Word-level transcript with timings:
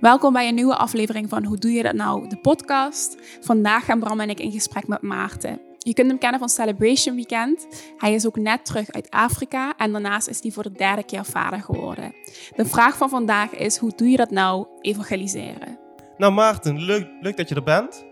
Welkom 0.00 0.32
bij 0.32 0.48
een 0.48 0.54
nieuwe 0.54 0.76
aflevering 0.76 1.28
van 1.28 1.44
Hoe 1.44 1.58
doe 1.58 1.70
je 1.72 1.82
dat 1.82 1.94
nou? 1.94 2.28
De 2.28 2.36
podcast. 2.36 3.16
Vandaag 3.40 3.84
gaan 3.84 3.98
Bram 4.00 4.20
en 4.20 4.30
ik 4.30 4.40
in 4.40 4.52
gesprek 4.52 4.86
met 4.88 5.02
Maarten. 5.02 5.60
Je 5.78 5.94
kunt 5.94 6.08
hem 6.08 6.18
kennen 6.18 6.38
van 6.38 6.48
Celebration 6.48 7.14
Weekend. 7.14 7.66
Hij 7.96 8.14
is 8.14 8.26
ook 8.26 8.36
net 8.36 8.64
terug 8.64 8.90
uit 8.92 9.10
Afrika 9.10 9.74
en 9.76 9.92
daarnaast 9.92 10.28
is 10.28 10.42
hij 10.42 10.50
voor 10.50 10.62
de 10.62 10.72
derde 10.72 11.02
keer 11.04 11.24
vader 11.24 11.60
geworden. 11.60 12.14
De 12.56 12.64
vraag 12.66 12.96
van 12.96 13.08
vandaag 13.08 13.54
is: 13.54 13.76
hoe 13.76 13.92
doe 13.96 14.08
je 14.08 14.16
dat 14.16 14.30
nou, 14.30 14.66
evangeliseren? 14.80 15.78
Nou 16.16 16.32
Maarten, 16.32 16.78
leuk, 16.82 17.08
leuk 17.20 17.36
dat 17.36 17.48
je 17.48 17.54
er 17.54 17.62
bent. 17.62 18.04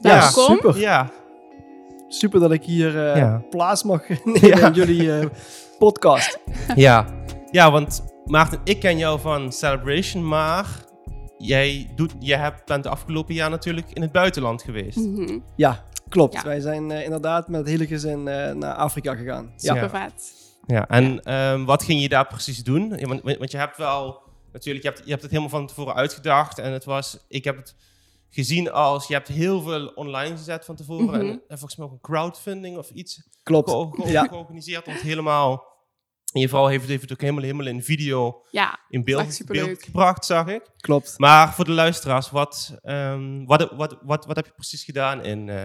Ja, 0.00 0.14
Ja, 0.14 0.18
Welkom. 0.20 0.54
super. 0.56 0.78
Ja, 0.78 1.10
Super 2.08 2.40
dat 2.40 2.52
ik 2.52 2.62
hier 2.64 3.06
eh, 3.10 3.16
Ja. 3.16 3.42
plaats 3.50 3.82
mag 3.82 4.08
nemen 4.24 4.46
Ja. 4.46 4.66
in 4.66 4.72
jullie 4.72 5.18
eh, 5.18 5.26
podcast. 5.78 6.38
ja. 6.74 7.06
ja, 7.50 7.70
want 7.70 8.04
Maarten, 8.24 8.60
ik 8.64 8.80
ken 8.80 8.98
jou 8.98 9.20
van 9.20 9.52
Celebration, 9.52 10.28
maar 10.28 10.66
jij, 11.46 11.92
doet, 11.96 12.12
jij 12.18 12.38
hebt, 12.38 12.64
bent 12.66 12.82
de 12.82 12.88
afgelopen 12.88 13.34
jaar 13.34 13.50
natuurlijk 13.50 13.90
in 13.92 14.02
het 14.02 14.12
buitenland 14.12 14.62
geweest. 14.62 14.96
Mhm. 14.96 15.38
Ja, 15.56 15.84
klopt. 16.08 16.34
Ja. 16.34 16.42
Wij 16.42 16.60
zijn 16.60 16.90
eh, 16.90 17.04
inderdaad 17.04 17.48
met 17.48 17.60
het 17.60 17.68
hele 17.68 17.86
gezin 17.86 18.28
eh, 18.28 18.52
naar 18.54 18.74
Afrika 18.74 19.14
gegaan. 19.14 19.44
Ja. 19.56 19.74
Super 19.74 19.82
Ja. 19.98 20.08
vet. 20.10 20.34
Ja, 20.66 20.88
en 20.88 21.22
ehm, 21.22 21.64
wat 21.64 21.82
ging 21.82 22.00
je 22.00 22.08
daar 22.08 22.26
precies 22.26 22.64
doen? 22.64 22.88
Want, 23.06 23.22
want 23.22 23.50
je 23.50 23.56
hebt 23.58 23.76
wel, 23.76 24.22
natuurlijk, 24.52 24.84
je 24.84 24.90
hebt, 24.90 25.02
je 25.04 25.10
hebt 25.10 25.22
het 25.22 25.30
helemaal 25.30 25.52
van 25.58 25.66
tevoren 25.66 25.94
uitgedacht. 25.94 26.58
En 26.58 26.72
het 26.72 26.84
was, 26.84 27.18
ik 27.28 27.44
heb 27.44 27.56
het 27.56 27.74
gezien 28.30 28.70
als, 28.72 29.06
je 29.06 29.14
hebt 29.14 29.28
heel 29.28 29.60
veel 29.62 29.86
online 29.86 30.36
gezet 30.36 30.64
van 30.64 30.76
tevoren. 30.76 31.06
Mhm. 31.06 31.14
en, 31.14 31.42
en 31.48 31.58
volgens 31.58 31.76
mij 31.76 31.86
ook 31.86 31.92
een 31.92 32.00
crowdfunding 32.00 32.76
of 32.76 32.90
iets 32.90 33.22
Klopt. 33.42 33.70
ge- 33.70 34.02
ge- 34.02 34.10
Ja. 34.10 34.24
georganiseerd. 34.26 34.86
Om 34.86 34.92
het 34.92 35.02
helemaal, 35.02 35.64
en 36.32 36.40
je 36.40 36.48
vrouw 36.48 36.66
heeft, 36.66 36.88
heeft 36.88 37.02
het 37.02 37.12
ook 37.12 37.20
helemaal, 37.20 37.42
helemaal 37.42 37.66
in 37.66 37.82
video, 37.82 38.42
Ja, 38.50 38.78
in 38.88 39.04
beeld, 39.04 39.40
gebracht, 39.78 40.24
zag 40.24 40.46
ik. 40.46 40.62
Klopt. 40.76 41.14
Maar 41.18 41.54
voor 41.54 41.64
de 41.64 41.72
luisteraars, 41.72 42.30
wat, 42.30 42.78
ehm, 42.82 43.44
wat, 43.44 43.70
wat, 43.76 43.98
wat, 44.02 44.26
wat 44.26 44.36
heb 44.36 44.46
je 44.46 44.52
precies 44.54 44.84
gedaan 44.84 45.24
in, 45.24 45.48
eh, 45.48 45.64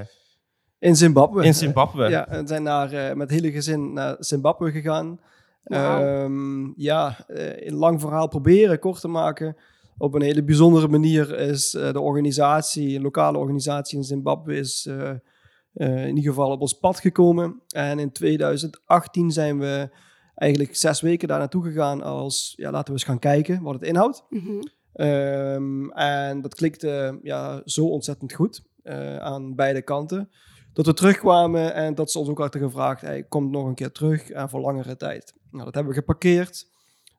In 0.80 0.95
Zimbabwe. 0.95 1.44
in 1.44 1.53
Zimbabwe? 1.53 2.09
Ja, 2.09 2.27
we 2.30 2.41
zijn 2.45 2.63
naar, 2.63 2.91
eh, 2.91 3.16
met 3.16 3.30
het 3.30 3.39
hele 3.39 3.52
gezin 3.52 3.94
naar 3.94 4.16
Zimbabwe 4.19 4.72
gegaan. 4.72 5.19
Wauw. 5.63 6.02
Ehm, 6.02 6.72
ja, 6.75 7.25
eh, 7.28 7.67
een 7.67 7.75
lang 7.75 8.02
verhaal 8.02 8.28
proberen 8.28 8.80
kort 8.80 9.02
te 9.02 9.07
maken. 9.07 9.55
Op 9.97 10.13
een 10.13 10.22
hele 10.22 10.44
bijzondere 10.44 10.88
manier 10.88 11.38
is 11.38 11.73
eh, 11.73 11.91
de 11.94 12.00
organisatie, 12.00 12.95
een 12.95 13.02
lokale 13.02 13.38
organisatie 13.38 13.97
in 13.97 14.03
Zimbabwe, 14.03 14.55
is 14.55 14.85
eh, 14.85 15.09
eh, 15.73 16.07
in 16.07 16.16
ieder 16.16 16.31
geval 16.31 16.52
op 16.52 16.61
ons 16.61 16.73
pad 16.73 17.00
gekomen. 17.00 17.61
En 17.67 18.00
in 18.00 18.11
2018 18.11 19.31
zijn 19.31 19.59
we 19.59 19.89
eigenlijk 20.42 20.75
zes 20.75 21.02
weken 21.02 21.28
daar 21.28 21.39
naartoe 21.39 21.64
gegaan 21.64 22.02
als, 22.02 22.53
ja, 22.58 22.72
laten 22.72 22.88
we 22.88 22.92
eens 22.92 23.03
gaan 23.03 23.20
kijken 23.20 23.61
wat 23.61 23.73
het 23.73 23.84
inhoudt. 23.84 24.23
Mhm. 24.30 24.61
Ehm, 24.94 25.89
en 25.89 26.42
dat 26.42 26.56
klikte 26.56 27.20
ja, 27.23 27.61
zo 27.66 27.86
ontzettend 27.86 28.34
goed 28.34 28.64
eh, 28.84 29.17
aan 29.17 29.56
beide 29.56 29.81
kanten. 29.81 30.30
Dat 30.73 30.86
we 30.86 30.94
terugkwamen 30.94 31.73
en 31.73 31.95
dat 31.95 32.12
ze 32.12 32.19
ons 32.19 32.30
ook 32.30 32.38
hadden 32.38 32.62
gevraagd: 32.62 33.02
hey, 33.02 33.23
komt 33.23 33.52
nog 33.52 33.66
een 33.66 33.75
keer 33.75 33.92
terug 33.92 34.30
en 34.30 34.50
voor 34.50 34.59
langere 34.59 34.97
tijd. 34.97 35.34
Nou, 35.52 35.66
dat 35.66 35.73
hebben 35.73 35.94
we 35.94 36.00
geparkeerd. 36.00 36.69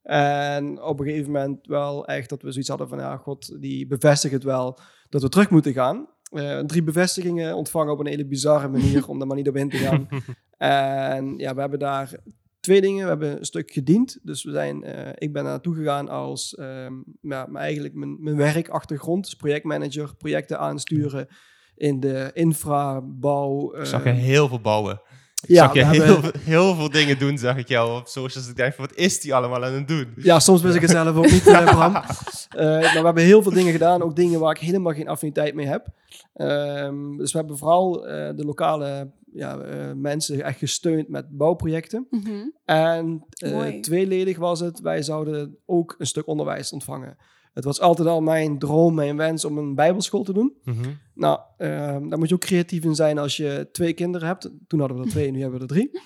En 0.03 0.83
op 0.83 1.01
een 1.01 1.07
gegeven 1.07 1.33
moment 1.33 1.67
wel 1.67 2.07
echt 2.07 2.29
dat 2.29 2.43
we 2.43 2.51
zoiets 2.51 2.69
hadden 2.69 2.89
van: 2.89 2.99
ja, 2.99 3.17
God, 3.17 3.61
die 3.61 3.87
bevestigt 3.87 4.35
het 4.35 4.45
wel 4.45 4.79
dat 5.09 5.23
we 5.23 5.29
terug 5.29 5.51
moeten 5.51 5.73
gaan. 5.73 6.09
Eh, 6.31 6.59
drie 6.59 6.83
bevestigingen 6.83 7.55
ontvangen 7.55 7.93
op 7.93 8.01
een 8.01 8.07
hele 8.07 8.27
bizarre 8.27 8.69
manier 8.69 9.07
om 9.09 9.21
er 9.21 9.27
maar 9.27 9.37
niet 9.37 9.49
op 9.49 9.57
in 9.57 9.69
te 9.69 9.77
gaan. 9.77 10.09
en 11.19 11.37
ja, 11.37 11.55
we 11.55 11.61
hebben 11.61 11.79
daar 11.79 12.21
twee 12.63 12.81
dingen. 12.81 13.03
We 13.03 13.09
hebben 13.09 13.39
een 13.39 13.45
stuk 13.45 13.71
gediend. 13.73 14.19
Dus 14.23 14.45
we 14.45 14.51
zijn, 14.51 14.85
eh, 14.85 15.11
ik 15.15 15.33
ben 15.33 15.45
naartoe 15.45 15.75
gegaan 15.75 16.09
als 16.09 16.55
ehm, 16.55 16.93
ja, 17.21 17.47
maar 17.49 17.63
eigenlijk 17.63 17.95
mijn, 17.95 18.17
mijn 18.23 18.37
werkachtergrond. 18.37 19.25
Dus 19.25 19.35
projectmanager, 19.35 20.17
projecten 20.17 20.59
aansturen 20.59 21.27
in 21.77 22.01
de 22.01 22.31
infrabouw. 22.35 23.75
Ik 23.77 23.85
zag 23.87 24.05
eh, 24.05 24.15
je 24.15 24.21
heel 24.21 24.49
veel 24.49 24.61
bouwen. 24.61 25.01
Ik 25.43 25.49
ja, 25.49 25.65
zag 25.65 25.75
je 25.75 25.85
heel, 25.87 26.05
hebben- 26.05 26.23
veel- 26.33 26.41
heel 26.45 26.75
veel 26.75 26.91
dingen 26.91 27.19
doen, 27.19 27.39
zag 27.39 27.57
ik 27.57 27.69
jou 27.69 27.99
op 28.01 28.07
socials. 28.07 28.49
Ik 28.49 28.57
denk, 28.57 28.75
van, 28.75 28.87
wat 28.87 28.97
is 28.97 29.21
die 29.21 29.35
allemaal 29.35 29.65
aan 29.65 29.73
het 29.73 29.89
doen? 29.89 30.13
Ja, 30.17 30.41
soms 30.41 30.63
wist 30.63 30.75
ik 30.75 30.81
het 30.81 30.91
zelf 30.91 31.17
ook 31.17 31.31
niet, 31.31 31.47
eh, 31.47 31.65
Bram. 31.65 31.95
Eh, 31.95 32.03
maar 32.65 32.93
we 32.93 33.05
hebben 33.05 33.23
heel 33.25 33.43
veel 33.43 33.53
dingen 33.53 33.73
gedaan, 33.73 34.03
ook 34.03 34.17
dingen 34.17 34.41
waar 34.41 34.55
ik 34.55 34.61
helemaal 34.61 34.93
geen 34.93 35.09
affiniteit 35.09 35.55
mee 35.55 35.67
heb. 35.67 35.87
Ehm, 36.35 37.17
dus 37.17 37.33
we 37.33 37.39
hebben 37.39 37.59
vooral 37.59 37.93
de 38.37 38.43
lokale 38.45 39.11
ja, 39.35 39.59
eh, 39.59 39.93
mensen 39.93 40.43
echt 40.43 40.59
gesteund 40.59 41.09
met 41.09 41.37
bouwprojecten. 41.37 42.07
Mhm. 42.11 42.49
En 42.65 43.25
eh, 43.29 43.53
Mooi. 43.53 43.81
tweeledig 43.81 44.39
was 44.39 44.61
het, 44.61 44.81
wij 44.81 45.03
zouden 45.03 45.59
ook 45.67 45.95
een 45.99 46.07
stuk 46.07 46.27
onderwijs 46.27 46.73
ontvangen. 46.73 47.17
Het 47.53 47.65
was 47.65 47.81
altijd 47.81 48.09
al 48.09 48.21
mijn 48.21 48.59
droom, 48.59 48.95
mijn 48.95 49.17
wens 49.17 49.45
om 49.45 49.59
een 49.59 49.75
bijbelschool 49.75 50.23
te 50.23 50.33
doen. 50.33 50.57
Nou, 51.15 51.41
ehm, 51.57 52.09
daar 52.09 52.19
moet 52.19 52.29
je 52.29 52.35
ook 52.35 52.41
creatief 52.41 52.85
in 52.85 52.95
zijn 52.95 53.19
als 53.19 53.37
je 53.37 53.69
twee 53.73 53.93
kinderen 53.93 54.29
hebt. 54.29 54.51
Toen 54.67 54.79
hadden 54.79 54.99
we 54.99 55.05
er 55.05 55.11
twee, 55.11 55.31
nu 55.31 55.41
hebben 55.41 55.59
we 55.59 55.65
er 55.65 55.73
drie. 55.73 56.01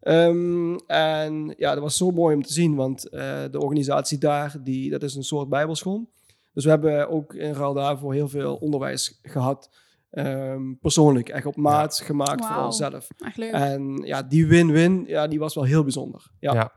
Ehm, 0.00 0.74
en 0.86 1.54
ja, 1.56 1.74
dat 1.74 1.82
was 1.82 1.96
zo 1.96 2.10
mooi 2.10 2.34
om 2.34 2.42
te 2.42 2.52
zien, 2.52 2.74
want 2.74 3.08
eh, 3.08 3.42
de 3.50 3.60
organisatie 3.60 4.18
daar, 4.18 4.56
die, 4.62 4.90
dat 4.90 5.02
is 5.02 5.14
een 5.14 5.22
soort 5.22 5.48
bijbelschool. 5.48 6.10
Dus 6.52 6.64
we 6.64 6.70
hebben 6.70 7.08
ook 7.08 7.34
in 7.34 7.52
ruil 7.52 7.74
daarvoor 7.74 8.12
heel 8.12 8.28
veel 8.28 8.56
onderwijs 8.56 9.18
gehad. 9.22 9.70
Ehm, 10.12 10.74
persoonlijk, 10.80 11.28
echt 11.28 11.46
op 11.46 11.56
maat 11.56 12.00
gemaakt 12.00 12.46
voor 12.46 12.64
onszelf. 12.64 13.08
Echt 13.18 13.36
leuk. 13.36 13.52
En 13.52 13.96
ja, 14.04 14.22
die 14.22 14.46
win-win, 14.46 15.04
ja, 15.06 15.26
die 15.26 15.38
was 15.38 15.54
wel 15.54 15.64
heel 15.64 15.82
bijzonder. 15.82 16.30
Ja, 16.40 16.52
Ja. 16.54 16.72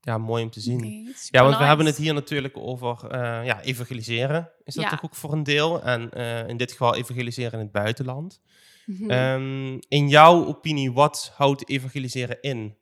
Ja, 0.00 0.18
mooi 0.18 0.42
om 0.42 0.50
te 0.50 0.60
zien. 0.60 1.08
Ja, 1.30 1.42
want 1.42 1.56
we 1.58 1.64
hebben 1.64 1.86
het 1.86 1.96
hier 1.96 2.14
natuurlijk 2.14 2.56
over 2.56 3.10
eh, 3.10 3.44
ja, 3.44 3.60
evangeliseren. 3.62 4.50
Is 4.64 4.74
dat 4.74 4.84
Ja. 4.84 4.90
toch 4.90 5.04
ook 5.04 5.14
voor 5.14 5.32
een 5.32 5.42
deel? 5.42 5.82
En 5.82 6.10
eh, 6.10 6.48
in 6.48 6.56
dit 6.56 6.70
geval 6.70 6.94
evangeliseren 6.94 7.52
in 7.52 7.58
het 7.58 7.72
buitenland. 7.72 8.40
Mhm. 8.86 9.10
Ehm, 9.10 9.78
in 9.88 10.08
jouw 10.08 10.44
opinie, 10.46 10.92
wat 10.92 11.32
houdt 11.36 11.68
evangeliseren 11.68 12.38
in? 12.40 12.76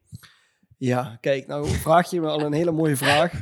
Ja, 0.76 1.18
kijk, 1.20 1.46
nou 1.46 1.66
vraag 1.68 2.10
je 2.10 2.20
me 2.20 2.28
al 2.28 2.40
een 2.40 2.52
hele 2.52 2.72
mooie 2.72 2.96
vraag. 2.96 3.32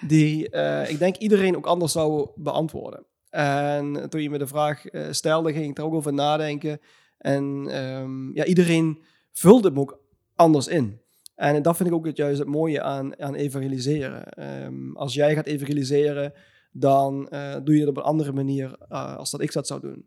Die 0.00 0.50
eh, 0.50 0.90
ik 0.90 0.98
denk 0.98 1.16
iedereen 1.16 1.56
ook 1.56 1.66
anders 1.66 1.92
zou 1.92 2.28
beantwoorden. 2.36 3.04
En 3.32 4.08
toen 4.08 4.22
je 4.22 4.30
me 4.30 4.38
de 4.38 4.46
vraag 4.46 4.86
eh, 4.86 5.06
stelde, 5.10 5.52
ging 5.52 5.70
ik 5.70 5.78
er 5.78 5.84
ook 5.84 5.94
over 5.94 6.12
nadenken. 6.12 6.80
En 7.18 7.66
ehm, 7.68 8.34
ja, 8.34 8.44
iedereen 8.44 9.02
vulde 9.32 9.68
hem 9.68 9.80
ook 9.80 9.98
anders 10.34 10.66
in. 10.66 11.00
En 11.34 11.62
dat 11.62 11.76
vind 11.76 11.88
ik 11.88 11.94
ook 11.94 12.06
het 12.06 12.16
juist 12.16 12.38
het 12.38 12.48
mooie 12.48 12.82
aan, 12.82 13.20
aan 13.20 13.34
evangeliseren. 13.34 14.24
Ehm, 14.24 14.92
als 14.92 15.14
jij 15.14 15.34
gaat 15.34 15.46
evangeliseren, 15.46 16.32
dan 16.72 17.28
eh, 17.28 17.56
doe 17.64 17.74
je 17.74 17.80
het 17.80 17.88
op 17.88 17.96
een 17.96 18.02
andere 18.02 18.32
manier 18.32 18.76
eh, 18.88 19.16
als 19.16 19.30
dat 19.30 19.40
ik 19.40 19.52
dat 19.52 19.66
zou 19.66 19.80
doen. 19.80 20.06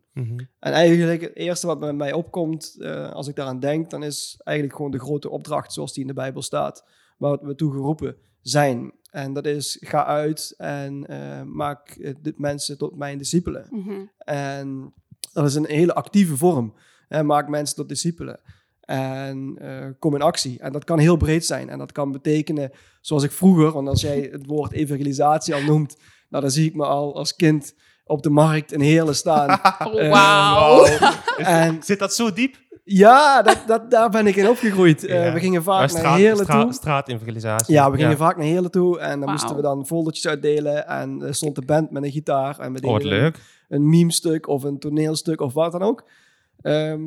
En 0.58 0.72
eigenlijk 0.72 1.20
het 1.20 1.36
eerste 1.36 1.66
wat 1.66 1.80
bij 1.80 1.92
mij 1.92 2.12
opkomt 2.12 2.76
als 3.12 3.28
ik 3.28 3.36
daaraan 3.36 3.60
denk, 3.60 3.90
dan 3.90 4.02
is 4.02 4.40
eigenlijk 4.44 4.76
gewoon 4.76 4.92
de 4.92 5.00
grote 5.00 5.30
opdracht 5.30 5.72
zoals 5.72 5.92
die 5.92 6.02
in 6.02 6.08
de 6.08 6.14
Bijbel 6.14 6.42
staat, 6.42 6.84
waar 7.18 7.38
we 7.42 7.54
toe 7.54 7.72
geroepen 7.72 8.16
zijn. 8.40 8.92
En 9.16 9.32
dat 9.32 9.46
is 9.46 9.76
ga 9.80 10.04
uit 10.04 10.54
en 10.56 11.06
eh, 11.06 11.42
maak 11.42 11.88
eh, 11.88 12.14
de 12.22 12.34
mensen 12.36 12.78
tot 12.78 12.96
mijn 12.96 13.18
discipelen. 13.18 13.66
Mhm. 13.70 14.04
En 14.18 14.94
dat 15.32 15.46
is 15.46 15.54
een 15.54 15.66
hele 15.66 15.94
actieve 15.94 16.36
vorm. 16.36 16.74
Hè, 17.08 17.22
maak 17.22 17.48
mensen 17.48 17.76
tot 17.76 17.88
discipelen. 17.88 18.40
En 18.80 19.56
eh, 19.60 19.86
kom 19.98 20.14
in 20.14 20.22
actie. 20.22 20.60
En 20.60 20.72
dat 20.72 20.84
kan 20.84 20.98
heel 20.98 21.16
breed 21.16 21.46
zijn. 21.46 21.68
En 21.68 21.78
dat 21.78 21.92
kan 21.92 22.12
betekenen, 22.12 22.70
zoals 23.00 23.22
ik 23.22 23.32
vroeger, 23.32 23.72
want 23.72 23.88
als 23.88 24.00
jij 24.00 24.28
het 24.32 24.46
woord 24.46 24.72
evangelisatie 24.72 25.54
al 25.54 25.62
noemt, 25.62 25.96
nou, 26.28 26.42
dan 26.42 26.52
zie 26.52 26.68
ik 26.68 26.74
me 26.74 26.84
al 26.84 27.16
als 27.16 27.36
kind 27.36 27.74
op 28.04 28.22
de 28.22 28.30
markt 28.30 28.72
in 28.72 28.80
Heerlen 28.80 29.16
staan. 29.16 29.60
Wauw. 30.10 30.84
en 31.36 31.82
Zit 31.82 31.98
dat 31.98 32.14
zo 32.14 32.32
diep? 32.32 32.56
Ja, 32.88 33.42
dat, 33.42 33.62
dat, 33.66 33.90
daar 33.90 34.10
ben 34.10 34.26
ik 34.26 34.36
in 34.36 34.48
opgegroeid. 34.48 35.04
Eh, 35.04 35.32
we 35.32 35.40
gingen 35.40 35.62
vaak 35.62 35.92
naar 35.92 36.16
Heerlen 36.16 36.46
toe. 36.46 36.72
Straatevangelisatie. 36.72 37.74
Ja, 37.74 37.90
we 37.90 37.96
gingen 37.96 38.16
vaak 38.16 38.36
naar 38.36 38.46
Heerlen 38.46 38.70
toe 38.70 38.98
en 38.98 39.20
dan 39.20 39.30
moesten 39.30 39.56
we 39.56 39.62
dan 39.62 39.86
foldertjes 39.86 40.26
uitdelen. 40.26 40.86
En 40.86 41.22
er 41.22 41.34
stond 41.34 41.54
de 41.54 41.62
band 41.64 41.90
met 41.90 42.02
een 42.04 42.10
gitaar 42.10 42.58
en 42.58 42.72
we 42.72 42.86
Oh, 42.86 42.92
deden 42.96 43.08
leuk. 43.08 43.40
een 43.68 43.88
meme-stuk 43.88 44.48
of 44.48 44.62
een 44.64 44.78
toneelstuk 44.78 45.40
of 45.40 45.52
wat 45.52 45.72
dan 45.72 45.82
ook. 45.82 46.04
Ehm, 46.62 47.02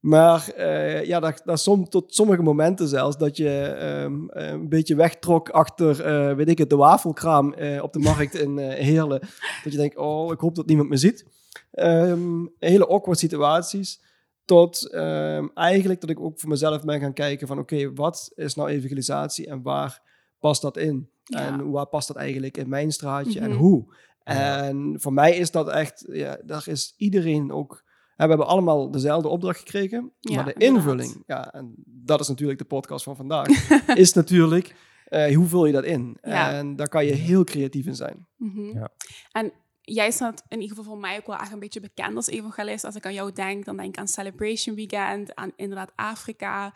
maar 0.00 0.48
eh, 0.48 1.04
ja, 1.04 1.20
dat, 1.20 1.42
dat 1.44 1.60
som, 1.60 1.88
tot 1.88 2.14
sommige 2.14 2.42
momenten 2.42 2.88
zelfs 2.88 3.16
dat 3.16 3.36
je 3.36 3.60
ehm, 3.60 4.28
eh, 4.28 4.48
een 4.50 4.68
beetje 4.68 4.94
wegtrok 4.94 5.48
achter, 5.48 6.00
eh, 6.04 6.36
weet 6.36 6.48
ik 6.48 6.58
het, 6.58 6.70
de 6.70 6.76
wafelkraam 6.76 7.54
op 7.82 7.92
de 7.92 7.98
markt 7.98 8.34
in 8.34 8.58
eh, 8.58 8.84
Heerlen. 8.84 9.20
Dat 9.64 9.72
je 9.72 9.78
denkt, 9.78 9.96
oh, 9.96 10.32
ik 10.32 10.40
hoop 10.40 10.54
dat 10.54 10.66
niemand 10.66 10.88
me 10.88 10.96
ziet. 10.96 11.26
Ehm, 11.72 12.46
hele 12.58 12.86
awkward 12.86 13.18
situaties. 13.18 14.00
Tot 14.44 14.90
ehm, 14.90 15.46
eigenlijk 15.54 16.00
dat 16.00 16.10
ik 16.10 16.20
ook 16.20 16.40
voor 16.40 16.48
mezelf 16.48 16.84
ben 16.84 17.00
gaan 17.00 17.12
kijken 17.12 17.46
van, 17.46 17.58
oké, 17.58 17.92
wat 17.92 18.30
is 18.34 18.54
nou 18.54 18.68
evangelisatie 18.68 19.46
en 19.46 19.62
waar 19.62 20.02
past 20.38 20.62
dat 20.62 20.76
in? 20.76 21.08
Ja. 21.24 21.38
En 21.38 21.70
waar 21.70 21.86
past 21.86 22.08
dat 22.08 22.16
eigenlijk 22.16 22.56
in 22.56 22.68
mijn 22.68 22.92
straatje 22.92 23.40
en 23.40 23.50
Mhm. 23.50 23.58
hoe? 23.58 23.94
Ja. 24.24 24.62
En 24.62 24.94
voor 25.00 25.12
mij 25.12 25.36
is 25.36 25.50
dat 25.50 25.68
echt, 25.68 26.04
ja, 26.12 26.38
daar 26.44 26.62
is 26.68 26.94
iedereen 26.96 27.52
ook. 27.52 27.82
hè, 28.16 28.24
we 28.24 28.28
hebben 28.30 28.46
allemaal 28.48 28.90
dezelfde 28.90 29.28
opdracht 29.28 29.58
gekregen, 29.58 30.12
Ja, 30.20 30.34
maar 30.34 30.44
de 30.44 30.52
inderdaad. 30.52 30.76
invulling, 30.76 31.22
ja, 31.26 31.52
en 31.52 31.74
dat 31.86 32.20
is 32.20 32.28
natuurlijk 32.28 32.58
de 32.58 32.64
podcast 32.64 33.04
van 33.04 33.16
vandaag, 33.16 33.46
is 33.96 34.12
natuurlijk 34.12 34.74
eh, 35.04 35.34
hoe 35.36 35.46
vul 35.46 35.66
je 35.66 35.72
dat 35.72 35.84
in? 35.84 36.18
Ja. 36.22 36.52
En 36.52 36.76
daar 36.76 36.88
kan 36.88 37.04
je 37.06 37.12
heel 37.12 37.44
creatief 37.44 37.86
in 37.86 37.94
zijn. 37.94 38.26
Ja. 38.74 38.90
En 39.32 39.52
jij 39.84 40.10
staat 40.10 40.44
in 40.48 40.60
ieder 40.60 40.76
geval 40.76 40.92
voor 40.92 41.00
mij 41.00 41.16
ook 41.18 41.26
wel 41.26 41.36
echt 41.36 41.52
een 41.52 41.58
beetje 41.58 41.80
bekend 41.80 42.16
als 42.16 42.26
evangelist. 42.26 42.84
Als 42.84 42.94
ik 42.94 43.06
aan 43.06 43.14
jou 43.14 43.32
denk, 43.32 43.64
dan 43.64 43.76
denk 43.76 43.88
ik 43.88 43.98
aan 43.98 44.08
Celebration 44.08 44.74
Weekend, 44.74 45.34
aan 45.34 45.52
inderdaad 45.56 45.92
Afrika. 45.94 46.74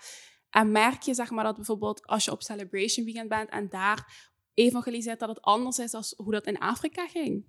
En 0.51 0.73
merk 0.73 1.03
je 1.03 1.15
zeg 1.15 1.31
maar 1.31 1.45
dat 1.45 1.57
bijvoorbeeld 1.57 2.07
als 2.07 2.25
je 2.25 2.31
op 2.31 2.43
Celebration 2.43 3.05
Weekend 3.05 3.29
bent 3.29 3.49
en 3.49 3.69
daar 3.69 4.31
evangeliseert, 4.55 5.21
dat 5.21 5.29
het 5.29 5.41
anders 5.41 5.79
is 5.79 5.91
dan 5.91 6.03
hoe 6.17 6.33
dat 6.33 6.47
in 6.47 6.59
Afrika 6.59 7.07
ging? 7.07 7.47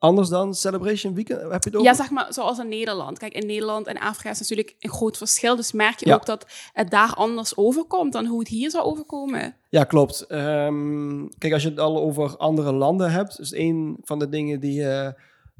Anders 0.00 0.28
dan 0.28 0.54
Celebration 0.54 1.14
Weekend? 1.14 1.40
Heb 1.40 1.50
je 1.64 1.70
het 1.70 1.76
ook? 1.76 1.84
Ja, 1.84 1.94
zeg 1.94 2.10
maar 2.10 2.26
zoals 2.34 2.58
in 2.58 2.68
Nederland. 2.68 3.18
Kijk, 3.18 3.32
in 3.32 3.46
Nederland 3.46 3.86
en 3.86 3.98
Afrika 3.98 4.30
is 4.30 4.40
natuurlijk 4.40 4.74
een 4.78 4.90
groot 4.90 5.16
verschil. 5.16 5.56
Dus 5.56 5.72
merk 5.72 5.98
je 6.00 6.06
Ja. 6.08 6.14
ook 6.14 6.26
dat 6.26 6.46
het 6.72 6.90
daar 6.90 7.14
anders 7.14 7.56
overkomt 7.56 8.12
dan 8.12 8.26
hoe 8.26 8.38
het 8.38 8.48
hier 8.48 8.70
zou 8.70 8.84
overkomen. 8.84 9.54
Ja, 9.68 9.84
klopt. 9.84 10.20
Ehm, 10.26 11.26
kijk, 11.38 11.52
als 11.52 11.62
je 11.62 11.68
het 11.68 11.78
al 11.78 11.98
over 12.00 12.36
andere 12.36 12.72
landen 12.72 13.10
hebt, 13.12 13.38
is 13.40 13.52
een 13.52 13.96
van 14.02 14.18
de 14.18 14.28
dingen 14.28 14.60
die 14.60 14.74
je 14.74 15.14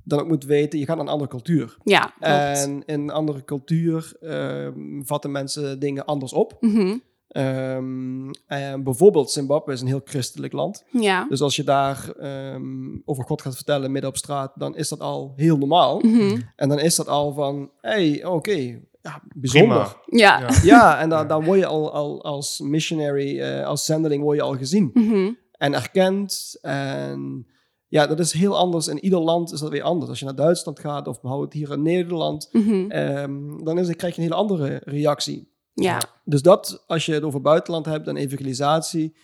dan 0.05 0.21
ook 0.21 0.29
moet 0.29 0.45
weten, 0.45 0.79
je 0.79 0.85
gaat 0.85 0.97
naar 0.97 1.05
een 1.07 1.13
andere 1.13 1.31
cultuur. 1.31 1.77
Ja, 1.85 2.01
klopt. 2.01 2.17
En 2.65 2.83
in 2.87 3.01
een 3.01 3.11
andere 3.11 3.45
cultuur 3.45 4.13
ehm, 4.21 5.03
vatten 5.03 5.31
mensen 5.31 5.79
dingen 5.79 6.05
anders 6.05 6.33
op. 6.33 6.57
Mhm. 6.61 6.97
Ehm, 7.31 8.31
en 8.47 8.83
bijvoorbeeld 8.83 9.31
Zimbabwe 9.31 9.73
is 9.73 9.81
een 9.81 9.87
heel 9.87 10.01
christelijk 10.05 10.53
land. 10.53 10.85
Ja. 10.91 11.27
Dus 11.29 11.41
als 11.41 11.57
je 11.57 11.65
daar 11.65 12.11
ehm, 12.19 12.99
over 13.05 13.25
God 13.25 13.43
gaat 13.43 13.55
vertellen 13.55 13.93
midden 13.93 14.11
op 14.11 14.17
straat, 14.17 14.53
dan 14.57 14.77
is 14.77 14.89
dat 14.89 15.01
al 15.01 15.33
heel 15.37 15.57
normaal. 15.59 15.99
Mhm. 16.01 16.41
En 16.57 16.69
dan 16.69 16.79
is 16.79 16.97
dat 16.97 17.09
al 17.09 17.33
van, 17.33 17.71
hey, 17.81 18.25
oké, 18.25 18.81
ja, 19.03 19.23
bijzonder. 19.37 19.97
Ja. 20.07 20.41
Ja. 20.41 20.49
Ja, 20.63 21.01
en 21.01 21.09
dan, 21.09 21.29
dan 21.29 21.45
word 21.45 21.59
je 21.59 21.67
al, 21.67 21.93
al 21.93 22.25
als 22.25 22.61
missionary, 22.61 23.41
eh, 23.41 23.67
als 23.67 23.85
zendeling, 23.85 24.23
word 24.23 24.37
je 24.37 24.43
al 24.43 24.57
gezien 24.57 24.91
Mhm. 24.95 25.33
en 25.53 25.75
erkend. 25.75 26.59
En 26.63 27.47
ja, 27.89 28.07
dat 28.07 28.19
is 28.19 28.33
heel 28.33 28.57
anders. 28.57 28.89
In 28.89 29.05
ieder 29.05 29.19
land 29.21 29.53
is 29.53 29.61
dat 29.61 29.71
weer 29.71 29.83
anders. 29.83 30.11
Als 30.11 30.19
je 30.19 30.25
naar 30.25 30.35
Duitsland 30.35 30.81
gaat 30.81 31.07
of 31.09 31.21
bijvoorbeeld 31.21 31.53
hier 31.53 31.73
in 31.73 31.83
Nederland, 31.83 32.49
Mhm. 32.53 32.91
ehm, 32.91 33.65
dan 33.65 33.79
is, 33.79 33.89
het- 33.89 33.97
krijg 33.97 34.15
je 34.17 34.21
een 34.23 34.27
hele 34.29 34.41
andere 34.41 34.81
reactie. 34.85 35.49
Ja. 35.83 36.01
Dus 36.25 36.43
dat, 36.43 36.85
als 36.87 37.07
je 37.07 37.13
het 37.13 37.23
over 37.23 37.41
buitenland 37.41 37.87
hebt 37.87 38.07
en 38.07 38.17
evangelisatie, 38.17 39.15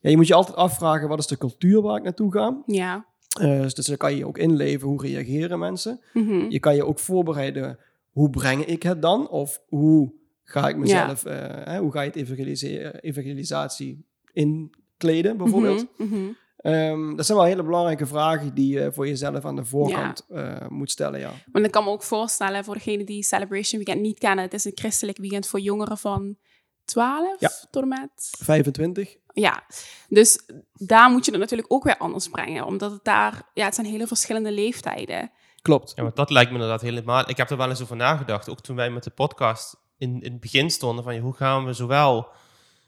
ja, 0.00 0.10
je 0.10 0.16
moet 0.16 0.26
je 0.26 0.34
altijd 0.34 0.56
afvragen, 0.56 1.08
wat 1.08 1.18
is 1.18 1.26
de 1.26 1.38
cultuur 1.38 1.82
waar 1.82 1.96
ik 1.96 2.02
naartoe 2.02 2.32
ga? 2.32 2.62
Ja. 2.66 3.06
Eh, 3.40 3.60
dus 3.60 3.74
dan 3.74 3.96
kan 3.96 4.10
je 4.10 4.16
je 4.16 4.26
ook 4.26 4.38
inleven, 4.38 4.88
hoe 4.88 5.02
reageren 5.02 5.58
mensen? 5.58 6.00
Mhm. 6.12 6.50
Je 6.50 6.58
kan 6.58 6.74
je 6.74 6.86
ook 6.86 6.98
voorbereiden, 6.98 7.78
hoe 8.10 8.30
breng 8.30 8.64
ik 8.64 8.82
het 8.82 9.02
dan? 9.02 9.28
Of 9.28 9.60
hoe 9.68 10.12
ga 10.42 10.68
ik 10.68 10.76
mezelf, 10.76 11.24
eh, 11.24 11.36
hè, 11.64 11.78
hoe 11.78 11.92
ga 11.92 12.00
je 12.00 12.10
het 12.10 13.02
evangelisatie 13.02 14.06
inkleden 14.32 15.36
bijvoorbeeld? 15.36 15.86
Mhm. 15.96 16.28
Ehm, 16.62 17.16
dat 17.16 17.26
zijn 17.26 17.38
wel 17.38 17.46
hele 17.46 17.62
belangrijke 17.62 18.06
vragen 18.06 18.54
die 18.54 18.72
je 18.78 18.92
voor 18.92 19.06
jezelf 19.06 19.44
aan 19.44 19.56
de 19.56 19.64
voorkant 19.64 20.26
eh, 20.28 20.56
moet 20.68 20.90
stellen, 20.90 21.20
ja. 21.20 21.30
Want 21.52 21.64
ik 21.64 21.70
kan 21.70 21.84
me 21.84 21.90
ook 21.90 22.02
voorstellen, 22.02 22.64
voor 22.64 22.74
degenen 22.74 23.06
die 23.06 23.22
Celebration 23.22 23.84
Weekend 23.84 24.00
niet 24.00 24.18
kennen, 24.18 24.44
het 24.44 24.54
is 24.54 24.64
een 24.64 24.72
christelijk 24.74 25.18
weekend 25.18 25.46
voor 25.46 25.60
jongeren 25.60 25.98
van 25.98 26.36
12 26.84 27.40
Ja. 27.40 27.50
tot 27.70 27.82
en 27.82 27.88
met 27.88 28.10
25. 28.38 29.16
Ja, 29.34 29.64
dus 30.08 30.38
daar 30.72 31.10
moet 31.10 31.24
je 31.24 31.30
het 31.30 31.40
natuurlijk 31.40 31.72
ook 31.72 31.84
weer 31.84 31.96
anders 31.96 32.28
brengen. 32.28 32.64
Omdat 32.64 32.90
het 32.90 33.04
daar, 33.04 33.50
ja, 33.54 33.64
het 33.64 33.74
zijn 33.74 33.86
hele 33.86 34.06
verschillende 34.06 34.52
leeftijden. 34.52 35.30
Klopt. 35.62 35.92
Ja, 35.96 36.02
want 36.02 36.16
dat 36.16 36.30
lijkt 36.30 36.50
me 36.50 36.54
inderdaad 36.56 36.80
helemaal... 36.80 37.28
Ik 37.30 37.36
heb 37.36 37.50
er 37.50 37.56
wel 37.56 37.68
eens 37.68 37.82
over 37.82 37.96
nagedacht, 37.96 38.48
ook 38.48 38.60
toen 38.60 38.76
wij 38.76 38.90
met 38.90 39.04
de 39.04 39.10
podcast 39.10 39.76
in, 39.98 40.20
in 40.22 40.32
het 40.32 40.40
begin 40.40 40.70
stonden, 40.70 41.04
van 41.04 41.16
hoe 41.16 41.34
gaan 41.34 41.64
we 41.64 41.72
zowel, 41.72 42.28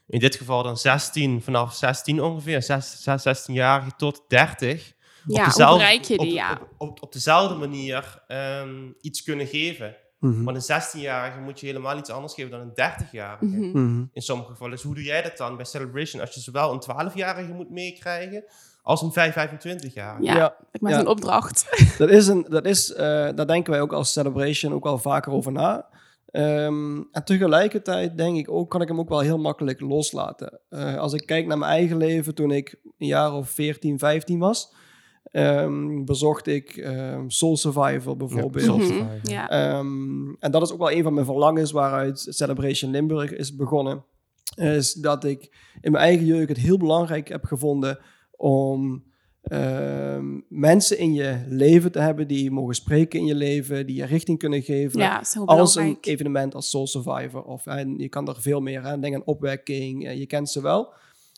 in 0.07 0.19
dit 0.19 0.35
geval 0.35 0.63
dan 0.63 0.77
16, 0.77 1.41
vanaf 1.41 1.73
16 1.75 2.21
ongeveer, 2.23 2.61
6, 2.61 3.01
6, 3.03 3.23
16-jarige 3.47 3.91
tot 3.97 4.21
30, 4.27 4.93
Ja, 5.27 5.35
hoe 5.35 5.45
dezelfde- 5.45 5.77
bereik 5.77 6.03
je 6.03 6.17
die, 6.17 6.27
op, 6.27 6.33
ja. 6.33 6.51
op, 6.51 6.67
op, 6.89 7.03
op 7.03 7.13
dezelfde 7.13 7.55
manier 7.55 8.23
ehm, 8.27 8.91
iets 9.01 9.23
kunnen 9.23 9.47
geven. 9.47 9.95
Want 10.19 10.69
een 10.69 10.81
16-jarige 10.81 11.39
moet 11.39 11.59
je 11.59 11.65
helemaal 11.65 11.97
iets 11.97 12.09
anders 12.09 12.33
geven 12.33 12.51
dan 12.51 12.59
een 12.59 12.69
30-jarige. 12.73 13.45
Mhm. 13.45 13.69
Mhm. 13.83 14.03
In 14.13 14.21
sommige 14.21 14.49
gevallen. 14.51 14.73
Dus 14.73 14.83
hoe 14.83 14.95
doe 14.95 15.03
jij 15.03 15.21
dat 15.21 15.37
dan 15.37 15.55
bij 15.55 15.65
Celebration? 15.65 16.21
Als 16.21 16.33
je 16.35 16.39
zowel 16.41 16.71
een 16.73 16.79
12-jarige 16.79 17.53
moet 17.53 17.69
meekrijgen 17.69 18.43
als 18.81 19.01
een 19.01 19.11
25-jarige. 19.13 20.23
Ja, 20.23 20.35
Ja, 20.35 20.55
ik 20.71 20.81
maak 20.81 20.91
ja. 20.91 20.99
een 20.99 21.07
opdracht. 21.07 21.65
Dat 21.97 22.09
is 22.09 22.27
een, 22.27 22.45
dat 22.49 22.65
is, 22.65 22.93
eh, 22.93 23.05
daar 23.35 23.47
denken 23.47 23.71
wij 23.71 23.81
ook 23.81 23.93
als 23.93 24.11
Celebration 24.11 24.73
ook 24.73 24.85
al 24.85 24.97
vaker 24.97 25.31
over 25.31 25.51
na. 25.51 25.85
Ehm, 26.35 27.01
en 27.11 27.23
tegelijkertijd 27.23 28.17
denk 28.17 28.37
ik 28.37 28.51
ook, 28.51 28.69
kan 28.69 28.81
ik 28.81 28.87
hem 28.87 28.99
ook 28.99 29.09
wel 29.09 29.19
heel 29.19 29.37
makkelijk 29.37 29.79
loslaten. 29.79 30.59
Eh, 30.69 30.97
als 30.97 31.13
ik 31.13 31.25
kijk 31.25 31.45
naar 31.45 31.57
mijn 31.57 31.71
eigen 31.71 31.97
leven 31.97 32.35
toen 32.35 32.51
ik 32.51 32.79
een 32.97 33.07
jaar 33.07 33.33
of 33.33 33.49
14, 33.49 33.99
15 33.99 34.39
was, 34.39 34.73
ehm, 35.23 36.03
bezocht 36.03 36.47
ik 36.47 36.77
ehm, 36.77 37.29
Soul 37.29 37.57
Survivor 37.57 38.17
bijvoorbeeld. 38.17 38.63
Soul 38.65 38.77
Mhm. 38.77 38.85
Survivor. 38.85 39.19
Ja. 39.23 39.49
Ehm, 39.49 40.33
en 40.39 40.51
dat 40.51 40.61
is 40.61 40.71
ook 40.71 40.79
wel 40.79 40.91
een 40.91 41.03
van 41.03 41.13
mijn 41.13 41.25
verlangens 41.25 41.71
waaruit 41.71 42.27
Celebration 42.29 42.91
Limburg 42.91 43.31
is 43.31 43.55
begonnen. 43.55 44.03
Is 44.55 44.93
dat 44.93 45.23
ik 45.23 45.41
in 45.81 45.91
mijn 45.91 46.03
eigen 46.03 46.25
jeugd 46.25 46.49
het 46.49 46.57
heel 46.57 46.77
belangrijk 46.77 47.27
heb 47.27 47.43
gevonden 47.45 47.99
om 48.31 49.03
ehm, 49.47 50.39
mensen 50.49 50.97
in 50.97 51.13
je 51.13 51.43
leven 51.47 51.91
te 51.91 51.99
hebben 51.99 52.27
die 52.27 52.51
mogen 52.51 52.75
spreken 52.75 53.19
in 53.19 53.25
je 53.25 53.35
leven, 53.35 53.85
die 53.85 53.95
je 53.95 54.05
richting 54.05 54.39
kunnen 54.39 54.61
geven. 54.61 54.99
ja, 54.99 55.21
als 55.45 55.75
een 55.75 55.97
evenement 56.01 56.55
als 56.55 56.69
Soul 56.69 56.87
Survivor. 56.87 57.43
Of, 57.43 57.65
en 57.65 57.97
je 57.97 58.09
kan 58.09 58.27
er 58.27 58.41
veel 58.41 58.61
meer 58.61 58.81
aan 58.81 59.01
denken 59.01 59.19
aan 59.19 59.27
opwekking. 59.27 60.07
eh, 60.07 60.17
je 60.19 60.25
kent 60.25 60.49
ze 60.49 60.61
wel. 60.61 60.93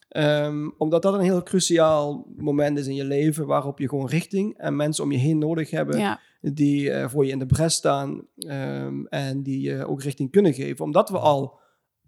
Ehm, 0.09 0.69
omdat 0.77 1.01
dat 1.01 1.13
een 1.13 1.19
heel 1.19 1.43
cruciaal 1.43 2.27
moment 2.35 2.77
is 2.77 2.87
in 2.87 2.95
je 2.95 3.03
leven 3.03 3.45
waarop 3.45 3.79
je 3.79 3.89
gewoon 3.89 4.07
richting 4.07 4.57
en 4.57 4.75
mensen 4.75 5.03
om 5.03 5.11
je 5.11 5.17
heen 5.17 5.37
nodig 5.37 5.69
hebben 5.69 5.97
Ja, 5.99 6.19
die 6.41 6.91
eh, 6.91 7.09
voor 7.09 7.25
je 7.25 7.31
in 7.31 7.39
de 7.39 7.45
bres 7.45 7.73
staan 7.73 8.21
ehm, 8.37 9.05
en 9.05 9.43
die 9.43 9.61
je 9.61 9.85
ook 9.87 10.01
richting 10.01 10.31
kunnen 10.31 10.53
geven. 10.53 10.85
Omdat 10.85 11.09
we 11.09 11.17
al, 11.17 11.59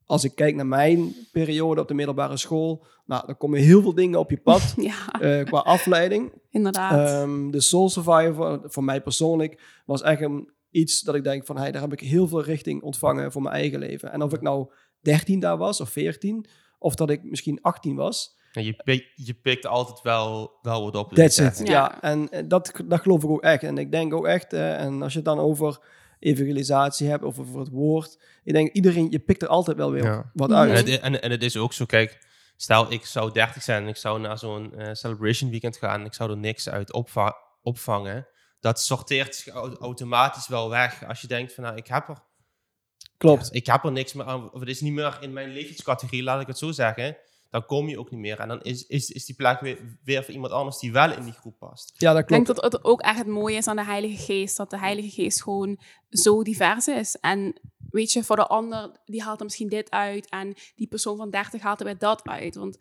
als 0.09 0.23
ik 0.23 0.35
kijk 0.35 0.55
naar 0.55 0.65
mijn 0.67 1.15
periode 1.31 1.81
op 1.81 1.87
de 1.87 1.93
middelbare 1.93 2.37
school, 2.37 2.85
nou, 3.05 3.25
dan 3.25 3.37
komen 3.37 3.59
heel 3.59 3.81
veel 3.81 3.93
dingen 3.93 4.19
op 4.19 4.29
je 4.29 4.37
pad 4.37 4.73
ja 4.91 5.19
eh, 5.19 5.45
qua 5.45 5.59
afleiding. 5.59 6.31
inderdaad. 6.49 7.07
Ehm, 7.09 7.49
de 7.51 7.61
Soul 7.61 7.89
Survivor, 7.89 8.61
voor 8.63 8.83
mij 8.83 9.01
persoonlijk, 9.01 9.81
was 9.85 10.01
echt 10.01 10.21
een, 10.21 10.51
iets 10.71 11.01
dat 11.01 11.15
ik 11.15 11.23
denk 11.23 11.45
van, 11.45 11.57
hey, 11.57 11.71
daar 11.71 11.81
heb 11.81 11.93
ik 11.93 11.99
heel 11.99 12.27
veel 12.27 12.43
richting 12.43 12.81
ontvangen 12.81 13.31
voor 13.31 13.41
mijn 13.41 13.55
eigen 13.55 13.79
leven. 13.79 14.11
En 14.11 14.21
of 14.21 14.33
ik 14.33 14.41
nou 14.41 14.67
13 15.01 15.39
daar 15.39 15.57
was 15.57 15.81
of 15.81 15.89
14, 15.89 16.45
of 16.79 16.95
dat 16.95 17.09
ik 17.09 17.23
misschien 17.23 17.61
18 17.61 17.95
was, 17.95 18.37
En 18.53 18.63
je, 18.65 18.73
pik- 18.83 19.11
je 19.15 19.33
pikt 19.33 19.65
altijd 19.65 20.01
wel, 20.01 20.51
wel 20.61 20.83
wat 20.83 20.95
op. 20.95 21.13
That's 21.13 21.35
Dus, 21.35 21.47
it. 21.47 21.59
eh, 21.59 21.65
Ja, 21.65 21.73
Ja. 21.73 22.01
en 22.01 22.29
eh, 22.29 22.43
dat, 22.47 22.71
dat 22.87 23.01
geloof 23.01 23.23
ik 23.23 23.29
ook 23.29 23.41
echt. 23.43 23.63
En 23.63 23.77
ik 23.77 23.91
denk 23.91 24.13
ook 24.13 24.25
echt, 24.25 24.53
eh, 24.53 24.79
en 24.81 25.01
als 25.01 25.11
je 25.11 25.17
het 25.19 25.27
dan 25.27 25.39
over 25.39 25.79
evangelisatie 26.19 27.07
hebt 27.09 27.23
of 27.23 27.39
over 27.39 27.59
het 27.59 27.69
woord, 27.69 28.19
ik 28.43 28.53
denk 28.53 28.71
iedereen, 28.73 29.11
je 29.11 29.19
pikt 29.19 29.41
er 29.41 29.47
altijd 29.47 29.77
wel 29.77 29.91
weer 29.91 30.03
Ja. 30.03 30.29
wat 30.33 30.51
uit. 30.51 30.69
En, 30.69 30.91
het, 30.91 31.01
en, 31.01 31.21
en 31.21 31.31
het 31.31 31.43
is 31.43 31.57
ook 31.57 31.73
zo, 31.73 31.85
kijk, 31.85 32.27
stel 32.55 32.91
ik 32.91 33.05
zou 33.05 33.31
30 33.31 33.63
zijn 33.63 33.83
en 33.83 33.89
ik 33.89 33.95
zou 33.97 34.19
naar 34.19 34.37
zo'n 34.37 34.73
eh, 34.75 34.93
celebration 34.93 35.49
weekend 35.49 35.77
gaan 35.77 35.99
en 35.99 36.05
ik 36.05 36.13
zou 36.13 36.29
er 36.31 36.37
niks 36.37 36.69
uit 36.69 36.93
opva- 36.93 37.37
opvangen. 37.61 38.27
Dat 38.59 38.81
sorteert 38.81 39.35
zich 39.35 39.53
au- 39.53 39.75
automatisch 39.75 40.47
wel 40.47 40.69
weg. 40.69 41.05
Als 41.07 41.21
je 41.21 41.27
denkt 41.27 41.53
van, 41.53 41.63
nou, 41.63 41.75
ik 41.75 41.87
heb 41.87 42.07
er, 42.09 42.17
Klopt. 43.17 43.49
ik 43.55 43.65
heb 43.65 43.83
er 43.83 43.91
niks 43.91 44.13
meer 44.13 44.25
aan, 44.25 44.51
of 44.53 44.59
het 44.59 44.69
is 44.69 44.81
niet 44.81 44.93
meer 44.93 45.17
in 45.21 45.33
mijn 45.33 45.49
levenscategorie, 45.49 46.23
laat 46.23 46.41
ik 46.41 46.47
het 46.47 46.57
zo 46.57 46.71
zeggen. 46.71 47.17
Dan 47.49 47.65
kom 47.65 47.89
je 47.89 47.99
ook 47.99 48.11
niet 48.11 48.19
meer. 48.19 48.39
En 48.39 48.47
dan 48.47 48.61
is, 48.61 48.85
is, 48.87 49.09
is 49.09 49.25
die 49.25 49.35
plek 49.35 49.59
weer, 49.59 49.97
weer 50.03 50.23
voor 50.23 50.33
iemand 50.33 50.53
anders 50.53 50.79
die 50.79 50.91
wel 50.91 51.11
in 51.11 51.23
die 51.23 51.33
groep 51.33 51.57
past. 51.59 51.93
Ja, 51.97 52.13
dat 52.13 52.21
Ik 52.21 52.27
denk 52.27 52.45
klopt. 52.45 52.61
dat 52.61 52.71
het 52.71 52.83
ook 52.83 53.01
echt 53.01 53.17
het 53.17 53.27
mooie 53.27 53.57
is 53.57 53.67
aan 53.67 53.75
de 53.75 53.83
Heilige 53.83 54.23
Geest. 54.23 54.57
Dat 54.57 54.69
de 54.69 54.79
Heilige 54.79 55.09
Geest 55.09 55.43
gewoon 55.43 55.79
zo 56.09 56.43
divers 56.43 56.87
is. 56.87 57.15
En 57.15 57.59
weet 57.89 58.11
je, 58.11 58.23
voor 58.23 58.35
de 58.35 58.47
ander, 58.47 58.91
die 59.05 59.23
haalt 59.23 59.39
er 59.39 59.45
misschien 59.45 59.69
dit 59.69 59.89
uit. 59.91 60.29
En 60.29 60.53
die 60.75 60.87
persoon 60.87 61.17
van 61.17 61.29
30 61.29 61.61
haalt 61.61 61.79
er 61.79 61.85
weer 61.85 61.97
dat 61.97 62.27
uit. 62.27 62.55
Want 62.55 62.77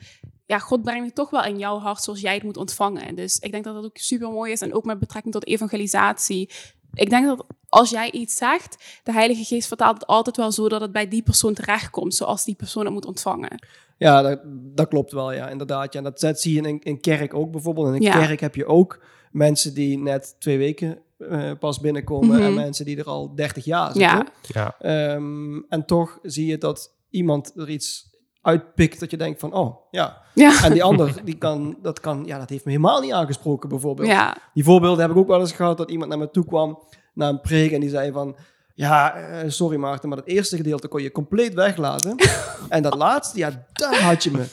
ja, 0.46 0.58
God 0.58 0.82
brengt 0.82 1.06
het 1.06 1.14
toch 1.14 1.30
wel 1.30 1.44
in 1.44 1.58
jouw 1.58 1.78
hart 1.78 2.02
zoals 2.02 2.20
jij 2.20 2.34
het 2.34 2.42
moet 2.42 2.56
ontvangen. 2.56 3.14
Dus 3.14 3.38
ik 3.38 3.50
denk 3.52 3.64
dat 3.64 3.74
dat 3.74 3.84
ook 3.84 3.96
super 3.96 4.28
mooi 4.30 4.52
is. 4.52 4.60
En 4.60 4.74
ook 4.74 4.84
met 4.84 4.98
betrekking 4.98 5.34
tot 5.34 5.46
evangelisatie. 5.46 6.50
Ik 6.92 7.10
denk 7.10 7.26
dat 7.26 7.46
als 7.68 7.90
jij 7.90 8.10
iets 8.10 8.36
zegt, 8.36 9.00
de 9.02 9.12
Heilige 9.12 9.44
Geest 9.44 9.68
vertaalt 9.68 9.94
het 9.94 10.06
altijd 10.06 10.36
wel 10.36 10.52
zo 10.52 10.68
dat 10.68 10.80
het 10.80 10.92
bij 10.92 11.08
die 11.08 11.22
persoon 11.22 11.54
terechtkomt. 11.54 12.14
Zoals 12.14 12.44
die 12.44 12.54
persoon 12.54 12.84
het 12.84 12.94
moet 12.94 13.06
ontvangen. 13.06 13.58
Ja, 13.98 14.22
dat, 14.22 14.40
dat 14.74 14.88
klopt 14.88 15.12
wel, 15.12 15.32
ja, 15.32 15.48
inderdaad. 15.48 15.92
Ja, 15.92 16.00
dat, 16.02 16.20
dat 16.20 16.40
zie 16.40 16.52
je 16.52 16.58
in 16.58 16.64
een 16.64 16.80
in 16.82 17.00
kerk 17.00 17.34
ook 17.34 17.50
bijvoorbeeld. 17.50 17.86
In 17.86 17.94
een 17.94 18.00
Ja. 18.02 18.12
kerk 18.26 18.40
heb 18.40 18.54
je 18.54 18.66
ook 18.66 19.00
mensen 19.32 19.74
die 19.74 19.98
net 19.98 20.36
twee 20.38 20.58
weken 20.58 20.98
eh, 21.18 21.50
pas 21.58 21.80
binnenkomen 21.80 22.36
Mhm. 22.36 22.42
en 22.44 22.54
mensen 22.54 22.84
die 22.84 22.98
er 22.98 23.04
al 23.04 23.34
30 23.34 23.64
jaar 23.64 23.92
zitten. 23.92 24.00
Ja, 24.02 24.26
Ja. 24.42 24.74
Ehm, 24.78 25.58
en 25.68 25.84
toch 25.86 26.18
zie 26.22 26.46
je 26.46 26.58
dat 26.58 26.94
iemand 27.10 27.52
er 27.56 27.68
iets 27.70 28.16
uitpikt 28.42 29.00
dat 29.00 29.10
je 29.10 29.16
denkt 29.16 29.40
van, 29.40 29.52
oh, 29.54 29.76
ja. 29.90 30.22
ja, 30.34 30.64
En 30.64 30.72
die 30.72 30.82
ander, 30.82 31.20
die 31.24 31.38
kan, 31.38 31.76
dat 31.82 32.00
kan, 32.00 32.22
ja, 32.26 32.38
dat 32.38 32.48
heeft 32.48 32.64
me 32.64 32.70
helemaal 32.70 33.00
niet 33.00 33.12
aangesproken 33.12 33.68
bijvoorbeeld. 33.68 34.08
ja. 34.08 34.36
Die 34.54 34.64
voorbeelden 34.64 35.00
heb 35.00 35.10
ik 35.10 35.16
ook 35.16 35.26
wel 35.28 35.40
eens 35.40 35.52
gehad 35.52 35.76
dat 35.78 35.90
iemand 35.90 36.08
naar 36.10 36.18
me 36.18 36.30
toe 36.30 36.44
kwam 36.44 36.78
na 37.14 37.28
een 37.28 37.40
preek 37.40 37.70
en 37.72 37.80
die 37.80 37.90
zei 37.90 38.12
van, 38.12 38.36
ja, 38.78 39.14
eh, 39.14 39.50
sorry 39.50 39.76
Maarten, 39.76 40.08
maar 40.08 40.18
dat 40.18 40.26
eerste 40.26 40.56
gedeelte 40.56 40.88
kon 40.88 41.02
je 41.02 41.10
compleet 41.12 41.54
weglaten. 41.54 42.16
en 42.68 42.82
dat 42.82 42.94
laatste, 42.94 43.38
ja, 43.38 43.66
daar 43.72 44.00
had 44.00 44.22
je 44.24 44.30
me. 44.30 44.44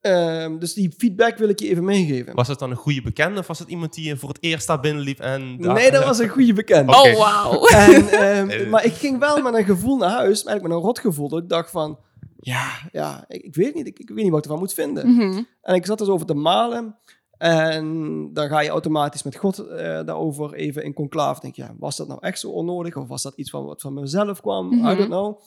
Ehm, 0.00 0.58
dus 0.58 0.72
die 0.74 0.94
feedback 0.98 1.38
wil 1.38 1.48
ik 1.48 1.58
je 1.60 1.68
even 1.68 1.84
meegeven. 1.84 2.34
Was 2.34 2.48
het 2.48 2.58
dan 2.58 2.70
een 2.70 2.76
goede 2.76 3.02
bekende 3.02 3.40
of 3.40 3.46
was 3.46 3.58
het 3.58 3.68
iemand 3.68 3.94
die 3.94 4.04
je 4.08 4.16
voor 4.16 4.28
het 4.28 4.38
eerst 4.40 4.66
daar 4.66 4.80
binnenliep? 4.80 5.20
En 5.20 5.56
daar- 5.60 5.74
Nee, 5.74 5.90
dat 5.90 6.04
was 6.04 6.18
een 6.18 6.28
goede 6.28 6.52
bekende. 6.52 6.92
Oh, 6.92 7.18
wauw. 7.18 7.66
En, 7.86 8.08
ehm, 8.08 8.68
maar 8.70 8.84
ik 8.84 8.92
ging 8.92 9.18
wel 9.18 9.42
met 9.42 9.54
een 9.54 9.64
gevoel 9.64 9.96
naar 9.96 10.10
huis, 10.10 10.44
eigenlijk 10.44 10.62
met 10.62 10.72
een 10.72 10.78
rotgevoel, 10.84 11.28
dat 11.28 11.42
ik 11.42 11.48
dacht 11.48 11.70
van, 11.70 11.98
ja, 12.40 12.70
ja 12.92 13.24
ik, 13.28 13.42
ik 13.42 13.54
weet 13.54 13.74
niet, 13.74 13.86
ik, 13.86 13.98
ik 13.98 14.08
weet 14.08 14.16
niet 14.22 14.28
wat 14.30 14.38
ik 14.38 14.44
ervan 14.44 14.58
moet 14.58 14.74
vinden. 14.74 15.14
Mhm. 15.14 15.42
En 15.62 15.74
ik 15.74 15.86
zat 15.86 15.98
dus 15.98 16.08
over 16.08 16.26
te 16.26 16.34
malen. 16.34 16.96
En 17.38 18.28
dan 18.32 18.48
ga 18.48 18.60
je 18.60 18.68
automatisch 18.68 19.22
met 19.22 19.36
God 19.36 19.58
eh, 19.58 19.76
daarover 19.76 20.54
even 20.54 20.84
in 20.84 20.92
conclave. 20.92 21.40
Denk 21.40 21.54
je, 21.56 21.62
ja, 21.62 21.74
was 21.78 21.96
dat 21.96 22.08
nou 22.08 22.18
echt 22.22 22.38
zo 22.40 22.50
onnodig? 22.50 22.96
Of 22.96 23.08
was 23.08 23.22
dat 23.22 23.32
iets 23.36 23.50
van 23.50 23.64
wat 23.64 23.80
van 23.80 23.94
mezelf 23.94 24.40
kwam? 24.40 24.72
I 24.72 24.76
Mhm. 24.76 24.96
don't 24.96 25.06
know. 25.08 25.40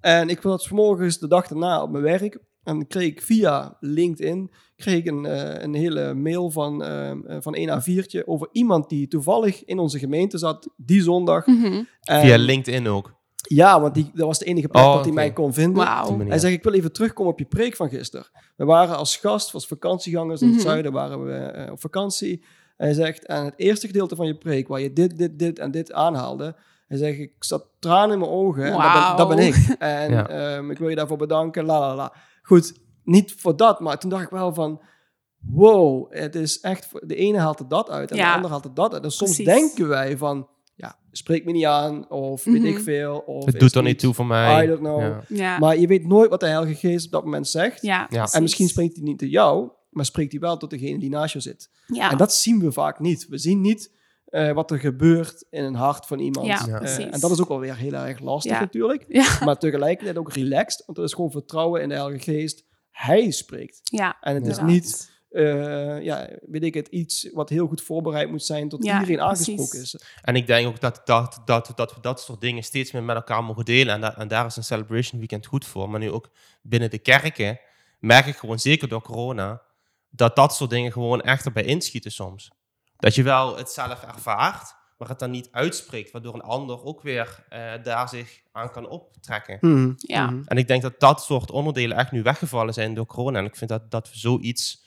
En 0.00 0.28
ik 0.28 0.42
was 0.42 0.68
vanmorgens 0.68 1.18
de 1.18 1.28
dag 1.28 1.46
daarna 1.48 1.82
op 1.82 1.90
mijn 1.90 2.02
werk. 2.04 2.38
En 2.62 2.86
kreeg 2.86 3.06
ik 3.06 3.22
via 3.22 3.76
LinkedIn 3.80 4.50
kreeg 4.76 4.96
ik 4.98 5.06
een, 5.06 5.26
eh, 5.26 5.62
een 5.62 5.74
hele 5.74 6.14
mail 6.14 6.50
van, 6.50 6.82
eh, 6.82 7.10
eh, 7.10 7.16
van 7.40 7.56
een 7.56 7.70
A4'tje 7.70 8.26
over 8.26 8.48
iemand 8.52 8.88
die 8.88 9.08
toevallig 9.08 9.64
in 9.64 9.78
onze 9.78 9.98
gemeente 9.98 10.38
zat 10.38 10.68
die 10.76 11.02
zondag. 11.02 11.46
Mhm. 11.46 11.82
En- 12.00 12.20
Via 12.20 12.36
LinkedIn 12.36 12.86
ook. 12.88 13.14
Ja, 13.48 13.80
want 13.80 13.94
die, 13.94 14.10
dat 14.14 14.26
was 14.26 14.38
de 14.38 14.44
enige 14.44 14.68
plek 14.68 14.84
Oh, 14.84 14.94
dat 14.94 15.04
hij 15.04 15.12
mij 15.14 15.32
kon 15.32 15.52
vinden. 15.54 15.80
Op 15.82 15.86
die 15.86 15.94
Wauw. 15.94 16.10
manier. 16.10 16.28
Hij 16.30 16.38
zegt, 16.38 16.54
ik 16.54 16.62
wil 16.62 16.72
even 16.72 16.92
terugkomen 16.92 17.32
op 17.32 17.38
je 17.38 17.44
preek 17.44 17.76
van 17.76 17.88
gisteren. 17.88 18.26
We 18.56 18.64
waren 18.64 18.96
als 18.96 19.16
gast, 19.16 19.54
als 19.54 19.66
vakantiegangers 19.66 20.40
in 20.40 20.46
het 20.48 20.56
Mhm. 20.56 20.66
zuiden, 20.66 20.92
waren 20.92 21.24
we 21.24 21.32
eh, 21.34 21.72
op 21.72 21.80
vakantie. 21.80 22.44
Hij 22.76 22.92
zegt, 22.92 23.26
en 23.26 23.44
het 23.44 23.54
eerste 23.56 23.86
gedeelte 23.86 24.16
van 24.16 24.26
je 24.26 24.34
preek, 24.38 24.68
waar 24.68 24.80
je 24.80 24.92
dit, 24.92 25.16
dit, 25.18 25.38
dit 25.38 25.58
en 25.58 25.70
dit 25.70 25.92
aanhaalde. 25.92 26.56
Hij 26.86 26.98
zegt, 26.98 27.18
ik 27.18 27.32
zat 27.38 27.66
tranen 27.78 28.12
in 28.12 28.18
mijn 28.18 28.30
ogen 28.30 28.64
en 28.64 28.72
dat 28.72 28.92
ben, 28.92 29.16
dat 29.16 29.28
ben 29.28 29.38
ik. 29.46 29.54
En 29.78 30.10
Ja. 30.10 30.28
ehm, 30.28 30.70
ik 30.70 30.78
wil 30.78 30.88
je 30.88 30.96
daarvoor 30.96 31.16
bedanken, 31.16 31.64
la 31.64 31.78
la 31.80 31.94
la. 31.94 32.12
Goed, 32.42 32.72
niet 33.04 33.34
voor 33.36 33.56
dat, 33.56 33.80
maar 33.80 33.98
toen 33.98 34.10
dacht 34.10 34.22
ik 34.24 34.30
wel 34.30 34.54
van... 34.54 34.80
Wow, 35.40 36.12
het 36.12 36.34
is 36.34 36.60
echt... 36.60 36.86
voor- 36.86 37.06
De 37.06 37.14
ene 37.14 37.38
haalt 37.38 37.58
er 37.58 37.68
dat 37.68 37.90
uit 37.90 38.10
en 38.10 38.16
Ja. 38.16 38.28
de 38.28 38.34
ander 38.34 38.50
haalt 38.50 38.64
er 38.64 38.74
dat 38.74 38.92
uit. 38.94 39.04
En 39.04 39.10
soms 39.10 39.34
Precies. 39.34 39.54
denken 39.54 39.88
wij 39.88 40.16
van... 40.16 40.48
Ja, 40.80 40.98
spreek 41.12 41.44
me 41.44 41.52
niet 41.52 41.64
aan, 41.64 42.10
of 42.10 42.44
weet 42.44 42.54
Mhm. 42.54 42.66
ik 42.66 42.78
veel. 42.78 43.18
Of 43.18 43.44
Het 43.44 43.60
doet 43.60 43.74
er 43.74 43.82
niet 43.82 43.98
toe 43.98 44.14
voor 44.14 44.26
mij. 44.26 44.64
I 44.64 44.66
don't 44.66 44.78
know. 44.80 45.00
Ja. 45.00 45.20
Ja. 45.28 45.58
Maar 45.58 45.78
je 45.78 45.86
weet 45.86 46.06
nooit 46.06 46.30
wat 46.30 46.40
de 46.40 46.46
Heilige 46.46 46.74
Geest 46.74 47.06
op 47.06 47.12
dat 47.12 47.24
moment 47.24 47.48
zegt. 47.48 47.82
ja, 47.82 48.06
Ja. 48.10 48.28
En 48.32 48.42
misschien 48.42 48.68
spreekt 48.68 48.94
hij 48.96 49.04
niet 49.04 49.18
tot 49.18 49.30
jou, 49.30 49.70
maar 49.90 50.04
spreekt 50.04 50.32
hij 50.32 50.40
wel 50.40 50.56
tot 50.56 50.70
degene 50.70 50.98
die 50.98 51.10
naast 51.10 51.32
je 51.32 51.40
zit. 51.40 51.70
Ja. 51.86 52.10
En 52.10 52.16
dat 52.16 52.34
zien 52.34 52.60
we 52.60 52.72
vaak 52.72 52.98
niet. 53.00 53.26
We 53.28 53.38
zien 53.38 53.60
niet 53.60 53.96
eh, 54.28 54.52
wat 54.52 54.70
er 54.70 54.78
gebeurt 54.78 55.46
in 55.50 55.64
een 55.64 55.74
hart 55.74 56.06
van 56.06 56.18
iemand. 56.18 56.46
Ja, 56.46 56.80
Eh, 56.80 57.12
en 57.14 57.20
dat 57.20 57.30
is 57.30 57.40
ook 57.40 57.48
wel 57.48 57.60
weer 57.60 57.76
heel 57.76 57.92
erg 57.92 58.20
lastig 58.20 58.52
Ja. 58.52 58.60
natuurlijk. 58.60 59.04
Ja. 59.08 59.38
Maar 59.44 59.58
tegelijkertijd 59.58 60.18
ook 60.18 60.32
relaxed, 60.32 60.82
want 60.86 60.98
er 60.98 61.04
is 61.04 61.12
gewoon 61.12 61.30
vertrouwen 61.30 61.82
in 61.82 61.88
de 61.88 61.94
Heilige 61.94 62.22
Geest. 62.32 62.64
Hij 62.90 63.30
spreekt. 63.30 63.80
ja. 63.82 64.16
En 64.20 64.34
het 64.34 64.46
is 64.46 64.60
niet, 64.60 65.10
eh, 65.30 66.02
ja, 66.02 66.28
weet 66.46 66.62
ik 66.62 66.74
het, 66.74 66.88
iets 66.88 67.28
wat 67.32 67.48
heel 67.48 67.66
goed 67.66 67.82
voorbereid 67.82 68.30
moet 68.30 68.44
zijn 68.44 68.68
tot 68.68 68.84
Ja, 68.84 69.00
iedereen 69.00 69.26
precies. 69.26 69.48
aangesproken 69.48 69.80
is. 69.80 70.00
En 70.22 70.36
ik 70.36 70.46
denk 70.46 70.66
ook 70.68 70.80
dat, 70.80 71.00
dat, 71.04 71.42
dat, 71.44 71.72
dat 71.74 71.94
we 71.94 72.00
dat 72.00 72.20
soort 72.20 72.40
dingen 72.40 72.62
steeds 72.62 72.92
meer 72.92 73.02
met 73.02 73.16
elkaar 73.16 73.44
mogen 73.44 73.64
delen. 73.64 73.94
En, 73.94 74.00
da- 74.00 74.16
en 74.16 74.28
daar 74.28 74.46
is 74.46 74.56
een 74.56 74.64
Celebration 74.64 75.18
Weekend 75.18 75.46
goed 75.46 75.64
voor. 75.66 75.90
Maar 75.90 76.00
nu 76.00 76.10
ook 76.10 76.28
binnen 76.62 76.90
de 76.90 76.98
kerken 76.98 77.60
merk 77.98 78.26
ik 78.26 78.36
gewoon, 78.36 78.58
zeker 78.58 78.88
door 78.88 79.02
corona, 79.02 79.62
dat 80.10 80.36
dat 80.36 80.54
soort 80.54 80.70
dingen 80.70 80.92
gewoon 80.92 81.20
echt 81.20 81.44
erbij 81.44 81.64
inschieten 81.64 82.12
soms. 82.12 82.50
Dat 82.96 83.14
je 83.14 83.22
wel 83.22 83.56
het 83.56 83.70
zelf 83.70 84.02
ervaart, 84.02 84.74
maar 84.98 85.08
het 85.08 85.18
dan 85.18 85.30
niet 85.30 85.48
uitspreekt, 85.50 86.10
waardoor 86.10 86.34
een 86.34 86.40
ander 86.40 86.84
ook 86.84 87.02
weer 87.02 87.44
eh, 87.48 87.72
daar 87.82 88.08
zich 88.08 88.40
aan 88.52 88.70
kan 88.70 88.88
optrekken. 88.88 89.58
Mhm, 89.60 89.92
Ja. 89.96 90.30
mhm. 90.30 90.42
En 90.46 90.56
ik 90.56 90.66
denk 90.68 90.82
dat 90.82 91.00
dat 91.00 91.22
soort 91.22 91.50
onderdelen 91.50 91.96
echt 91.96 92.12
nu 92.12 92.22
weggevallen 92.22 92.74
zijn 92.74 92.94
door 92.94 93.06
corona. 93.06 93.38
En 93.38 93.44
ik 93.44 93.56
vind 93.56 93.70
dat, 93.70 93.90
dat 93.90 94.10
we 94.10 94.18
zoiets 94.18 94.86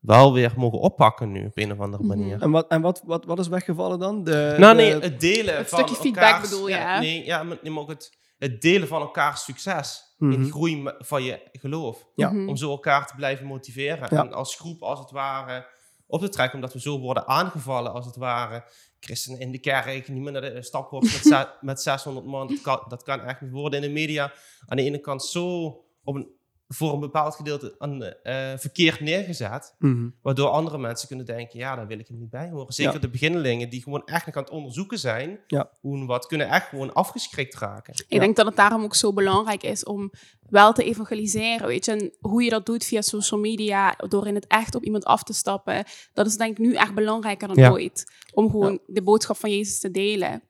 wel 0.00 0.32
weer 0.32 0.52
mogen 0.56 0.78
oppakken 0.78 1.32
nu 1.32 1.46
op 1.46 1.56
een 1.58 1.72
of 1.72 1.78
andere 1.80 2.02
Mhm. 2.02 2.18
manier. 2.18 2.42
En, 2.42 2.50
wat, 2.50 2.68
en 2.68 2.80
wat, 2.80 3.02
wat, 3.04 3.24
wat 3.24 3.38
is 3.38 3.48
weggevallen 3.48 3.98
dan? 3.98 4.24
De, 4.24 4.54
Nou 4.58 4.76
de- 4.76 4.82
nee, 4.82 5.00
het 5.00 5.20
delen 5.20 5.56
Het 5.56 5.68
van 5.68 5.78
stukje 5.78 6.02
feedback 6.02 6.24
elkaars- 6.24 6.50
bedoel 6.50 6.68
je, 6.68 6.74
ja, 6.74 6.94
hè? 6.94 7.00
Nee, 7.00 7.24
ja, 7.24 7.42
maar, 7.42 7.58
nee, 7.62 7.72
maar 7.72 7.82
ook 7.82 7.88
het, 7.88 8.16
het 8.38 8.60
delen 8.60 8.88
van 8.88 9.00
elkaars 9.00 9.44
succes. 9.44 10.14
Mhm. 10.18 10.32
In 10.32 10.50
groei 10.50 10.82
me- 10.82 10.94
van 10.98 11.22
je 11.22 11.48
geloof. 11.52 12.06
Ja. 12.14 12.30
Mhm. 12.30 12.48
Om 12.48 12.56
zo 12.56 12.70
elkaar 12.70 13.06
te 13.06 13.14
blijven 13.16 13.46
motiveren. 13.46 14.08
Ja. 14.10 14.22
En 14.24 14.32
als 14.32 14.56
groep 14.56 14.82
als 14.82 14.98
het 14.98 15.10
ware 15.10 15.66
op 16.06 16.20
te 16.20 16.28
trekken. 16.28 16.54
Omdat 16.54 16.72
we 16.72 16.80
zo 16.80 16.98
worden 17.00 17.26
aangevallen 17.26 17.92
als 17.92 18.06
het 18.06 18.16
ware. 18.16 18.64
Christenen 19.00 19.40
in 19.40 19.50
de 19.52 19.58
kerk, 19.58 20.08
niet 20.08 20.22
meer 20.22 20.32
naar 20.32 20.40
de 20.40 20.62
staphorst 20.62 21.12
met, 21.12 21.22
ze- 21.32 21.48
met 21.60 21.80
600 21.82 22.26
man. 22.26 22.46
Dat 22.46 22.60
kan, 22.60 22.84
dat 22.88 23.02
kan 23.02 23.20
echt 23.20 23.40
niet 23.40 23.50
worden 23.50 23.82
in 23.82 23.86
de 23.88 23.92
media. 24.00 24.32
Aan 24.66 24.76
de 24.76 24.82
ene 24.82 24.98
kant 24.98 25.24
zo 25.24 25.64
op 26.04 26.14
een, 26.14 26.28
voor 26.68 26.92
een 26.92 27.00
bepaald 27.00 27.34
gedeelte 27.34 27.74
aan, 27.78 28.02
eh, 28.02 28.52
verkeerd 28.56 29.00
neergezet. 29.00 29.74
Mhm. 29.78 30.08
Waardoor 30.22 30.48
andere 30.48 30.78
mensen 30.78 31.08
kunnen 31.08 31.26
denken, 31.26 31.58
ja, 31.58 31.76
daar 31.76 31.86
wil 31.86 31.98
ik 31.98 32.08
er 32.08 32.14
niet 32.14 32.30
bij 32.30 32.50
horen. 32.50 32.72
Zeker 32.72 32.92
Ja. 32.92 32.98
de 32.98 33.08
beginnelingen 33.08 33.68
die 33.70 33.82
gewoon 33.82 34.02
echt 34.04 34.26
nog 34.26 34.36
aan 34.36 34.42
het 34.42 34.52
onderzoeken 34.52 34.98
zijn. 34.98 35.38
Ja. 35.46 35.70
Hoe 35.80 35.96
en 35.98 36.06
wat, 36.06 36.26
kunnen 36.26 36.48
echt 36.48 36.68
gewoon 36.68 36.92
afgeschrikt 36.92 37.54
raken. 37.54 37.94
Ik 37.94 38.04
Ja. 38.08 38.18
denk 38.18 38.36
dat 38.36 38.46
het 38.46 38.56
daarom 38.56 38.82
ook 38.84 38.94
zo 38.94 39.12
belangrijk 39.12 39.62
is 39.62 39.84
om 39.84 40.10
wel 40.48 40.72
te 40.72 40.84
evangeliseren, 40.84 41.66
weet 41.66 41.84
je. 41.84 41.90
En 41.92 42.12
hoe 42.20 42.42
je 42.42 42.50
dat 42.50 42.66
doet 42.66 42.84
via 42.84 43.00
social 43.02 43.40
media, 43.40 43.94
door 44.08 44.26
in 44.26 44.34
het 44.34 44.46
echt 44.46 44.74
op 44.74 44.84
iemand 44.84 45.04
af 45.04 45.22
te 45.22 45.32
stappen, 45.32 45.84
dat 46.12 46.26
is 46.26 46.36
denk 46.36 46.50
ik 46.50 46.58
nu 46.58 46.74
echt 46.74 46.94
belangrijker 46.94 47.48
dan 47.48 47.56
Ja. 47.56 47.70
ooit. 47.70 48.04
Om 48.32 48.50
gewoon 48.50 48.80
de 48.86 49.02
boodschap 49.02 49.36
van 49.36 49.50
Jezus 49.50 49.78
te 49.80 49.90
delen. 49.90 50.42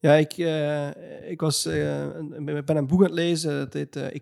Ja, 0.00 0.14
ik, 0.14 0.32
eh, 0.32 1.30
ik 1.30 1.40
was, 1.40 1.66
eh, 1.66 2.06
ben 2.40 2.76
een 2.76 2.86
boek 2.86 2.98
aan 3.00 3.04
het 3.06 3.14
lezen, 3.14 3.54
het 3.54 3.72
heet 3.72 3.96
eh, 3.96 4.14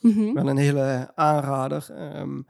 Mhm. 0.00 0.32
Wel 0.34 0.48
een 0.48 0.56
hele 0.56 1.12
aanrader. 1.14 1.86
Ehm, 1.90 2.40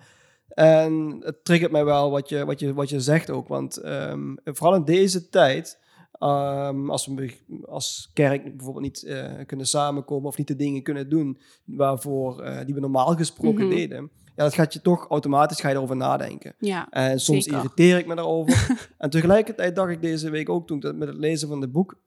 en 0.48 1.16
het 1.24 1.44
triggert 1.44 1.72
mij 1.72 1.84
wel 1.84 2.10
wat 2.10 2.28
je, 2.28 2.44
wat 2.44 2.60
je, 2.60 2.74
wat 2.74 2.88
je 2.88 3.00
zegt 3.00 3.30
ook. 3.30 3.48
Want 3.48 3.76
ehm, 3.76 4.34
vooral 4.44 4.74
in 4.74 4.84
deze 4.84 5.28
tijd, 5.28 5.78
ehm, 6.12 6.90
als 6.90 7.06
we 7.06 7.32
als 7.64 8.10
kerk 8.12 8.56
bijvoorbeeld 8.56 8.84
niet 8.84 9.02
eh, 9.02 9.32
kunnen 9.46 9.66
samenkomen 9.66 10.28
of 10.28 10.36
niet 10.38 10.46
de 10.48 10.56
dingen 10.56 10.82
kunnen 10.82 11.08
doen 11.08 11.38
waarvoor, 11.64 12.40
eh, 12.42 12.64
die 12.64 12.74
we 12.74 12.80
normaal 12.80 13.16
gesproken 13.16 13.66
Mhm. 13.66 13.74
deden, 13.74 14.10
ja, 14.36 14.44
dat 14.44 14.54
gaat 14.54 14.72
je 14.72 14.80
toch 14.80 15.08
automatisch 15.08 15.60
ga 15.60 15.68
je 15.68 15.74
erover 15.74 15.96
nadenken. 15.96 16.54
Ja. 16.58 16.88
En 16.90 17.20
soms 17.20 17.44
Zeker. 17.44 17.58
irriteer 17.58 17.98
ik 17.98 18.06
me 18.06 18.14
daarover. 18.14 18.88
en 18.98 19.10
tegelijkertijd 19.10 19.76
dacht 19.76 19.90
ik 19.90 20.02
deze 20.02 20.30
week 20.30 20.48
ook, 20.48 20.66
toen 20.66 20.76
ik 20.76 20.82
dat 20.82 20.96
met 20.96 21.08
het 21.08 21.16
lezen 21.16 21.48
van 21.48 21.60
het 21.60 21.72
boek, 21.72 22.00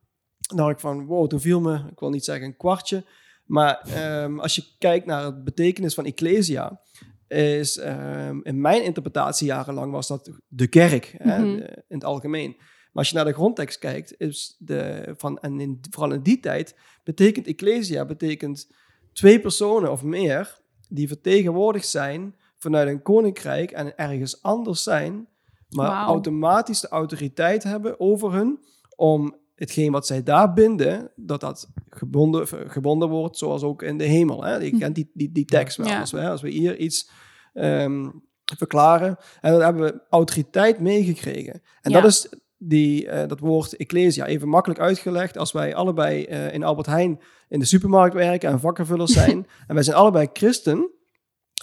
dacht 0.56 0.72
ik 0.72 0.80
van, 0.80 1.06
wow, 1.06 1.28
toen 1.28 1.40
viel 1.40 1.62
me, 1.62 1.76
ik 1.92 2.00
wil 2.00 2.10
niet 2.10 2.26
zeggen 2.26 2.46
een 2.46 2.58
kwartje, 2.58 3.04
maar 3.52 3.80
ehm, 3.80 4.40
als 4.40 4.56
je 4.56 4.64
kijkt 4.78 5.06
naar 5.06 5.24
het 5.26 5.44
betekenis 5.44 5.94
van 5.94 6.06
ecclesia, 6.06 6.82
is 7.28 7.78
ehm, 7.78 8.40
in 8.44 8.62
mijn 8.62 8.84
interpretatie 8.84 9.48
jarenlang 9.48 9.92
was 9.92 10.08
dat 10.08 10.30
de 10.48 10.68
kerk, 10.68 11.16
hè, 11.18 11.40
Mhm. 11.40 11.56
in 11.88 11.96
het 11.96 12.04
algemeen. 12.04 12.56
Maar 12.58 12.90
als 13.04 13.10
je 13.10 13.16
naar 13.16 13.26
de 13.26 13.34
grondtekst 13.34 13.80
kijkt, 13.80 14.14
is 14.18 14.56
de, 14.60 15.14
van, 15.18 15.40
en 15.40 15.60
in, 15.60 15.80
vooral 15.90 16.14
in 16.14 16.22
die 16.22 16.40
tijd, 16.40 16.76
betekent 17.04 17.48
ecclesia, 17.48 18.06
betekent 18.06 18.68
twee 19.14 19.40
personen 19.40 19.92
of 19.92 20.04
meer 20.04 20.60
die 20.90 21.08
vertegenwoordigd 21.08 21.88
zijn 21.88 22.36
vanuit 22.58 22.88
een 22.88 23.02
koninkrijk 23.02 23.72
en 23.72 23.98
ergens 23.98 24.42
anders 24.44 24.84
zijn, 24.84 25.28
maar 25.70 26.06
automatisch 26.06 26.80
de 26.82 26.88
autoriteit 26.88 27.64
hebben 27.64 28.00
over 28.00 28.34
hun 28.34 28.60
om 28.96 29.36
hetgeen 29.62 29.92
wat 29.92 30.08
zij 30.08 30.24
daar 30.24 30.54
binden, 30.54 31.12
dat 31.16 31.40
dat 31.40 31.70
gebonden, 31.90 32.48
gebonden 32.48 33.10
wordt, 33.10 33.38
zoals 33.38 33.64
ook 33.64 33.82
in 33.82 33.98
de 33.98 34.04
hemel. 34.04 34.44
Hè? 34.44 34.56
Je 34.56 34.78
kent 34.78 34.96
die, 34.96 35.12
die, 35.14 35.32
die 35.32 35.46
tekst 35.46 35.78
wel. 35.78 35.88
Ja. 35.88 36.00
Als, 36.00 36.12
we, 36.12 36.30
als 36.30 36.42
we 36.42 36.50
hier 36.50 36.78
iets 36.78 37.10
ehm, 37.54 38.10
verklaren, 38.58 39.18
en 39.42 39.52
dan 39.52 39.62
hebben 39.62 39.84
we 39.84 40.02
autoriteit 40.10 40.80
meegekregen. 40.80 41.62
En 41.82 41.92
Ja. 41.92 42.02
dat 42.02 42.10
is 42.10 42.30
die, 42.58 43.08
eh, 43.08 43.28
dat 43.28 43.40
woord 43.40 43.76
ecclesia. 43.76 44.26
Even 44.26 44.48
makkelijk 44.48 44.80
uitgelegd, 44.80 45.38
als 45.38 45.52
wij 45.52 45.76
allebei 45.76 46.24
eh, 46.24 46.54
in 46.54 46.64
Albert 46.64 46.88
Heijn 46.88 47.20
in 47.50 47.60
de 47.60 47.66
supermarkt 47.66 48.16
werken 48.16 48.50
en 48.50 48.60
vakkenvullers 48.60 49.14
zijn, 49.14 49.48
en 49.68 49.74
wij 49.74 49.84
zijn 49.84 49.98
allebei 49.98 50.30
christen, 50.34 50.90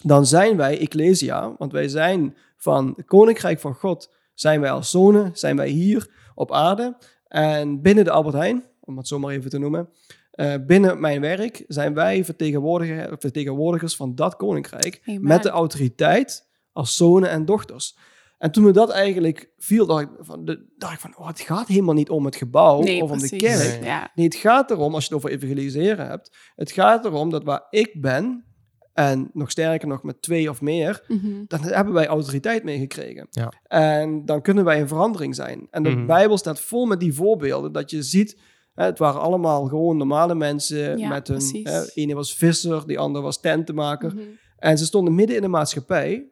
dan 0.03 0.27
zijn 0.27 0.57
wij 0.57 0.79
ecclesia, 0.79 1.55
want 1.59 1.73
wij 1.73 1.89
zijn 1.89 2.37
van 2.57 2.93
het 2.97 3.07
koninkrijk 3.07 3.61
van 3.61 3.75
God, 3.75 4.15
zijn 4.35 4.61
wij 4.61 4.71
als 4.71 4.91
zonen, 4.91 5.31
zijn 5.35 5.57
wij 5.57 5.69
hier 5.69 6.11
op 6.35 6.53
aarde. 6.53 6.97
En 7.29 7.83
binnen 7.83 8.05
de 8.05 8.11
Albert 8.11 8.35
Heijn, 8.35 8.65
om 8.81 8.97
het 8.97 9.09
zo 9.09 9.19
maar 9.19 9.35
even 9.35 9.51
te 9.51 9.59
noemen, 9.59 9.89
eh, 10.31 10.55
binnen 10.67 11.01
mijn 11.01 11.21
werk 11.21 11.65
zijn 11.69 11.95
wij 11.95 12.25
vertegenwoordiger, 12.25 13.17
vertegenwoordigers 13.19 13.97
van 13.97 14.15
dat 14.15 14.37
koninkrijk 14.37 15.03
Amen. 15.05 15.23
met 15.23 15.43
de 15.43 15.49
autoriteit 15.49 16.49
als 16.73 16.97
zonen 16.97 17.31
en 17.31 17.45
dochters. 17.45 17.97
En 18.39 18.51
toen 18.51 18.65
me 18.65 18.71
dat 18.71 18.91
eigenlijk 18.91 19.51
viel, 19.57 19.87
dacht 19.87 20.03
ik 20.03 20.09
van, 20.19 20.45
de, 20.45 20.67
dacht 20.77 20.93
ik 20.93 21.01
van 21.01 21.17
oh, 21.17 21.27
het 21.27 21.41
gaat 21.41 21.69
helemaal 21.69 21.95
niet 21.95 22.11
om 22.11 22.25
het 22.25 22.37
gebouw 22.37 22.83
Nee, 22.83 23.03
of 23.03 23.11
om 23.11 23.19
de 23.19 23.37
kerk. 23.37 23.81
Nee. 23.81 23.89
Ja. 23.89 24.11
Nee, 24.15 24.27
het 24.27 24.35
gaat 24.35 24.71
erom, 24.71 24.95
als 24.95 25.07
je 25.07 25.15
het 25.15 25.25
over 25.25 25.37
evangeliseren 25.37 26.07
hebt, 26.07 26.37
het 26.55 26.71
gaat 26.71 27.05
erom 27.05 27.31
dat 27.31 27.45
waar 27.45 27.67
ik 27.71 28.01
ben, 28.01 28.45
en 28.99 29.31
nog 29.33 29.51
sterker 29.51 29.89
nog 29.89 30.03
met 30.03 30.23
twee 30.23 30.51
of 30.51 30.61
meer, 30.61 31.05
Mhm. 31.09 31.45
dan 31.47 31.61
hebben 31.61 31.95
wij 31.95 32.07
autoriteit 32.07 32.65
meegekregen. 32.65 33.27
Ja. 33.31 33.53
En 33.67 34.25
dan 34.25 34.43
kunnen 34.43 34.65
wij 34.65 34.81
een 34.81 34.89
verandering 34.89 35.35
zijn. 35.35 35.67
En 35.71 35.83
de 35.83 35.89
Mhm. 35.91 36.07
Bijbel 36.07 36.39
staat 36.39 36.61
vol 36.61 36.87
met 36.87 37.01
die 37.01 37.15
voorbeelden, 37.15 37.73
dat 37.73 37.91
je 37.91 38.03
ziet, 38.03 38.39
hè, 38.75 38.85
het 38.85 38.99
waren 38.99 39.21
allemaal 39.21 39.65
gewoon 39.67 39.97
normale 39.97 40.35
mensen 40.35 40.99
Ja, 40.99 41.09
met 41.09 41.29
hun, 41.29 41.61
hè, 41.63 41.83
ene 41.95 42.15
was 42.15 42.35
visser, 42.35 42.87
die 42.87 42.99
andere 42.99 43.25
was 43.25 43.41
tentenmaker. 43.41 44.15
Mhm. 44.15 44.23
En 44.59 44.79
ze 44.79 44.85
stonden 44.85 45.15
midden 45.15 45.37
in 45.37 45.43
de 45.43 45.49
maatschappij. 45.49 46.27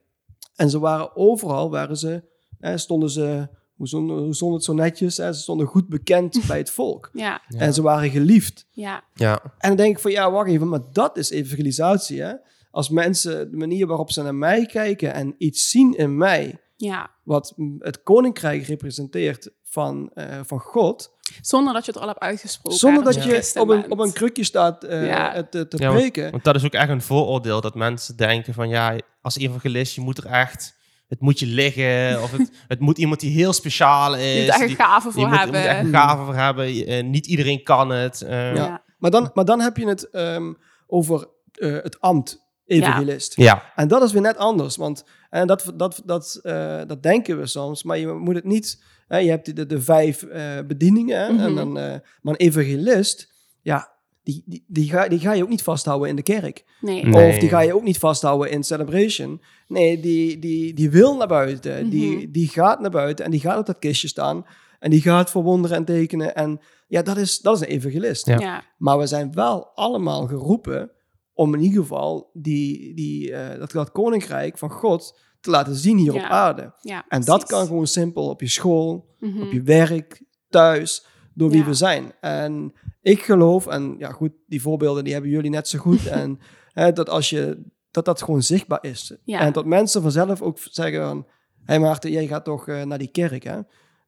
En 0.56 0.70
ze 0.70 0.78
waren 0.78 1.16
overal, 1.16 1.70
waren 1.70 1.96
ze, 1.96 2.23
hè, 2.58 2.78
stonden 2.78 3.11
ze, 3.11 3.49
hoe 3.76 3.88
stond, 3.88 4.11
hoe 4.11 4.35
stond 4.35 4.54
het 4.54 4.64
zo 4.64 4.73
netjes, 4.75 5.16
hè, 5.16 5.32
ze 5.32 5.40
stonden 5.40 5.66
goed 5.66 5.88
bekend 5.88 6.40
bij 6.49 6.58
het 6.58 6.70
volk. 6.70 7.11
Ja, 7.12 7.40
Ja. 7.49 7.58
En 7.58 7.75
ze 7.75 7.82
waren 7.82 8.11
geliefd. 8.11 8.66
ja, 8.70 9.04
Ja, 9.14 9.40
En 9.58 9.68
dan 9.68 9.76
denk 9.76 9.94
ik 9.96 10.02
van, 10.02 10.11
ja, 10.11 10.30
wacht 10.30 10.49
even, 10.49 10.68
maar 10.68 10.80
dat 10.92 11.16
is 11.16 11.30
evangelisatie, 11.30 12.23
hè? 12.23 12.32
Als 12.76 12.88
mensen, 12.88 13.50
de 13.50 13.56
manier 13.56 13.87
waarop 13.87 14.11
ze 14.11 14.23
naar 14.23 14.35
mij 14.35 14.66
kijken 14.66 15.14
en 15.14 15.35
iets 15.38 15.71
zien 15.71 15.95
in 15.97 16.16
mij, 16.16 16.59
ja. 16.76 17.11
wat 17.25 17.54
het 17.78 18.02
koninkrijk 18.02 18.66
representeert 18.66 19.50
van, 19.62 20.11
eh, 20.14 20.40
van 20.45 20.59
God, 20.59 21.14
Zonder 21.40 21.73
dat 21.75 21.85
je 21.85 21.92
het 21.92 22.00
al 22.00 22.06
hebt 22.09 22.18
uitgesproken. 22.21 22.78
zonder 22.78 23.04
dat 23.04 23.25
je 23.25 23.52
op 23.61 23.68
een, 23.68 23.90
op 23.90 23.99
een 23.99 24.12
krukje 24.12 24.45
staat 24.45 24.85
eh, 24.85 25.06
Ja. 25.06 25.33
het 25.33 25.50
te, 25.50 25.68
te 25.68 25.76
Ja, 25.78 25.87
want- 25.88 25.99
preken. 26.00 26.30
want 26.30 26.45
dat 26.45 26.54
is 26.54 26.64
ook 26.64 26.73
echt 26.73 26.88
een 26.88 27.02
vooroordeel 27.02 27.61
dat 27.61 27.75
mensen 27.75 28.16
denken 28.16 28.54
van 28.54 28.68
ja, 28.68 28.97
als 29.23 29.37
evangelist, 29.38 29.95
je 29.95 30.00
moet 30.00 30.18
er 30.18 30.26
echt, 30.26 30.76
het 31.09 31.21
moet 31.21 31.38
je 31.38 31.47
liggen 31.47 32.23
of 32.23 32.30
het, 32.33 32.50
het 32.68 32.80
moet 32.80 32.99
iemand 32.99 33.21
die 33.21 33.30
heel 33.30 33.52
speciaal 33.52 34.16
is. 34.16 34.35
Je 34.35 34.40
moet 34.40 34.49
er 34.54 34.54
echt 34.61 34.66
die- 34.66 34.76
gaven 34.76 35.11
je 35.11 35.12
voor 35.21 35.28
moet, 35.28 35.38
je 35.40 35.45
moet 35.47 35.54
hebben. 35.54 35.61
er 35.61 35.76
echt 35.76 35.87
een 35.87 35.92
gave 35.95 36.25
voor 36.25 36.35
hebben. 36.35 36.75
Je- 36.75 36.85
eh, 36.85 37.04
niet 37.04 37.26
iedereen 37.26 37.62
kan 37.62 37.90
het. 37.90 38.23
eh. 38.23 38.30
Ja. 38.30 38.54
ja. 38.54 38.83
Maar, 38.99 39.11
dan, 39.11 39.30
maar 39.35 39.45
dan 39.45 39.61
heb 39.61 39.76
je 39.76 39.87
het 39.88 40.11
ehm, 40.11 40.52
over 40.87 41.26
eh, 41.52 41.73
het 41.73 42.00
ambt 42.00 42.45
evangelist. 42.66 43.37
ja. 43.37 43.73
En 43.75 43.88
dat 43.88 44.02
is 44.02 44.12
weer 44.12 44.23
net 44.23 44.37
anders, 44.37 44.76
want 44.76 45.04
en 45.30 45.46
dat, 45.46 45.73
dat, 45.75 46.02
dat, 46.04 46.40
eh, 46.42 46.80
dat 46.87 47.02
denken 47.02 47.38
we 47.38 47.46
soms, 47.46 47.82
maar 47.82 47.99
je 47.99 48.06
moet 48.06 48.35
het 48.35 48.44
niet... 48.44 48.82
Hè, 49.08 49.18
je 49.18 49.30
hebt 49.30 49.56
de, 49.56 49.66
de 49.66 49.80
vijf 49.80 50.23
eh, 50.23 50.42
bedieningen, 50.66 51.26
en 51.28 51.35
Mhm. 51.35 51.54
dan, 51.54 51.78
eh, 51.78 51.94
maar 52.23 52.35
een 52.35 52.46
evangelist, 52.46 53.32
ja, 53.62 53.90
die, 54.23 54.42
die, 54.46 54.64
die, 54.66 54.88
ga, 54.90 55.08
die 55.08 55.18
ga 55.18 55.32
je 55.32 55.42
ook 55.42 55.49
niet 55.49 55.62
vasthouden 55.62 56.08
in 56.08 56.16
de 56.16 56.23
kerk. 56.23 56.64
Nee. 56.80 57.04
Nee. 57.04 57.28
Of 57.32 57.38
die 57.38 57.49
ga 57.49 57.61
je 57.61 57.75
ook 57.75 57.82
niet 57.82 57.99
vasthouden 57.99 58.50
in 58.50 58.64
celebration. 58.64 59.42
Nee, 59.68 60.00
die, 60.00 60.38
die, 60.38 60.75
die 60.75 60.90
wil 60.90 61.16
naar 61.16 61.26
buiten. 61.28 61.80
Mhm. 61.80 61.90
die, 61.90 62.30
die 62.30 62.49
gaat 62.49 62.80
naar 62.80 62.90
buiten 62.90 63.25
en 63.25 63.30
die 63.30 63.40
gaat 63.40 63.58
op 63.58 63.66
dat 63.66 63.78
kistje 63.78 64.08
staan. 64.08 64.46
En 64.78 64.90
die 64.90 65.00
gaat 65.00 65.30
verwonderen 65.30 65.76
en 65.76 65.85
tekenen. 65.85 66.35
En 66.35 66.61
ja, 66.88 67.02
dat 67.02 67.16
is, 67.16 67.38
dat 67.40 67.54
is 67.54 67.61
een 67.61 67.75
evangelist. 67.75 68.26
Ja. 68.26 68.38
Ja. 68.38 68.62
Maar 68.78 68.99
we 68.99 69.06
zijn 69.06 69.32
wel 69.35 69.66
allemaal 69.75 70.26
geroepen 70.26 70.90
om 71.37 71.55
in 71.55 71.61
ieder 71.62 71.81
geval 71.83 72.31
die, 72.33 72.95
die, 72.95 73.33
eh, 73.33 73.59
dat, 73.59 73.71
dat 73.71 73.93
koninkrijk 73.93 74.59
van 74.59 74.71
God 74.71 75.19
te 75.40 75.50
laten 75.50 75.75
zien 75.75 75.97
hier 75.99 76.14
Ja. 76.14 76.25
op 76.25 76.31
aarde. 76.31 76.75
ja, 76.81 77.05
En 77.09 77.25
dat 77.25 77.45
kan 77.45 77.66
gewoon 77.66 77.87
simpel 77.87 78.28
op 78.28 78.40
je 78.40 78.49
school, 78.49 79.14
Mhm. 79.19 79.43
op 79.43 79.52
je 79.52 79.62
werk, 79.62 80.23
thuis, 80.49 81.07
door 81.35 81.50
wie 81.50 81.59
Ja. 81.61 81.66
we 81.66 81.75
zijn. 81.75 82.12
En 82.21 82.73
ik 83.02 83.23
geloof, 83.23 83.66
en 83.66 83.95
ja 83.99 84.11
goed, 84.12 84.33
die 84.47 84.61
voorbeelden 84.62 85.05
die 85.05 85.12
hebben 85.12 85.31
jullie 85.31 85.50
net 85.50 85.69
zo 85.69 85.78
goed. 85.78 86.07
en 86.21 86.38
hè, 86.73 86.93
dat 86.93 87.09
als 87.09 87.31
je, 87.31 87.62
dat 87.90 88.05
dat 88.05 88.23
gewoon 88.23 88.43
zichtbaar 88.43 88.85
is. 88.85 89.16
En 89.25 89.52
dat 89.52 89.64
mensen 89.66 90.02
vanzelf 90.02 90.43
ook 90.43 90.59
zeggen 90.71 91.02
van, 91.02 91.16
hé 91.57 91.62
hey 91.64 91.81
Maarten, 91.81 92.11
jij 92.11 92.26
gaat 92.26 92.45
toch 92.45 92.69
eh, 92.69 92.83
naar 92.83 92.99
die 92.99 93.11
kerk 93.11 93.43
hè. 93.45 93.59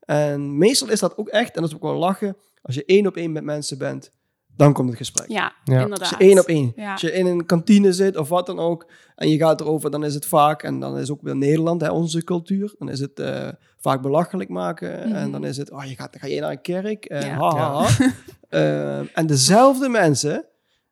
En 0.00 0.58
meestal 0.58 0.88
is 0.90 1.00
dat 1.00 1.16
ook 1.16 1.28
echt, 1.28 1.54
en 1.54 1.60
dat 1.62 1.70
is 1.70 1.76
ook 1.76 1.82
wel 1.82 1.96
lachen, 1.98 2.36
als 2.62 2.74
je 2.74 2.84
één 2.84 3.06
op 3.06 3.16
één 3.16 3.32
met 3.32 3.44
mensen 3.44 3.78
bent, 3.78 4.12
dan 4.58 4.72
komt 4.72 4.88
het 4.88 4.98
gesprek. 4.98 5.28
Ja, 5.28 5.52
Ja. 5.64 5.74
Als 5.74 5.82
inderdaad. 5.84 6.08
je 6.10 6.16
één 6.16 6.38
op 6.38 6.46
één. 6.46 6.72
Ja. 6.76 6.92
Als 6.92 7.00
je 7.00 7.12
in 7.12 7.26
een 7.26 7.46
kantine 7.46 7.92
zit 7.92 8.16
of 8.16 8.28
wat 8.28 8.46
dan 8.46 8.58
ook. 8.58 8.90
En 9.16 9.28
je 9.28 9.36
gaat 9.38 9.60
erover, 9.60 9.90
dan 9.90 10.04
is 10.04 10.14
het 10.14 10.26
vaak. 10.26 10.62
En 10.62 10.80
dan 10.80 10.98
is 10.98 11.10
ook 11.10 11.22
weer 11.22 11.36
Nederland, 11.36 11.80
hè, 11.80 11.90
onze 11.90 12.24
cultuur. 12.24 12.74
Dan 12.78 12.88
is 12.90 13.00
het 13.00 13.20
eh, 13.20 13.48
vaak 13.76 14.02
belachelijk 14.02 14.48
maken. 14.50 14.98
En 15.02 15.08
Mhm. 15.22 15.30
dan 15.30 15.44
is 15.44 15.56
het, 15.56 15.70
oh, 15.70 15.84
je 15.84 15.94
gaat, 15.94 16.16
ga 16.20 16.26
je 16.26 16.40
naar 16.40 16.50
een 16.50 16.60
kerk. 16.62 17.04
En 17.04 17.26
Ja. 17.26 17.34
ha, 17.38 17.56
ha, 17.56 17.82
ha. 17.82 17.88
Ehm, 18.48 19.06
en 19.14 19.26
dezelfde 19.26 19.88
mensen, 19.88 20.44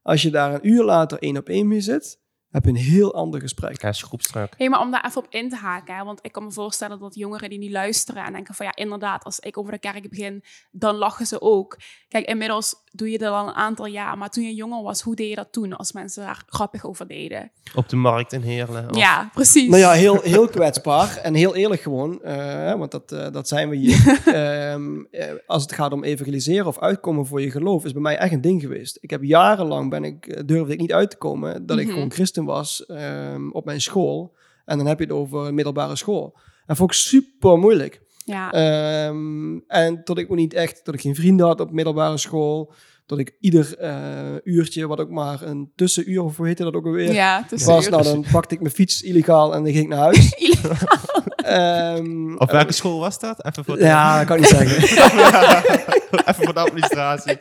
als 0.03 0.23
je 0.23 0.31
daar 0.31 0.55
een 0.55 0.69
uur 0.69 0.85
later 0.85 1.19
één 1.19 1.37
op 1.37 1.49
één 1.49 1.69
mee 1.69 1.81
zit, 1.81 2.19
heb 2.51 2.65
je 2.65 2.71
een 2.71 2.77
heel 2.77 3.15
ander 3.15 3.41
gesprek. 3.41 3.83
Ja, 3.83 3.89
is 3.89 4.03
groepsdruk. 4.03 4.55
Hey, 4.57 4.69
maar 4.69 4.81
om 4.81 4.91
daar 4.91 5.05
even 5.07 5.23
op 5.25 5.27
in 5.31 5.49
te 5.49 5.57
haken, 5.57 5.97
hè, 5.97 6.05
want 6.05 6.19
ik 6.23 6.33
kan 6.33 6.45
me 6.45 6.53
voorstellen 6.53 6.99
dat 6.99 7.15
jongeren 7.15 7.49
die 7.51 7.59
nu 7.59 7.71
luisteren 7.71 8.25
en 8.25 8.33
denken 8.33 8.55
van 8.55 8.67
ja, 8.67 8.77
inderdaad, 8.77 9.25
als 9.25 9.39
ik 9.39 9.59
over 9.59 9.73
de 9.73 9.79
kerk 9.79 10.09
begin, 10.09 10.45
dan 10.71 10.95
lachen 10.95 11.27
ze 11.27 11.41
ook. 11.41 11.77
Kijk, 12.09 12.27
inmiddels 12.27 12.75
doe 12.97 13.11
je 13.11 13.19
dat 13.19 13.33
al 13.33 13.49
een 13.49 13.55
aantal 13.55 13.87
jaar, 13.87 14.19
maar 14.19 14.31
toen 14.31 14.45
je 14.45 14.55
jonger 14.55 14.83
was, 14.83 15.01
hoe 15.01 15.15
deed 15.15 15.29
je 15.29 15.35
dat 15.35 15.49
toen 15.53 15.77
als 15.77 15.93
mensen 15.93 16.23
daar 16.25 16.45
grappig 16.49 16.85
over 16.87 17.07
deden? 17.07 17.51
Op 17.75 17.89
de 17.89 17.97
markt 17.97 18.33
in 18.33 18.41
Heerlen. 18.41 18.91
of- 18.91 18.97
Ja, 18.97 19.31
precies. 19.35 19.69
Nou 19.69 19.81
ja, 19.81 19.93
heel, 19.93 20.21
heel 20.21 20.49
kwetsbaar 20.49 21.17
en 21.17 21.35
heel 21.35 21.55
eerlijk 21.55 21.81
gewoon, 21.81 22.23
eh, 22.23 22.75
want 22.75 22.91
dat, 22.91 23.13
eh, 23.13 23.27
dat 23.33 23.49
zijn 23.49 23.69
we 23.69 23.77
hier. 23.77 24.21
Ehm, 24.35 25.05
eh, 25.11 25.33
als 25.47 25.63
het 25.63 25.73
gaat 25.73 25.93
om 25.93 26.05
evangeliseren 26.05 26.67
of 26.67 26.79
uitkomen 26.79 27.27
voor 27.27 27.41
je 27.41 27.51
geloof, 27.51 27.85
is 27.85 27.93
bij 27.93 28.03
mij 28.03 28.17
echt 28.19 28.33
een 28.33 28.41
ding 28.41 28.61
geweest. 28.61 28.99
Ik 29.01 29.11
heb 29.11 29.23
jarenlang, 29.23 29.91
ben 29.91 30.05
ik, 30.05 30.49
durfde 30.49 30.73
ik 30.73 30.81
niet 30.81 30.93
uit 30.93 31.11
te 31.11 31.17
komen, 31.17 31.67
dat 31.67 31.79
ik 31.79 31.85
Mhm. 31.85 31.95
gewoon 31.95 32.13
christen 32.13 32.45
was 32.45 32.87
ehm, 32.87 33.51
op 33.51 33.65
mijn 33.65 33.81
school. 33.81 34.35
En 34.65 34.77
dan 34.79 34.87
heb 34.87 34.99
je 34.99 35.05
het 35.05 35.13
over 35.15 35.55
middelbare 35.55 35.97
school. 35.97 36.39
En 36.67 36.77
vond 36.77 36.91
ik 36.91 36.97
super 36.97 37.59
moeilijk. 37.59 38.01
Ja, 38.27 38.53
Ehm, 38.53 39.59
en 39.67 40.05
tot 40.05 40.19
ik 40.19 40.31
ook 40.31 40.37
niet 40.37 40.55
echt, 40.55 40.85
tot 40.85 40.95
ik 40.95 41.01
geen 41.01 41.15
vrienden 41.15 41.47
had 41.47 41.61
op 41.61 41.71
middelbare 41.73 42.19
school. 42.19 42.73
Dat 43.07 43.19
ik 43.19 43.37
ieder 43.41 43.77
eh, 43.79 44.35
uurtje, 44.45 44.87
wat 44.87 45.01
ook 45.01 45.11
maar 45.11 45.43
een 45.43 45.73
tussenuur, 45.77 46.23
of 46.23 46.37
hoe 46.37 46.47
heette 46.47 46.63
dat 46.63 46.75
ook 46.75 46.87
alweer, 46.87 47.13
ja, 47.13 47.47
was, 47.51 47.89
nou 47.89 48.03
dan 48.03 48.25
pakte 48.33 48.55
ik 48.55 48.61
mijn 48.61 48.75
fiets 48.75 49.03
illegaal 49.03 49.55
en 49.55 49.63
dan 49.63 49.73
ging 49.73 49.85
ik 49.85 49.91
naar 49.91 49.99
huis. 49.99 50.35
Ehm, 51.37 52.37
Op 52.37 52.51
welke 52.51 52.73
school 52.73 52.99
was 52.99 53.19
dat? 53.19 53.45
Even 53.45 53.65
voor 53.65 53.77
de, 53.77 53.85
Ja, 53.85 54.19
dat 54.19 54.27
kan 54.27 54.37
ik 54.37 54.43
niet 54.43 54.51
zeggen. 54.51 54.83
Even 56.29 56.45
voor 56.45 56.55
de 56.55 56.61
administratie. 56.61 57.37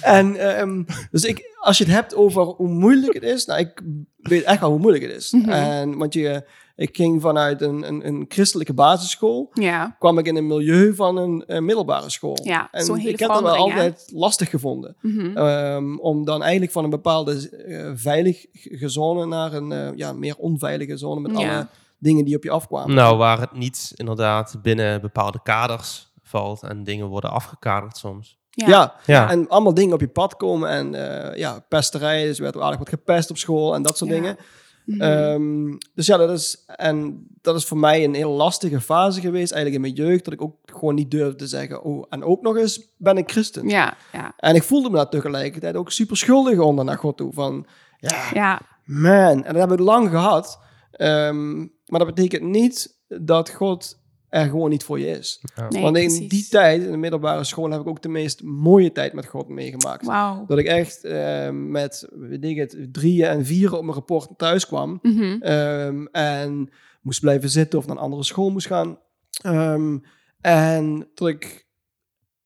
en 0.00 0.36
ehm, 0.56 0.82
dus 1.10 1.24
ik, 1.24 1.56
als 1.60 1.78
je 1.78 1.84
het 1.84 1.92
hebt 1.92 2.14
over 2.14 2.42
hoe 2.42 2.68
moeilijk 2.68 3.14
het 3.14 3.22
is, 3.22 3.44
nou, 3.46 3.60
ik 3.60 3.82
weet 4.16 4.42
echt 4.42 4.60
wel 4.60 4.70
hoe 4.70 4.78
moeilijk 4.78 5.04
het 5.04 5.12
is. 5.12 5.30
Mhm. 5.30 5.50
En 5.50 5.96
want 5.98 6.14
je, 6.14 6.44
ik 6.80 6.96
ging 6.96 7.20
vanuit 7.20 7.60
een, 7.62 7.88
een, 7.88 8.06
een 8.06 8.24
christelijke 8.28 8.74
basisschool, 8.74 9.50
Ja, 9.52 9.96
kwam 9.98 10.18
ik 10.18 10.26
in 10.26 10.36
een 10.36 10.46
milieu 10.46 10.94
van 10.94 11.16
een, 11.16 11.44
eh, 11.46 11.58
middelbare 11.60 12.10
school. 12.10 12.38
Ja, 12.42 12.68
en 12.70 12.84
zo'n 12.84 12.96
hele 12.96 13.10
ik 13.10 13.18
heb 13.18 13.28
dat 13.28 13.40
wel 13.42 13.52
hè? 13.52 13.58
altijd 13.58 14.10
lastig 14.14 14.50
gevonden. 14.50 14.96
mhm. 15.00 15.36
Ehm, 15.36 15.96
om 15.98 16.24
dan 16.24 16.42
eigenlijk 16.42 16.72
van 16.72 16.84
een 16.84 16.90
bepaalde 16.90 17.50
eh, 17.50 17.90
veilige 17.94 18.48
zone 18.88 19.26
naar 19.26 19.52
een 19.52 19.72
eh, 19.72 19.88
ja, 19.96 20.12
meer 20.12 20.36
onveilige 20.36 20.96
zone 20.96 21.20
met 21.20 21.30
Ja. 21.30 21.36
alle 21.56 21.66
dingen 21.98 22.24
die 22.24 22.36
op 22.36 22.42
je 22.44 22.50
afkwamen. 22.50 22.94
Nou, 22.94 23.16
waar 23.16 23.40
het 23.40 23.52
niet 23.52 23.92
inderdaad 23.96 24.56
binnen 24.62 25.00
bepaalde 25.00 25.40
kaders 25.42 26.12
valt 26.22 26.62
en 26.62 26.84
dingen 26.84 27.06
worden 27.06 27.30
afgekaderd 27.30 27.96
soms. 27.96 28.38
ja. 28.50 28.68
ja. 28.68 28.94
Ja. 29.06 29.30
En 29.30 29.48
allemaal 29.48 29.74
dingen 29.74 29.94
op 29.94 30.00
je 30.00 30.08
pad 30.08 30.36
komen 30.36 30.68
en 30.70 30.94
eh, 30.94 31.38
ja, 31.38 31.64
pesterij, 31.68 32.24
dus 32.24 32.36
er 32.36 32.42
werd 32.42 32.58
aardig 32.58 32.78
wat 32.78 32.88
gepest 32.88 33.30
op 33.30 33.36
school 33.36 33.74
en 33.74 33.82
dat 33.82 33.96
soort 33.96 34.10
Ja. 34.10 34.16
dingen. 34.16 34.36
Mhm. 34.84 35.00
Ehm, 35.00 35.76
dus 35.94 36.06
ja, 36.06 36.16
dat 36.16 36.30
is, 36.30 36.64
en 36.66 37.26
dat 37.42 37.56
is 37.56 37.64
voor 37.64 37.78
mij 37.78 38.04
een 38.04 38.14
heel 38.14 38.32
lastige 38.32 38.80
fase 38.80 39.20
geweest, 39.20 39.52
eigenlijk 39.52 39.84
in 39.84 39.94
mijn 39.94 40.06
jeugd, 40.08 40.24
dat 40.24 40.32
ik 40.32 40.42
ook 40.42 40.56
gewoon 40.64 40.94
niet 40.94 41.10
durfde 41.10 41.34
te 41.36 41.46
zeggen, 41.46 41.82
oh, 41.82 42.06
en 42.08 42.24
ook 42.24 42.42
nog 42.42 42.56
eens 42.56 42.94
ben 42.96 43.16
ik 43.16 43.30
christen. 43.30 43.68
ja, 43.68 43.96
ja, 44.12 44.32
En 44.36 44.54
ik 44.54 44.62
voelde 44.62 44.90
me 44.90 44.96
daar 44.96 45.08
tegelijkertijd 45.08 45.76
ook 45.76 45.90
super 45.90 46.16
schuldig 46.16 46.58
onder 46.58 46.84
naar 46.84 46.98
God 46.98 47.16
toe, 47.16 47.32
van 47.32 47.66
ja, 47.98 48.30
ja, 48.34 48.60
man, 48.84 49.44
en 49.44 49.54
dat 49.54 49.68
heb 49.68 49.72
ik 49.72 49.84
lang 49.84 50.10
gehad, 50.10 50.58
Ehm, 50.90 51.58
maar 51.58 51.98
dat 52.04 52.14
betekent 52.14 52.42
niet 52.42 52.98
dat 53.08 53.50
God 53.50 53.99
er 54.30 54.48
gewoon 54.48 54.70
niet 54.70 54.84
voor 54.84 54.98
je 55.00 55.06
is. 55.06 55.42
nee, 55.68 55.82
Want 55.82 55.96
in 55.96 56.06
precies. 56.06 56.28
die 56.28 56.48
tijd, 56.48 56.82
in 56.82 56.90
de 56.90 56.96
middelbare 56.96 57.44
school, 57.44 57.70
heb 57.70 57.80
ik 57.80 57.86
ook 57.86 58.02
de 58.02 58.08
meest 58.08 58.42
mooie 58.42 58.92
tijd 58.92 59.12
met 59.12 59.26
God 59.26 59.48
meegemaakt. 59.48 60.06
Wauw. 60.06 60.44
Dat 60.46 60.58
ik 60.58 60.66
echt 60.66 61.04
eh, 61.04 61.50
met, 61.50 62.08
weet 62.10 62.44
ik 62.44 62.56
het, 62.56 62.76
drieën 62.92 63.26
en 63.28 63.44
vieren 63.46 63.76
op 63.78 63.82
mijn 63.84 63.94
rapport 63.94 64.28
thuis 64.36 64.66
kwam. 64.66 64.98
Mhm. 65.02 65.42
ehm, 65.42 66.04
en 66.12 66.70
moest 67.02 67.20
blijven 67.20 67.50
zitten 67.50 67.78
of 67.78 67.86
naar 67.86 67.96
een 67.96 68.02
andere 68.02 68.24
school 68.24 68.50
moest 68.50 68.66
gaan. 68.66 68.98
Ehm, 69.42 69.98
en 70.40 71.08
dat 71.14 71.28
ik 71.28 71.68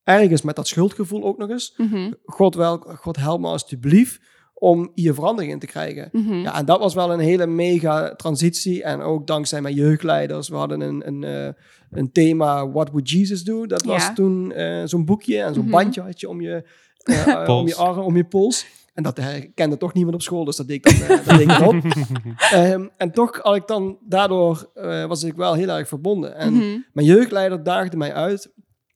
ergens 0.02 0.42
met 0.42 0.56
dat 0.56 0.68
schuldgevoel 0.68 1.24
ook 1.24 1.38
nog 1.38 1.50
eens, 1.50 1.74
Mhm. 1.76 2.12
God, 2.24 2.54
wel, 2.54 2.78
God 2.78 3.16
help 3.16 3.40
me 3.40 3.46
alsjeblieft 3.46 4.20
om 4.54 4.90
hier 4.94 5.14
verandering 5.14 5.52
in 5.52 5.58
te 5.58 5.66
krijgen. 5.66 6.08
Mhm. 6.12 6.34
Ja, 6.34 6.54
en 6.58 6.64
dat 6.64 6.78
was 6.78 6.94
wel 6.94 7.12
een 7.12 7.18
hele 7.18 7.46
mega 7.46 8.14
transitie. 8.14 8.82
En 8.82 9.00
ook 9.00 9.26
dankzij 9.26 9.60
mijn 9.60 9.74
jeugdleiders. 9.74 10.48
We 10.48 10.56
hadden 10.56 10.80
een, 10.80 11.06
een, 11.06 11.24
eh, 11.24 11.52
een 11.90 12.12
thema, 12.12 12.68
What 12.70 12.88
Would 12.90 13.10
Jesus 13.10 13.42
Do? 13.44 13.66
Dat 13.66 13.84
was 13.84 14.02
Ja. 14.02 14.12
toen 14.12 14.52
eh, 14.52 14.82
zo'n 14.84 15.04
boekje 15.04 15.40
en 15.42 15.54
zo'n 15.54 15.62
Mhm. 15.62 15.72
bandje 15.72 16.00
had 16.00 16.20
je 16.20 16.28
om 16.28 16.40
je, 16.40 16.64
eh, 17.02 17.44
om 17.58 17.66
je 17.66 17.74
arm, 17.74 17.98
om 17.98 18.16
je 18.16 18.24
pols. 18.24 18.66
En 18.94 19.02
dat 19.02 19.16
herkende 19.16 19.76
toch 19.76 19.92
niemand 19.92 20.14
op 20.14 20.22
school, 20.22 20.44
dus 20.44 20.56
dat 20.56 20.68
deed 20.68 20.86
ik 20.86 20.98
dan, 21.08 21.16
dat 21.16 21.24
deed 21.24 21.40
ik 21.40 21.48
dan 21.48 21.66
op. 21.68 21.74
Ehm, 22.52 22.86
en 22.96 23.10
toch 23.10 23.38
had 23.42 23.56
ik 23.56 23.66
dan, 23.66 23.98
daardoor 24.08 24.70
eh, 24.74 25.04
was 25.04 25.22
ik 25.22 25.34
wel 25.36 25.54
heel 25.54 25.68
erg 25.68 25.88
verbonden. 25.88 26.36
En 26.36 26.52
Mhm. 26.52 26.78
mijn 26.92 27.06
jeugdleider 27.06 27.62
daagde 27.62 27.96
mij 27.96 28.12
uit 28.14 28.52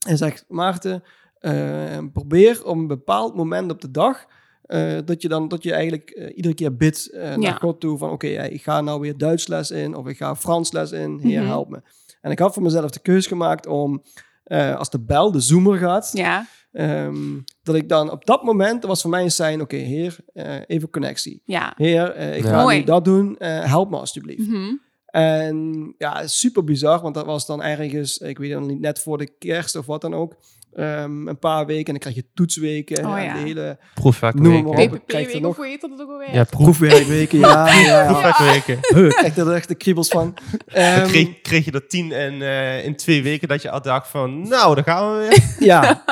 en 0.07 0.16
zegt: 0.16 0.44
Maarten, 0.49 1.03
eh, 1.38 1.53
probeer 2.12 2.64
op 2.64 2.77
een 2.77 2.87
bepaald 2.87 3.35
moment 3.35 3.71
op 3.71 3.81
de 3.81 3.90
dag. 3.90 4.25
Eh, 4.68 4.98
dat 5.04 5.22
je 5.22 5.28
dan 5.28 5.48
dat 5.48 5.62
je 5.62 5.72
eigenlijk 5.72 6.11
eh, 6.11 6.37
iedere 6.37 6.54
keer 6.54 6.76
bidt 6.76 7.11
eh, 7.11 7.22
naar 7.22 7.40
Ja. 7.40 7.52
God 7.52 7.81
toe 7.81 7.98
van 7.98 8.11
oké, 8.11 8.26
ja, 8.26 8.42
ik 8.42 8.62
ga 8.62 8.81
nou 8.81 9.00
weer 9.00 9.16
Duits 9.18 9.46
les 9.46 9.70
in 9.70 9.94
of 9.94 10.07
ik 10.07 10.16
ga 10.16 10.37
Frans 10.37 10.72
les 10.72 10.92
in, 10.92 11.18
Heer 11.22 11.40
Mhm. 11.40 11.48
help 11.48 11.68
me. 11.68 11.83
En 12.20 12.31
ik 12.31 12.38
had 12.38 12.54
voor 12.54 12.62
mezelf 12.62 12.90
de 12.90 13.00
keus 13.00 13.26
gemaakt 13.26 13.66
om 13.66 14.02
eh, 14.44 14.76
als 14.76 14.90
de 14.90 15.00
bel, 15.00 15.31
de 15.33 15.40
zoomer 15.40 15.78
gaat, 15.78 16.11
Ja, 16.12 16.46
Ehm, 16.72 17.38
dat 17.62 17.74
ik 17.74 17.88
dan 17.88 18.11
op 18.11 18.24
dat 18.26 18.42
moment, 18.42 18.81
dat 18.81 18.90
was 18.90 19.00
voor 19.00 19.11
mij 19.11 19.22
een 19.22 19.31
sein, 19.31 19.61
oké, 19.61 19.76
heer, 19.76 20.16
eh, 20.33 20.54
even 20.66 20.90
connectie. 20.90 21.42
Ja. 21.44 21.72
Heer, 21.76 22.11
eh, 22.11 22.37
ik 22.37 22.42
Ja. 22.44 22.48
ga 22.50 22.62
Mooi. 22.62 22.78
nu 22.78 22.85
dat 22.85 23.04
doen, 23.04 23.37
eh, 23.38 23.64
help 23.64 23.90
me 23.90 23.96
alsjeblieft. 23.96 24.48
Mhm. 24.48 24.74
En 25.07 25.94
ja, 25.98 26.26
super 26.26 26.64
bizar, 26.64 27.00
want 27.00 27.14
dat 27.14 27.26
was 27.26 27.46
dan 27.46 27.62
ergens, 27.62 28.18
ik 28.18 28.38
weet 28.38 28.52
het 28.52 28.61
niet, 28.66 28.81
net 28.81 28.98
voor 29.00 29.18
de 29.18 29.26
kerst 29.38 29.76
of 29.76 29.87
wat 29.87 30.00
dan 30.00 30.14
ook. 30.14 30.35
Ehm, 30.79 31.29
een 31.29 31.38
paar 31.38 31.67
weken 31.67 31.85
en 31.85 31.91
dan 31.93 31.99
krijg 31.99 32.14
je 32.14 32.25
toetsweken. 32.35 33.07
Oh 33.07 33.19
en 33.19 33.25
ja. 33.25 33.33
de 33.33 33.38
hele 33.38 33.79
nog- 35.41 35.51
of 35.51 35.57
hoe 35.57 35.67
heet 35.67 35.81
dat 35.81 35.91
ook 36.01 36.11
alweer? 36.11 36.35
Ja, 36.35 36.45
proef, 36.45 36.62
proefwerkweken. 36.79 37.38
ja, 37.38 37.69
ja, 37.73 37.81
ja. 37.81 38.07
proefwerkweken. 38.12 38.79
Huh, 38.99 39.07
ik 39.07 39.12
krijg 39.14 39.37
er 39.37 39.53
echt 39.53 39.69
de 39.69 39.75
kriebels 39.75 40.09
van. 40.09 40.35
Dan 40.51 40.61
Ehm, 40.83 41.07
kreeg, 41.09 41.41
kreeg 41.41 41.64
je 41.64 41.71
er 41.73 41.87
tien 41.88 42.12
in, 42.12 42.43
eh, 42.43 42.85
in 42.85 42.97
twee 42.97 43.23
weken 43.23 43.49
dat 43.49 43.62
je 43.62 43.71
al 43.71 43.83
dacht 43.83 44.09
van, 44.09 44.49
nou, 44.49 44.75
daar 44.75 44.85
gaan 44.85 45.12
we 45.19 45.27
weer. 45.29 45.47
Ja. 45.69 46.05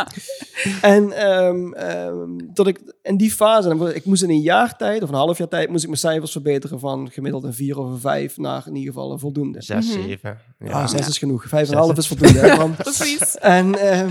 en 0.80 1.12
ehm, 1.12 1.72
ehm, 1.72 2.28
tot 2.54 2.66
ik 2.66 2.80
in 3.02 3.16
die 3.16 3.30
fase, 3.30 3.68
dan, 3.68 3.94
ik 3.94 4.04
moest 4.04 4.22
in 4.22 4.30
een 4.30 4.40
jaar 4.40 4.76
tijd 4.76 5.02
of 5.02 5.08
een 5.08 5.14
half 5.14 5.38
jaar 5.38 5.48
tijd, 5.48 5.68
moest 5.68 5.82
ik 5.82 5.88
mijn 5.88 6.00
cijfers 6.00 6.32
verbeteren 6.32 6.80
van 6.80 7.10
gemiddeld 7.12 7.44
een 7.44 7.54
4 7.54 7.78
of 7.78 7.90
een 7.90 8.00
5 8.00 8.36
naar 8.36 8.62
in 8.66 8.74
ieder 8.76 8.92
geval 8.92 9.12
een 9.12 9.18
voldoende. 9.18 9.62
Zes, 9.62 9.86
Mhm. 9.94 10.02
zeven. 10.02 10.38
Ja. 10.58 10.70
Ah, 10.70 10.88
6 10.88 11.00
Ja. 11.00 11.06
is 11.06 11.18
genoeg. 11.18 11.44
5,5 11.48 11.86
Zes 11.86 11.96
is 11.98 12.08
voldoende. 12.08 12.38
hè, 12.38 12.54
Bram? 12.54 12.74
Precies. 12.76 13.36
En 13.38 13.78
ehm, 13.90 14.08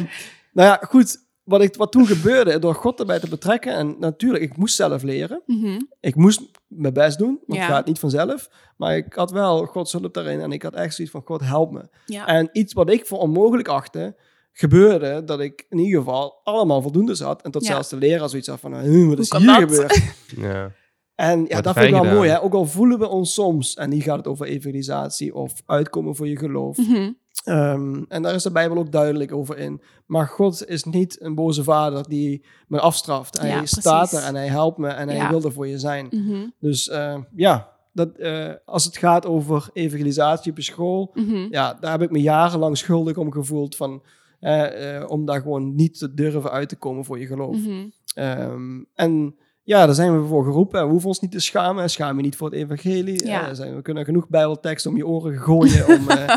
nou 0.56 0.68
ja, 0.70 0.80
goed. 0.90 1.24
Wat, 1.44 1.62
ik, 1.62 1.76
wat 1.76 1.92
toen 1.92 2.08
gebeurde, 2.08 2.60
door 2.60 2.76
God 2.76 3.00
erbij 3.00 3.20
te 3.20 3.30
betrekken, 3.30 3.74
en 3.74 3.96
natuurlijk, 4.00 4.44
ik 4.44 4.58
moest 4.58 4.76
zelf 4.76 5.04
leren. 5.04 5.42
Mhm. 5.46 5.80
Ik 6.00 6.16
moest 6.16 6.42
mijn 6.68 6.94
best 6.94 7.18
doen, 7.18 7.40
want 7.46 7.60
Ja. 7.60 7.66
het 7.66 7.76
gaat 7.76 7.86
niet 7.86 8.00
vanzelf. 8.00 8.50
Maar 8.78 8.96
ik 8.98 9.14
had 9.14 9.32
wel 9.32 9.66
Gods 9.66 9.92
hulp 9.92 10.14
daarin 10.14 10.40
en 10.42 10.52
ik 10.52 10.62
had 10.64 10.74
echt 10.74 10.96
zoiets 10.96 11.14
van, 11.14 11.22
God, 11.26 11.42
help 11.42 11.72
me. 11.72 11.90
Ja. 12.06 12.26
En 12.28 12.50
iets 12.52 12.74
wat 12.74 12.90
ik 12.90 13.06
voor 13.06 13.18
onmogelijk 13.20 13.68
achtte, 13.68 14.16
gebeurde 14.52 15.24
dat 15.24 15.40
ik 15.40 15.66
in 15.70 15.78
ieder 15.78 16.00
geval 16.00 16.40
allemaal 16.44 16.82
voldoende 16.82 17.16
zat. 17.16 17.42
En 17.42 17.52
tot 17.52 17.66
Ja. 17.66 17.72
zelfs 17.72 17.90
de 17.90 17.98
leraar 17.98 18.30
zoiets 18.30 18.48
had 18.48 18.60
van, 18.60 18.80
"Huh, 18.80 19.08
wat 19.08 19.20
is 19.20 19.28
kan 19.28 19.42
hier 19.42 19.52
dat?" 19.60 19.62
gebeurd? 19.70 20.02
Ja. 20.38 20.72
En 21.16 21.46
ja, 21.48 21.56
Wat 21.56 21.64
dat 21.64 21.74
vind 21.74 21.86
ik 21.86 21.92
wel 21.92 22.02
gedaan? 22.02 22.16
mooi. 22.16 22.30
Hè? 22.30 22.42
Ook 22.42 22.54
al 22.54 22.66
voelen 22.66 23.00
we 23.00 23.08
ons 23.08 23.34
soms, 23.34 23.74
en 23.74 23.92
hier 23.92 24.02
gaat 24.02 24.18
het 24.18 24.28
over 24.28 24.46
evangelisatie 24.46 25.36
of 25.36 25.54
uitkomen 25.66 26.16
voor 26.16 26.28
je 26.28 26.38
geloof. 26.38 26.78
Mhm. 26.78 27.12
Ehm, 27.46 28.04
en 28.08 28.22
daar 28.22 28.34
is 28.34 28.44
de 28.44 28.52
Bijbel 28.52 28.78
ook 28.78 28.92
duidelijk 28.92 29.34
over 29.34 29.58
in. 29.58 29.82
Maar 30.06 30.28
God 30.28 30.68
is 30.68 30.84
niet 30.84 31.22
een 31.22 31.36
boze 31.36 31.64
vader 31.64 32.10
die 32.10 32.46
me 32.68 32.80
afstraft. 32.80 33.40
Hij 33.40 33.50
Ja, 33.50 33.66
staat 33.66 34.12
er 34.12 34.24
en 34.24 34.36
hij 34.36 34.48
helpt 34.48 34.78
me 34.78 34.88
en 34.88 35.08
hij 35.08 35.18
Ja. 35.18 35.30
wil 35.30 35.44
er 35.44 35.52
voor 35.52 35.68
je 35.68 35.80
zijn. 35.80 36.08
Mhm. 36.10 36.48
Dus 36.60 36.90
eh, 36.90 37.18
ja, 37.36 37.70
dat, 37.94 38.18
eh, 38.18 38.50
als 38.66 38.86
het 38.86 38.98
gaat 38.98 39.26
over 39.26 39.70
evangelisatie 39.74 40.52
op 40.52 40.58
je 40.58 40.64
school, 40.64 41.12
Mhm. 41.14 41.48
ja, 41.50 41.74
daar 41.80 41.92
heb 41.92 42.02
ik 42.02 42.12
me 42.12 42.22
jarenlang 42.22 42.78
schuldig 42.78 43.18
om 43.18 43.32
gevoeld 43.32 43.76
van, 43.76 44.04
eh, 44.40 44.96
eh, 44.98 45.10
om 45.10 45.26
daar 45.26 45.42
gewoon 45.42 45.76
niet 45.76 45.98
te 45.98 46.14
durven 46.14 46.52
uit 46.52 46.70
te 46.70 46.76
komen 46.76 47.06
voor 47.06 47.20
je 47.20 47.26
geloof. 47.26 47.58
Mhm. 47.58 47.86
Ehm, 48.16 48.84
en 48.94 49.36
ja, 49.64 49.86
daar 49.86 49.96
zijn 49.96 50.22
we 50.22 50.28
voor 50.28 50.44
geroepen. 50.44 50.84
We 50.86 50.90
hoeven 50.92 51.08
ons 51.10 51.20
niet 51.20 51.32
te 51.32 51.40
schamen. 51.40 51.90
Schaam 51.90 52.16
je 52.18 52.24
niet 52.24 52.36
voor 52.36 52.50
het 52.50 52.56
evangelie. 52.60 53.26
Ja. 53.28 53.54
Zijn, 53.54 53.76
we 53.76 53.82
kunnen 53.82 54.06
genoeg 54.06 54.28
bijbelteksten 54.30 54.92
om 54.92 54.98
je 54.98 55.08
oren 55.08 55.38
gooien 55.40 55.88
om, 55.88 56.10
eh, 56.20 56.36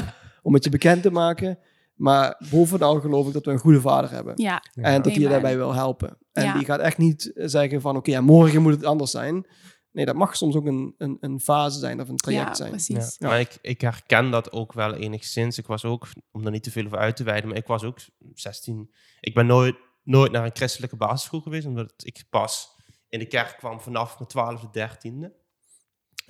om 0.48 0.54
het 0.54 0.64
je 0.64 0.70
bekend 0.70 1.02
te 1.02 1.10
maken. 1.10 1.58
Maar 1.94 2.40
bovenal 2.50 3.00
geloof 3.00 3.26
ik 3.26 3.32
dat 3.32 3.44
we 3.44 3.50
een 3.52 3.58
goede 3.58 3.80
vader 3.80 4.10
hebben. 4.10 4.32
Ja. 4.36 4.62
En 4.72 5.02
dat 5.02 5.14
hij 5.14 5.26
daarbij 5.28 5.56
wil 5.56 5.74
helpen. 5.74 6.18
En 6.32 6.44
Ja. 6.44 6.52
die 6.54 6.64
gaat 6.64 6.80
echt 6.80 6.98
niet 6.98 7.30
zeggen 7.34 7.80
van, 7.80 7.96
oké, 7.96 8.10
ja, 8.10 8.20
morgen 8.20 8.62
moet 8.62 8.72
het 8.72 8.84
anders 8.84 9.10
zijn. 9.10 9.46
Nee, 9.92 10.04
dat 10.04 10.14
mag 10.14 10.36
soms 10.36 10.54
ook 10.56 10.66
een, 10.66 10.94
een, 10.98 11.16
een 11.20 11.40
fase 11.40 11.78
zijn 11.78 12.00
of 12.00 12.08
een 12.08 12.16
traject 12.16 12.48
Ja, 12.48 12.54
zijn. 12.54 12.70
precies. 12.70 13.16
Ja, 13.18 13.28
Maar 13.28 13.40
ik, 13.40 13.58
ik 13.62 13.80
herken 13.80 14.30
dat 14.30 14.52
ook 14.52 14.72
wel 14.72 14.94
enigszins. 14.94 15.58
Ik 15.58 15.66
was 15.66 15.84
ook, 15.84 16.06
om 16.32 16.44
er 16.44 16.50
niet 16.50 16.62
te 16.62 16.70
veel 16.70 16.84
over 16.86 16.98
uit 16.98 17.16
te 17.16 17.24
wijden, 17.24 17.48
maar 17.48 17.58
ik 17.58 17.66
was 17.66 17.84
ook 17.84 17.98
16. 18.34 18.90
Ik 19.20 19.34
ben 19.34 19.46
nooit, 19.46 19.76
nooit 20.02 20.32
naar 20.32 20.44
een 20.44 20.50
christelijke 20.56 20.96
basisschool 20.96 21.40
geweest, 21.40 21.66
omdat 21.66 21.92
ik 21.96 22.24
pas 22.30 22.68
in 23.08 23.18
de 23.18 23.26
kerk 23.26 23.54
kwam 23.58 23.80
vanaf 23.80 24.18
mijn 24.18 24.58
12e, 24.58 24.70
13e. 24.78 25.37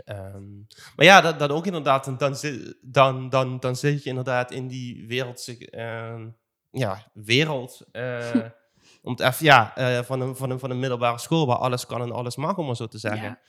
Ehm, 0.05 0.57
maar 0.97 1.07
ja, 1.07 1.21
dat, 1.21 1.39
dat 1.39 1.51
ook 1.51 1.67
inderdaad. 1.67 2.05
Dan, 2.19 2.37
dan, 2.81 3.29
dan, 3.29 3.61
dan, 3.61 3.77
zit 3.77 4.03
je 4.03 4.09
inderdaad 4.09 4.51
in 4.51 4.69
die 4.69 5.07
wereldse 5.07 5.71
ehm, 5.71 6.29
ja, 6.71 7.11
wereld. 7.13 7.81
eh, 7.93 8.35
om 9.03 9.11
het 9.11 9.21
even, 9.21 9.45
ja, 9.45 9.77
eh, 9.77 10.03
van, 10.03 10.21
een, 10.21 10.37
van, 10.37 10.51
een, 10.51 10.59
van 10.59 10.71
een 10.71 10.79
middelbare 10.79 11.19
school 11.19 11.47
waar 11.47 11.57
alles 11.57 11.87
kan 11.87 12.03
en 12.03 12.13
alles 12.13 12.37
mag, 12.37 12.57
om 12.57 12.67
maar 12.67 12.77
zo 12.77 12.87
te 12.87 12.99
zeggen. 12.99 13.29
Ja. 13.29 13.41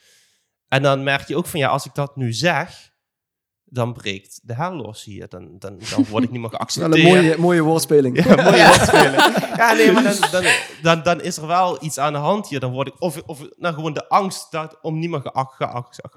En 0.68 0.82
dan 0.82 1.02
merk 1.02 1.28
je 1.28 1.36
ook 1.36 1.46
van 1.46 1.60
ja, 1.60 1.68
als 1.68 1.86
ik 1.86 1.94
dat 1.94 2.16
nu 2.16 2.32
zeg, 2.32 2.92
dan 3.70 3.92
breekt 3.92 4.40
de 4.42 4.54
hel 4.54 4.72
los 4.74 5.04
hier. 5.04 5.28
Dan, 5.28 5.48
dan, 5.58 5.78
dan 5.90 6.04
word 6.08 6.24
ik 6.24 6.30
niet 6.30 6.40
meer 6.40 6.50
Wel 6.56 6.58
geaccepteerd. 6.58 6.94
een 6.94 7.02
mooie, 7.02 7.36
mooie 7.38 7.62
woordspeling. 7.62 8.24
Ja, 8.24 8.34
mooie 8.42 8.56
Ja. 8.56 8.66
woordspelen. 8.68 9.12
Ja, 9.56 9.72
nee, 9.72 9.92
maar 9.92 10.02
dan, 10.02 10.14
dan, 10.42 10.44
dan, 10.82 11.02
dan 11.02 11.20
is 11.22 11.36
er 11.36 11.46
wel 11.46 11.84
iets 11.84 11.98
aan 11.98 12.12
de 12.12 12.18
hand 12.18 12.48
hier. 12.48 12.60
Dan 12.60 12.72
word 12.72 12.88
ik, 12.88 12.94
of, 12.98 13.22
of 13.26 13.40
nou, 13.56 13.74
gewoon 13.74 13.92
de 13.92 14.08
angst 14.08 14.50
dat, 14.50 14.78
om 14.82 14.98
niet 14.98 15.10
meer 15.10 15.20
geacht 15.20 15.58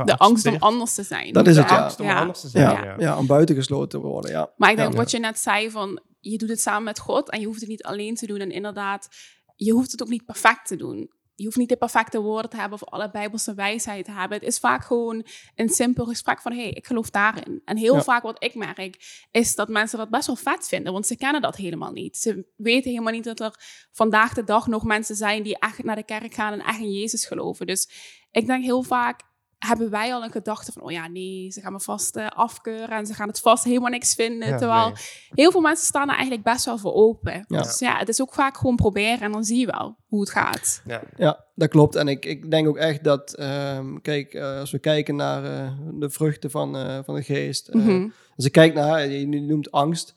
De 0.05 0.17
angst 0.17 0.45
om 0.47 0.55
anders 0.59 0.93
te 0.93 1.03
zijn. 1.03 1.33
Dat 1.33 1.47
is 1.47 1.57
het, 1.57 1.67
de 1.67 1.73
ja. 1.73 1.81
angst 1.81 1.99
om 1.99 2.05
Ja. 2.05 2.19
anders 2.19 2.41
te 2.41 2.47
zijn. 2.49 2.63
Ja, 2.69 2.83
Ja. 2.85 2.95
ja. 2.97 3.17
om 3.17 3.27
buitengesloten 3.27 3.89
te 4.01 4.07
worden, 4.07 4.31
ja. 4.31 4.49
Maar 4.57 4.69
ik 4.71 4.77
denk 4.77 4.91
Ja. 4.91 4.97
wat 4.97 5.11
je 5.11 5.19
net 5.19 5.39
zei 5.39 5.71
van 5.71 6.01
je 6.19 6.37
doet 6.37 6.49
het 6.49 6.61
samen 6.61 6.83
met 6.83 6.99
God 6.99 7.29
en 7.29 7.39
je 7.39 7.45
hoeft 7.45 7.59
het 7.59 7.69
niet 7.69 7.83
alleen 7.83 8.15
te 8.15 8.25
doen. 8.27 8.39
En 8.39 8.51
inderdaad, 8.51 9.07
je 9.55 9.71
hoeft 9.71 9.91
het 9.91 10.01
ook 10.01 10.09
niet 10.09 10.25
perfect 10.25 10.67
te 10.67 10.75
doen. 10.75 11.11
Je 11.35 11.43
hoeft 11.43 11.57
niet 11.57 11.69
de 11.69 11.75
perfecte 11.77 12.21
woorden 12.21 12.49
te 12.49 12.57
hebben 12.57 12.81
of 12.81 12.89
alle 12.89 13.11
bijbelse 13.11 13.53
wijsheid 13.53 14.05
te 14.05 14.11
hebben. 14.11 14.37
Het 14.37 14.47
is 14.47 14.59
vaak 14.59 14.83
gewoon 14.85 15.25
een 15.55 15.69
simpel 15.69 16.05
gesprek 16.05 16.41
van, 16.41 16.51
hé, 16.51 16.61
hey, 16.61 16.71
ik 16.71 16.85
geloof 16.87 17.09
daarin. 17.09 17.61
En 17.65 17.77
heel 17.77 17.95
Ja. 17.95 18.01
vaak 18.01 18.23
wat 18.23 18.43
ik 18.43 18.55
merk, 18.55 19.25
is 19.31 19.55
dat 19.55 19.67
mensen 19.69 19.97
dat 19.97 20.09
best 20.09 20.27
wel 20.27 20.35
vet 20.35 20.67
vinden, 20.67 20.93
want 20.93 21.07
ze 21.07 21.15
kennen 21.17 21.41
dat 21.41 21.55
helemaal 21.55 21.91
niet. 21.91 22.17
Ze 22.17 22.45
weten 22.55 22.89
helemaal 22.89 23.13
niet 23.13 23.23
dat 23.23 23.39
er 23.39 23.55
vandaag 23.91 24.33
de 24.33 24.43
dag 24.43 24.67
nog 24.67 24.83
mensen 24.83 25.15
zijn 25.15 25.43
die 25.43 25.59
echt 25.59 25.83
naar 25.83 25.95
de 25.95 26.03
kerk 26.05 26.33
gaan 26.33 26.53
en 26.53 26.59
echt 26.65 26.79
in 26.79 26.91
Jezus 26.91 27.25
geloven. 27.25 27.67
Dus 27.67 27.89
ik 28.31 28.45
denk 28.45 28.63
heel 28.63 28.83
vaak 28.83 29.21
hebben 29.67 29.89
wij 29.89 30.13
al 30.13 30.23
een 30.23 30.31
gedachte 30.31 30.71
van, 30.71 30.81
oh 30.81 30.91
ja, 30.91 31.07
nee, 31.07 31.51
ze 31.51 31.61
gaan 31.61 31.71
me 31.71 31.79
vast 31.79 32.15
eh, 32.15 32.27
afkeuren 32.27 32.89
en 32.97 33.05
ze 33.05 33.13
gaan 33.13 33.27
het 33.27 33.39
vast 33.39 33.63
helemaal 33.63 33.89
niks 33.89 34.13
vinden. 34.15 34.47
Ja, 34.49 34.57
terwijl 34.57 34.85
nee. 34.87 34.95
heel 35.29 35.51
veel 35.51 35.61
mensen 35.61 35.85
staan 35.85 36.07
er 36.09 36.13
eigenlijk 36.15 36.43
best 36.43 36.65
wel 36.65 36.77
voor 36.77 36.93
open. 36.93 37.45
Ja. 37.47 37.61
Dus 37.61 37.79
ja, 37.79 37.97
het 37.97 38.09
is 38.09 38.21
ook 38.21 38.33
vaak 38.33 38.57
gewoon 38.57 38.75
proberen 38.75 39.19
en 39.21 39.31
dan 39.31 39.43
zie 39.43 39.59
je 39.59 39.65
wel 39.65 39.95
hoe 40.07 40.19
het 40.19 40.29
gaat. 40.29 40.81
Ja. 40.85 41.01
Ja, 41.17 41.43
dat 41.55 41.69
klopt. 41.69 41.95
En 41.95 42.07
ik, 42.07 42.25
ik 42.25 42.51
denk 42.51 42.67
ook 42.67 42.77
echt 42.77 43.03
dat, 43.03 43.33
ehm, 43.35 43.97
kijk, 44.01 44.33
eh, 44.33 44.59
als 44.59 44.71
we 44.71 44.79
kijken 44.79 45.15
naar 45.15 45.43
eh, 45.45 45.71
de 45.93 46.09
vruchten 46.09 46.51
van, 46.51 46.77
eh, 46.77 46.99
van 47.05 47.15
de 47.15 47.23
geest. 47.23 47.67
eh, 47.67 47.81
Mhm. 47.81 48.09
Als 48.35 48.45
ik 48.45 48.51
kijk 48.51 48.73
naar, 48.73 49.07
je 49.07 49.27
noemt 49.27 49.71
angst. 49.71 50.13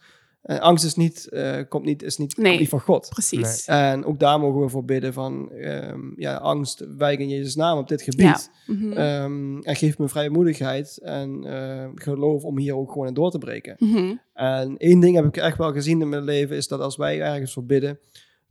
Eh, 0.46 0.58
angst 0.58 0.84
is 0.84 0.94
niet, 0.94 1.28
eh, 1.28 1.60
komt 1.68 1.84
niet, 1.84 2.02
is 2.02 2.16
niet, 2.16 2.36
Nee. 2.36 2.46
komt 2.46 2.58
niet 2.60 2.68
van 2.68 2.80
God. 2.80 3.08
Precies. 3.08 3.64
En 3.66 4.04
ook 4.04 4.18
daar 4.18 4.40
mogen 4.40 4.60
we 4.60 4.68
voor 4.68 4.84
bidden 4.84 5.12
van, 5.12 5.50
ehm, 5.52 6.00
ja, 6.16 6.34
angst, 6.36 6.84
wijk 6.96 7.18
in 7.18 7.28
Jezus' 7.28 7.54
naam 7.54 7.78
op 7.78 7.88
dit 7.88 8.04
Ja. 8.04 8.12
gebied. 8.12 8.50
Mhm. 8.66 8.92
Ehm, 8.92 9.58
en 9.58 9.76
geef 9.76 9.98
me 9.98 10.08
vrijmoedigheid 10.08 10.98
en 11.02 11.44
eh, 11.44 11.88
geloof 11.94 12.42
om 12.42 12.58
hier 12.58 12.76
ook 12.76 12.92
gewoon 12.92 13.06
in 13.06 13.14
door 13.14 13.30
te 13.30 13.38
breken. 13.38 13.76
Mhm. 13.78 14.14
En 14.34 14.76
één 14.76 15.00
ding 15.00 15.16
heb 15.16 15.24
ik 15.24 15.36
echt 15.36 15.58
wel 15.58 15.72
gezien 15.72 16.00
in 16.00 16.08
mijn 16.08 16.24
leven, 16.24 16.56
is 16.56 16.68
dat 16.68 16.80
als 16.80 16.96
wij 16.96 17.20
ergens 17.20 17.52
voor 17.52 17.64
bidden, 17.64 17.98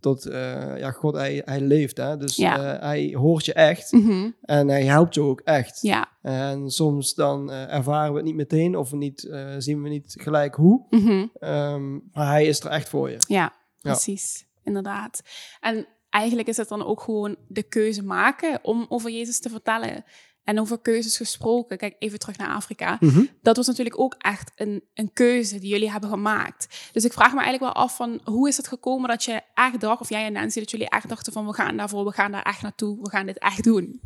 tot, 0.05 0.25
eh, 0.25 0.77
ja, 0.77 0.91
God, 0.91 1.13
hij, 1.13 1.41
hij 1.45 1.59
leeft, 1.61 1.97
hè. 1.97 2.17
Dus 2.17 2.35
Ja. 2.35 2.75
eh, 2.75 2.81
hij 2.81 3.13
hoort 3.17 3.45
je 3.45 3.53
echt 3.53 3.91
Mhm. 3.91 4.29
en 4.41 4.67
hij 4.67 4.83
helpt 4.83 5.13
je 5.15 5.21
ook 5.21 5.39
echt. 5.41 5.81
Ja. 5.81 6.07
En 6.21 6.69
soms 6.69 7.13
dan 7.13 7.51
eh, 7.51 7.73
ervaren 7.73 8.11
we 8.11 8.17
het 8.17 8.25
niet 8.25 8.35
meteen 8.35 8.77
of 8.77 8.89
we 8.89 8.97
niet, 8.97 9.27
zien 9.57 9.81
we 9.83 9.89
niet 9.89 10.15
gelijk 10.21 10.55
hoe, 10.55 10.85
Mhm. 10.89 11.25
Ehm, 11.39 11.91
maar 11.93 12.27
hij 12.27 12.45
is 12.45 12.59
er 12.59 12.69
echt 12.71 12.89
voor 12.89 13.09
je. 13.09 13.17
Ja, 13.27 13.53
precies. 13.81 14.45
Inderdaad. 14.63 15.21
En 15.59 15.87
eigenlijk 16.09 16.47
is 16.47 16.57
het 16.57 16.67
dan 16.67 16.85
ook 16.85 17.01
gewoon 17.01 17.35
de 17.47 17.63
keuze 17.63 18.03
maken 18.03 18.59
om 18.61 18.85
over 18.89 19.11
Jezus 19.11 19.39
te 19.39 19.49
vertellen. 19.49 20.03
En 20.45 20.59
over 20.59 20.79
keuzes 20.79 21.17
gesproken. 21.17 21.77
Kijk, 21.77 21.95
even 21.99 22.19
terug 22.19 22.37
naar 22.37 22.55
Afrika. 22.55 22.97
Dat 23.41 23.55
was 23.55 23.67
natuurlijk 23.67 23.99
ook 23.99 24.15
echt 24.17 24.51
een, 24.55 24.83
een 24.93 25.13
keuze 25.13 25.59
die 25.59 25.69
jullie 25.69 25.91
hebben 25.91 26.09
gemaakt. 26.09 26.89
Dus 26.91 27.05
ik 27.05 27.13
vraag 27.13 27.33
me 27.33 27.41
eigenlijk 27.41 27.73
wel 27.73 27.83
af 27.83 27.95
van 27.95 28.21
hoe 28.23 28.47
is 28.47 28.57
het 28.57 28.67
gekomen 28.67 29.09
dat 29.09 29.23
je 29.23 29.41
echt 29.53 29.79
dacht, 29.79 30.01
of 30.01 30.09
jij 30.09 30.25
en 30.25 30.33
Nancy, 30.33 30.59
dat 30.59 30.71
jullie 30.71 30.89
echt 30.89 31.09
dachten 31.09 31.33
van 31.33 31.45
we 31.45 31.53
gaan 31.53 31.77
daarvoor, 31.77 32.05
we 32.05 32.11
gaan 32.11 32.31
daar 32.31 32.43
echt 32.43 32.61
naartoe, 32.61 32.97
we 33.01 33.09
gaan 33.09 33.25
dit 33.25 33.39
echt 33.39 33.63
doen. 33.63 34.01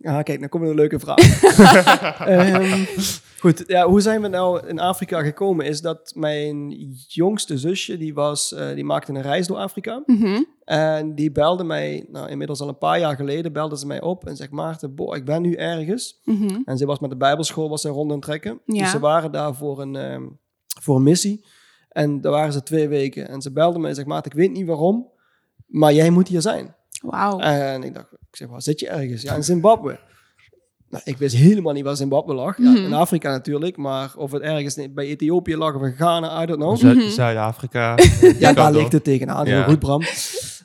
Ah, 0.00 0.22
kijk, 0.22 0.40
dan 0.40 0.48
komt 0.48 0.64
een 0.64 0.74
leuke 0.74 0.98
vraag. 0.98 1.42
Ehm, 2.26 2.84
goed, 3.38 3.64
ja, 3.66 3.86
hoe 3.86 4.00
zijn 4.00 4.22
we 4.22 4.28
nou 4.28 4.66
in 4.66 4.78
Afrika 4.78 5.22
gekomen? 5.22 5.66
Is 5.66 5.80
dat 5.80 6.12
mijn 6.14 6.70
jongste 7.08 7.58
zusje, 7.58 7.96
die, 7.96 8.14
was, 8.14 8.52
eh, 8.52 8.74
die 8.74 8.84
maakte 8.84 9.12
een 9.12 9.22
reis 9.22 9.46
door 9.46 9.56
Afrika. 9.56 10.02
Mhm. 10.06 10.42
En 10.64 11.14
die 11.14 11.32
belde 11.32 11.64
mij, 11.64 12.06
nou 12.08 12.28
inmiddels 12.28 12.60
al 12.60 12.68
een 12.68 12.78
paar 12.78 12.98
jaar 12.98 13.16
geleden, 13.16 13.52
belde 13.52 13.78
ze 13.78 13.86
mij 13.86 14.00
op 14.00 14.26
en 14.26 14.36
zegt 14.36 14.50
Maarten, 14.50 14.94
boh, 14.94 15.16
ik 15.16 15.24
ben 15.24 15.42
nu 15.42 15.54
ergens. 15.54 16.20
Mhm. 16.24 16.60
En 16.64 16.78
ze 16.78 16.86
was 16.86 16.98
met 16.98 17.10
de 17.10 17.16
bijbelschool, 17.16 17.68
was 17.68 17.80
zij 17.80 17.90
rond 17.90 18.10
aan 18.10 18.16
het 18.16 18.24
trekken. 18.24 18.60
Ja. 18.64 18.82
Dus 18.82 18.90
ze 18.90 18.98
waren 18.98 19.32
daar 19.32 19.54
voor 19.54 19.80
een, 19.80 19.96
ehm, 19.96 20.22
voor 20.80 20.96
een 20.96 21.02
missie. 21.02 21.44
En 21.88 22.20
daar 22.20 22.32
waren 22.32 22.52
ze 22.52 22.62
twee 22.62 22.88
weken. 22.88 23.28
En 23.28 23.42
ze 23.42 23.52
belde 23.52 23.78
mij 23.78 23.88
en 23.88 23.94
zegt, 23.94 24.08
Maarten, 24.08 24.30
ik 24.30 24.36
weet 24.36 24.52
niet 24.52 24.66
waarom, 24.66 25.10
maar 25.66 25.92
jij 25.92 26.10
moet 26.10 26.28
hier 26.28 26.40
zijn. 26.40 26.74
Wauw. 27.02 27.38
En 27.40 27.82
ik 27.82 27.94
dacht, 27.94 28.12
ik 28.12 28.36
zeg, 28.36 28.48
waar 28.48 28.62
zit 28.62 28.80
je 28.80 28.88
ergens? 28.88 29.22
Ja, 29.22 29.34
in 29.34 29.44
Zimbabwe. 29.44 29.98
Nou, 30.90 31.02
ik 31.06 31.16
wist 31.16 31.34
helemaal 31.36 31.72
niet 31.72 31.84
waar 31.84 31.96
Zimbabwe 31.96 32.34
lag. 32.34 32.58
Ja, 32.58 32.70
Mhm. 32.70 32.84
in 32.84 32.92
Afrika 32.92 33.30
natuurlijk, 33.30 33.76
maar 33.76 34.12
of 34.16 34.32
het 34.32 34.42
ergens 34.42 34.78
bij 34.90 35.06
Ethiopië 35.06 35.56
lag 35.56 35.74
of 35.74 35.82
in 35.82 35.92
Ghana, 35.92 36.42
I 36.42 36.46
don't 36.46 36.58
know. 36.60 36.76
Zuid- 36.76 36.96
Mhm. 36.96 37.08
Zuid-Afrika. 37.08 37.94
Ja, 38.38 38.52
daar 38.52 38.72
ligt 38.72 38.92
het 38.92 39.04
tegenaan. 39.04 39.46
Heel 39.46 39.56
Ja. 39.56 39.64
goed, 39.64 39.78
Bram. 39.78 40.02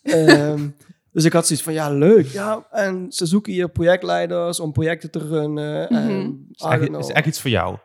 Ehm, 0.04 0.68
dus 1.12 1.24
ik 1.26 1.34
had 1.34 1.46
zoiets 1.48 1.66
van, 1.66 1.74
ja, 1.74 1.90
leuk. 1.90 2.26
Ja, 2.28 2.66
en 2.72 3.06
ze 3.12 3.26
zoeken 3.26 3.54
hier 3.54 3.70
projectleiders 3.70 4.60
om 4.60 4.72
projecten 4.72 5.12
te 5.12 5.20
runnen. 5.20 5.90
En, 5.90 6.04
Mhm. 6.06 6.20
I 6.20 6.46
Is 6.52 6.58
don't 6.58 6.74
echt, 6.74 6.86
know. 6.88 7.00
is 7.02 7.08
echt 7.08 7.26
iets 7.28 7.42
voor 7.42 7.50
jou. 7.52 7.78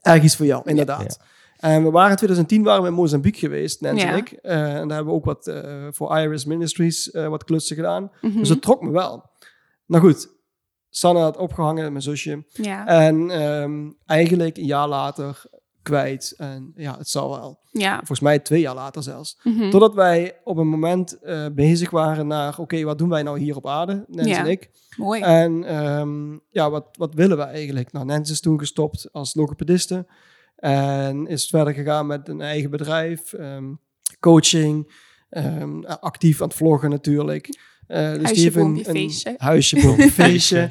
Erg 0.00 0.22
iets 0.22 0.36
voor 0.36 0.46
jou, 0.46 0.62
inderdaad. 0.68 1.18
En 1.62 1.82
we 1.84 1.90
waren 1.90 2.10
in 2.10 2.16
2010 2.16 2.62
waren 2.62 2.82
we 2.82 2.88
in 2.88 2.94
Mozambique 2.94 3.38
geweest, 3.38 3.80
Nancy 3.80 4.04
Ja. 4.04 4.10
en 4.12 4.16
ik. 4.16 4.32
Eh, 4.32 4.54
en 4.74 4.88
daar 4.88 4.96
hebben 4.96 5.06
we 5.06 5.18
ook 5.18 5.24
wat 5.24 5.46
eh, 5.46 5.86
voor 5.90 6.18
Iris 6.18 6.44
Ministries 6.44 7.10
eh, 7.10 7.28
wat 7.28 7.44
klussen 7.44 7.76
gedaan. 7.76 8.10
Mhm. 8.20 8.38
Dus 8.38 8.48
het 8.48 8.62
trok 8.62 8.82
me 8.82 8.90
wel. 8.90 9.30
Nou 9.86 10.04
goed, 10.04 10.28
Sanne 10.88 11.20
had 11.20 11.36
opgehangen, 11.36 11.90
mijn 11.90 12.02
zusje. 12.02 12.44
ja. 12.52 12.86
En 12.86 13.30
ehm, 13.30 13.90
eigenlijk 14.06 14.56
een 14.56 14.64
jaar 14.64 14.88
later 14.88 15.42
kwijt. 15.82 16.34
En 16.36 16.72
ja, 16.76 16.98
het 16.98 17.08
zal 17.08 17.30
wel. 17.30 17.58
ja. 17.70 17.96
Volgens 17.96 18.20
mij 18.20 18.38
twee 18.38 18.60
jaar 18.60 18.74
later 18.74 19.02
zelfs. 19.02 19.38
Mhm. 19.42 19.70
Totdat 19.70 19.94
wij 19.94 20.40
op 20.44 20.56
een 20.56 20.68
moment 20.68 21.18
bezig 21.54 21.90
waren 21.90 22.26
naar... 22.26 22.58
Oké, 22.58 22.82
wat 22.82 22.98
doen 22.98 23.08
wij 23.08 23.22
nou 23.22 23.38
hier 23.38 23.56
op 23.56 23.66
aarde, 23.66 24.04
Nancy 24.08 24.30
Ja. 24.30 24.38
en 24.38 24.46
ik? 24.46 24.70
Mooi. 24.96 25.20
En 25.20 25.64
ehm, 25.64 26.32
ja, 26.48 26.70
wat, 26.70 26.86
wat 26.98 27.14
willen 27.14 27.36
we 27.36 27.42
eigenlijk? 27.42 27.92
Nou, 27.92 28.06
Nancy 28.06 28.32
is 28.32 28.40
toen 28.40 28.58
gestopt 28.58 29.08
als 29.12 29.34
logopediste. 29.34 30.06
En 30.62 31.26
is 31.26 31.46
verder 31.48 31.74
gegaan 31.74 32.06
met 32.06 32.28
een 32.28 32.40
eigen 32.40 32.70
bedrijf. 32.70 33.32
ehm, 33.32 33.64
coaching. 34.20 34.92
ehm, 35.30 35.82
actief 35.84 36.40
aan 36.42 36.48
het 36.48 36.56
vloggen 36.56 36.90
natuurlijk. 36.90 37.46
Eh, 37.86 38.12
dus 38.12 38.22
Huisje, 38.22 38.50
die 38.50 38.58
een- 38.58 38.84
feestje. 38.84 39.34
Huisje, 39.36 39.76
feestje. 40.12 40.70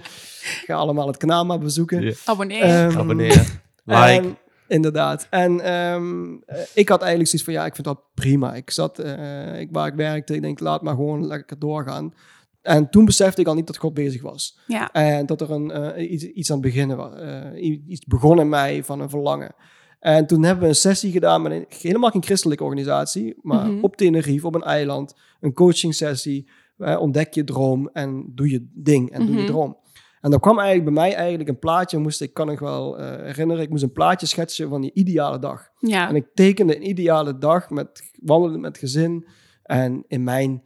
Ga 0.66 0.74
allemaal 0.76 1.08
het 1.08 1.18
kanaal 1.18 1.46
maar 1.46 1.60
bezoeken. 1.60 2.16
Abonneer. 2.26 2.62
Ehm, 2.64 2.98
Abonneer. 2.98 3.62
Like. 3.84 4.00
en- 4.28 4.38
inderdaad. 4.68 5.28
En 5.30 5.60
ehm, 5.60 6.34
eh, 6.46 6.60
ik 6.74 6.90
had 6.90 7.00
eigenlijk 7.02 7.30
zoiets 7.30 7.44
van, 7.44 7.54
ja, 7.54 7.66
ik 7.66 7.74
vind 7.76 7.88
dat 7.88 8.02
prima. 8.14 8.54
Ik 8.54 8.70
zat, 8.72 9.00
eh, 9.00 9.60
ik, 9.60 9.68
waar 9.72 9.88
ik 9.88 9.94
werkte, 9.96 10.36
ik 10.36 10.42
denk, 10.42 10.60
laat 10.60 10.82
maar 10.82 10.96
gewoon 10.96 11.28
lekker 11.28 11.60
doorgaan. 11.60 12.14
En 12.62 12.90
toen 12.90 13.06
besefte 13.06 13.42
ik 13.42 13.48
al 13.48 13.54
niet 13.56 13.68
dat 13.68 13.78
God 13.78 13.94
bezig 13.94 14.22
was. 14.22 14.60
ja. 14.68 14.92
En 14.92 15.26
dat 15.26 15.42
er 15.42 15.52
een, 15.52 15.72
eh, 15.72 16.12
iets, 16.12 16.24
iets 16.24 16.52
aan 16.52 16.58
het 16.58 16.66
beginnen 16.66 16.98
was. 16.98 17.14
eh, 17.20 17.64
iets 17.88 18.06
begon 18.06 18.40
in 18.40 18.50
mij 18.50 18.84
van 18.84 19.00
een 19.00 19.10
verlangen. 19.10 19.56
En 20.02 20.28
toen 20.28 20.44
hebben 20.44 20.64
we 20.64 20.70
een 20.70 20.76
sessie 20.76 21.12
gedaan 21.12 21.42
met 21.42 21.52
een, 21.52 21.66
helemaal 21.82 22.10
geen 22.10 22.24
christelijke 22.24 22.64
organisatie, 22.64 23.36
maar 23.42 23.66
Mhm. 23.72 23.84
op 23.84 23.96
Tenerife, 23.96 24.48
op 24.48 24.56
een 24.56 24.62
eiland. 24.64 25.16
Een 25.40 25.54
coaching 25.54 25.96
sessie. 25.96 26.50
eh, 26.78 27.00
ontdek 27.02 27.34
je 27.34 27.44
droom 27.44 27.90
en 27.94 28.32
doe 28.36 28.50
je 28.50 28.68
ding 28.74 29.12
en 29.12 29.20
doe 29.26 29.36
je 29.36 29.42
Mhm. 29.42 29.46
droom. 29.52 29.78
En 30.22 30.32
dan 30.32 30.40
kwam 30.40 30.60
eigenlijk 30.60 30.94
bij 30.94 31.04
mij 31.04 31.16
eigenlijk 31.16 31.50
een 31.50 31.60
plaatje, 31.60 31.98
moest, 31.98 32.22
ik 32.22 32.34
kan 32.34 32.48
nog 32.48 32.60
wel 32.60 32.98
eh, 33.00 33.26
herinneren, 33.26 33.64
ik 33.64 33.70
moest 33.70 33.84
een 33.84 33.92
plaatje 33.92 34.28
schetsen 34.28 34.70
van 34.70 34.82
die 34.82 34.92
ideale 34.94 35.40
dag. 35.40 35.70
ja. 35.80 36.10
En 36.10 36.16
ik 36.16 36.26
tekende 36.34 36.76
een 36.76 36.90
ideale 36.90 37.38
dag 37.38 37.70
met 37.70 38.12
wandelen 38.22 38.60
met 38.60 38.78
gezin. 38.78 39.28
En 39.64 40.04
in 40.08 40.24
mijn 40.24 40.64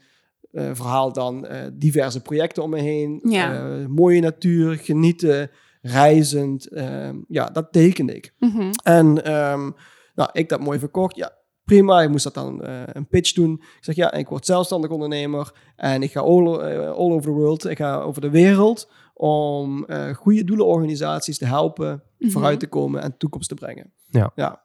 eh, 0.52 0.70
verhaal 0.74 1.14
dan 1.14 1.46
eh, 1.46 1.60
diverse 1.74 2.22
projecten 2.22 2.64
om 2.64 2.70
me 2.70 2.80
heen. 2.80 3.20
Ja. 3.24 3.68
Mooie 3.88 4.22
natuur, 4.22 4.76
genieten, 4.78 5.50
reizend. 5.88 6.68
ehm, 6.68 7.18
ja, 7.28 7.46
dat 7.46 7.72
tekende 7.72 8.16
ik. 8.16 8.34
Mhm. 8.40 8.72
En 8.84 9.24
ehm, 9.24 9.72
nou, 10.16 10.30
ik 10.32 10.50
dat 10.50 10.60
mooi 10.60 10.80
verkocht. 10.80 11.16
Ja, 11.16 11.32
prima. 11.66 12.02
Ik 12.02 12.10
moest 12.10 12.24
dat 12.24 12.34
dan 12.34 12.64
eh, 12.64 12.82
een 12.86 13.08
pitch 13.08 13.32
doen. 13.34 13.54
Ik 13.54 13.78
zeg 13.84 13.96
ja, 13.96 14.12
ik 14.14 14.28
word 14.28 14.46
zelfstandig 14.46 14.90
ondernemer. 14.92 15.52
En 15.76 16.04
ik 16.04 16.12
ga 16.12 16.20
all, 16.20 16.48
eh, 16.58 16.80
all 16.92 17.12
over 17.12 17.22
the 17.22 17.30
world. 17.38 17.66
Ik 17.70 17.78
ga 17.78 18.00
over 18.00 18.22
de 18.22 18.30
wereld 18.30 18.90
om 19.14 19.86
eh, 19.86 20.14
goede 20.14 20.44
doelenorganisaties 20.44 21.38
te 21.38 21.46
helpen 21.46 22.04
Mhm. 22.18 22.32
vooruit 22.32 22.60
te 22.60 22.68
komen 22.68 23.02
en 23.02 23.18
toekomst 23.18 23.50
te 23.50 23.56
brengen. 23.56 23.94
Ja. 24.10 24.32
ja. 24.36 24.64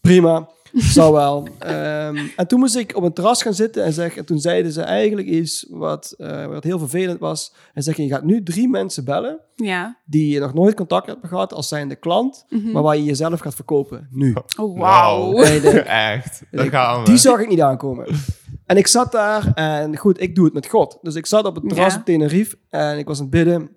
Prima, 0.00 0.48
zou 0.72 1.12
wel. 1.12 1.48
Ehm, 1.58 2.16
en 2.36 2.46
toen 2.46 2.58
moest 2.58 2.76
ik 2.76 2.96
op 2.96 3.02
een 3.02 3.12
terras 3.12 3.42
gaan 3.42 3.54
zitten 3.54 3.84
en, 3.84 3.92
zeg, 3.92 4.16
en 4.16 4.24
toen 4.24 4.38
zeiden 4.38 4.72
ze 4.72 4.82
eigenlijk 4.82 5.28
iets 5.28 5.66
wat, 5.70 6.14
eh, 6.18 6.46
wat 6.46 6.64
heel 6.64 6.78
vervelend 6.78 7.20
was. 7.20 7.54
En 7.74 7.82
zeggen, 7.82 8.04
je 8.04 8.10
gaat 8.10 8.24
nu 8.24 8.42
drie 8.42 8.68
mensen 8.68 9.04
bellen 9.04 9.38
ja. 9.54 9.96
die 10.04 10.32
je 10.32 10.40
nog 10.40 10.54
nooit 10.54 10.74
contact 10.74 11.06
hebt 11.06 11.26
gehad 11.26 11.52
als 11.52 11.68
zijnde 11.68 11.94
klant, 11.96 12.44
Mhm. 12.48 12.70
maar 12.70 12.82
waar 12.82 12.96
je 12.96 13.04
jezelf 13.04 13.40
gaat 13.40 13.54
verkopen, 13.54 14.08
nu. 14.10 14.34
Oh, 14.58 14.78
wauw. 14.78 15.32
En 15.42 15.54
ik 15.54 15.62
denk, 15.62 15.76
Echt. 15.86 16.42
Gaan 16.50 16.98
we. 17.00 17.04
die 17.08 17.16
zag 17.18 17.40
ik 17.40 17.48
niet 17.48 17.60
aankomen. 17.60 18.06
En 18.66 18.76
ik 18.76 18.86
zat 18.86 19.12
daar 19.12 19.52
en 19.54 19.96
goed, 19.96 20.20
ik 20.20 20.34
doe 20.34 20.44
het 20.44 20.54
met 20.54 20.66
God. 20.66 20.98
Dus 21.02 21.14
ik 21.14 21.26
zat 21.26 21.44
op 21.44 21.54
het 21.54 21.68
terras 21.68 21.92
Ja. 21.92 21.98
op 21.98 22.04
Tenerife 22.04 22.56
en 22.68 22.98
ik 22.98 23.06
was 23.06 23.16
aan 23.18 23.22
het 23.22 23.30
bidden. 23.32 23.70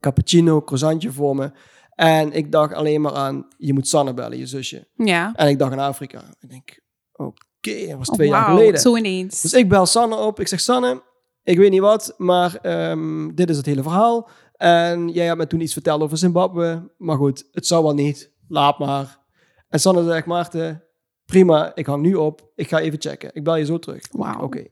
Cappuccino, 0.00 0.62
croissantje 0.62 1.12
voor 1.12 1.36
me. 1.36 1.50
En 1.94 2.32
ik 2.32 2.52
dacht 2.52 2.74
alleen 2.74 3.00
maar 3.00 3.12
aan, 3.12 3.46
je 3.56 3.72
moet 3.72 3.88
Sanne 3.88 4.14
bellen, 4.14 4.38
je 4.38 4.46
zusje. 4.46 4.88
Ja. 4.94 5.32
En 5.34 5.48
ik 5.48 5.58
dacht 5.58 5.72
aan 5.72 5.78
Afrika. 5.78 6.22
Ik 6.40 6.48
denk, 6.50 6.80
oké, 7.12 7.86
dat 7.88 7.98
was 7.98 8.08
Oh, 8.08 8.14
twee 8.14 8.28
jaar 8.28 8.44
wauw. 8.44 8.56
geleden. 8.56 8.80
Zo 8.80 8.96
ineens. 8.96 9.40
Dus 9.40 9.52
ik 9.52 9.68
bel 9.68 9.86
Sanne 9.86 10.16
op. 10.16 10.40
Ik 10.40 10.48
zeg, 10.48 10.60
Sanne, 10.60 11.02
ik 11.42 11.58
weet 11.58 11.70
niet 11.70 11.80
wat, 11.80 12.14
maar 12.16 12.54
ehm, 12.56 13.34
dit 13.34 13.50
is 13.50 13.56
het 13.56 13.66
hele 13.66 13.82
verhaal. 13.82 14.28
En 14.54 15.08
jij 15.08 15.26
hebt 15.26 15.38
me 15.38 15.46
toen 15.46 15.60
iets 15.60 15.72
verteld 15.72 16.02
over 16.02 16.16
Zimbabwe. 16.18 16.92
Maar 16.98 17.16
goed, 17.16 17.48
het 17.52 17.66
zou 17.66 17.82
wel 17.82 17.94
niet. 17.94 18.32
Laat 18.48 18.78
maar. 18.78 19.18
En 19.68 19.80
Sanne 19.80 20.04
zegt, 20.04 20.26
Maarten, 20.26 20.82
prima, 21.24 21.74
ik 21.74 21.86
hang 21.86 22.02
nu 22.02 22.14
op. 22.14 22.50
Ik 22.54 22.68
ga 22.68 22.78
even 22.80 23.00
checken. 23.00 23.30
Ik 23.32 23.44
bel 23.44 23.56
je 23.56 23.64
zo 23.64 23.78
terug. 23.78 24.02
Oké. 24.40 24.64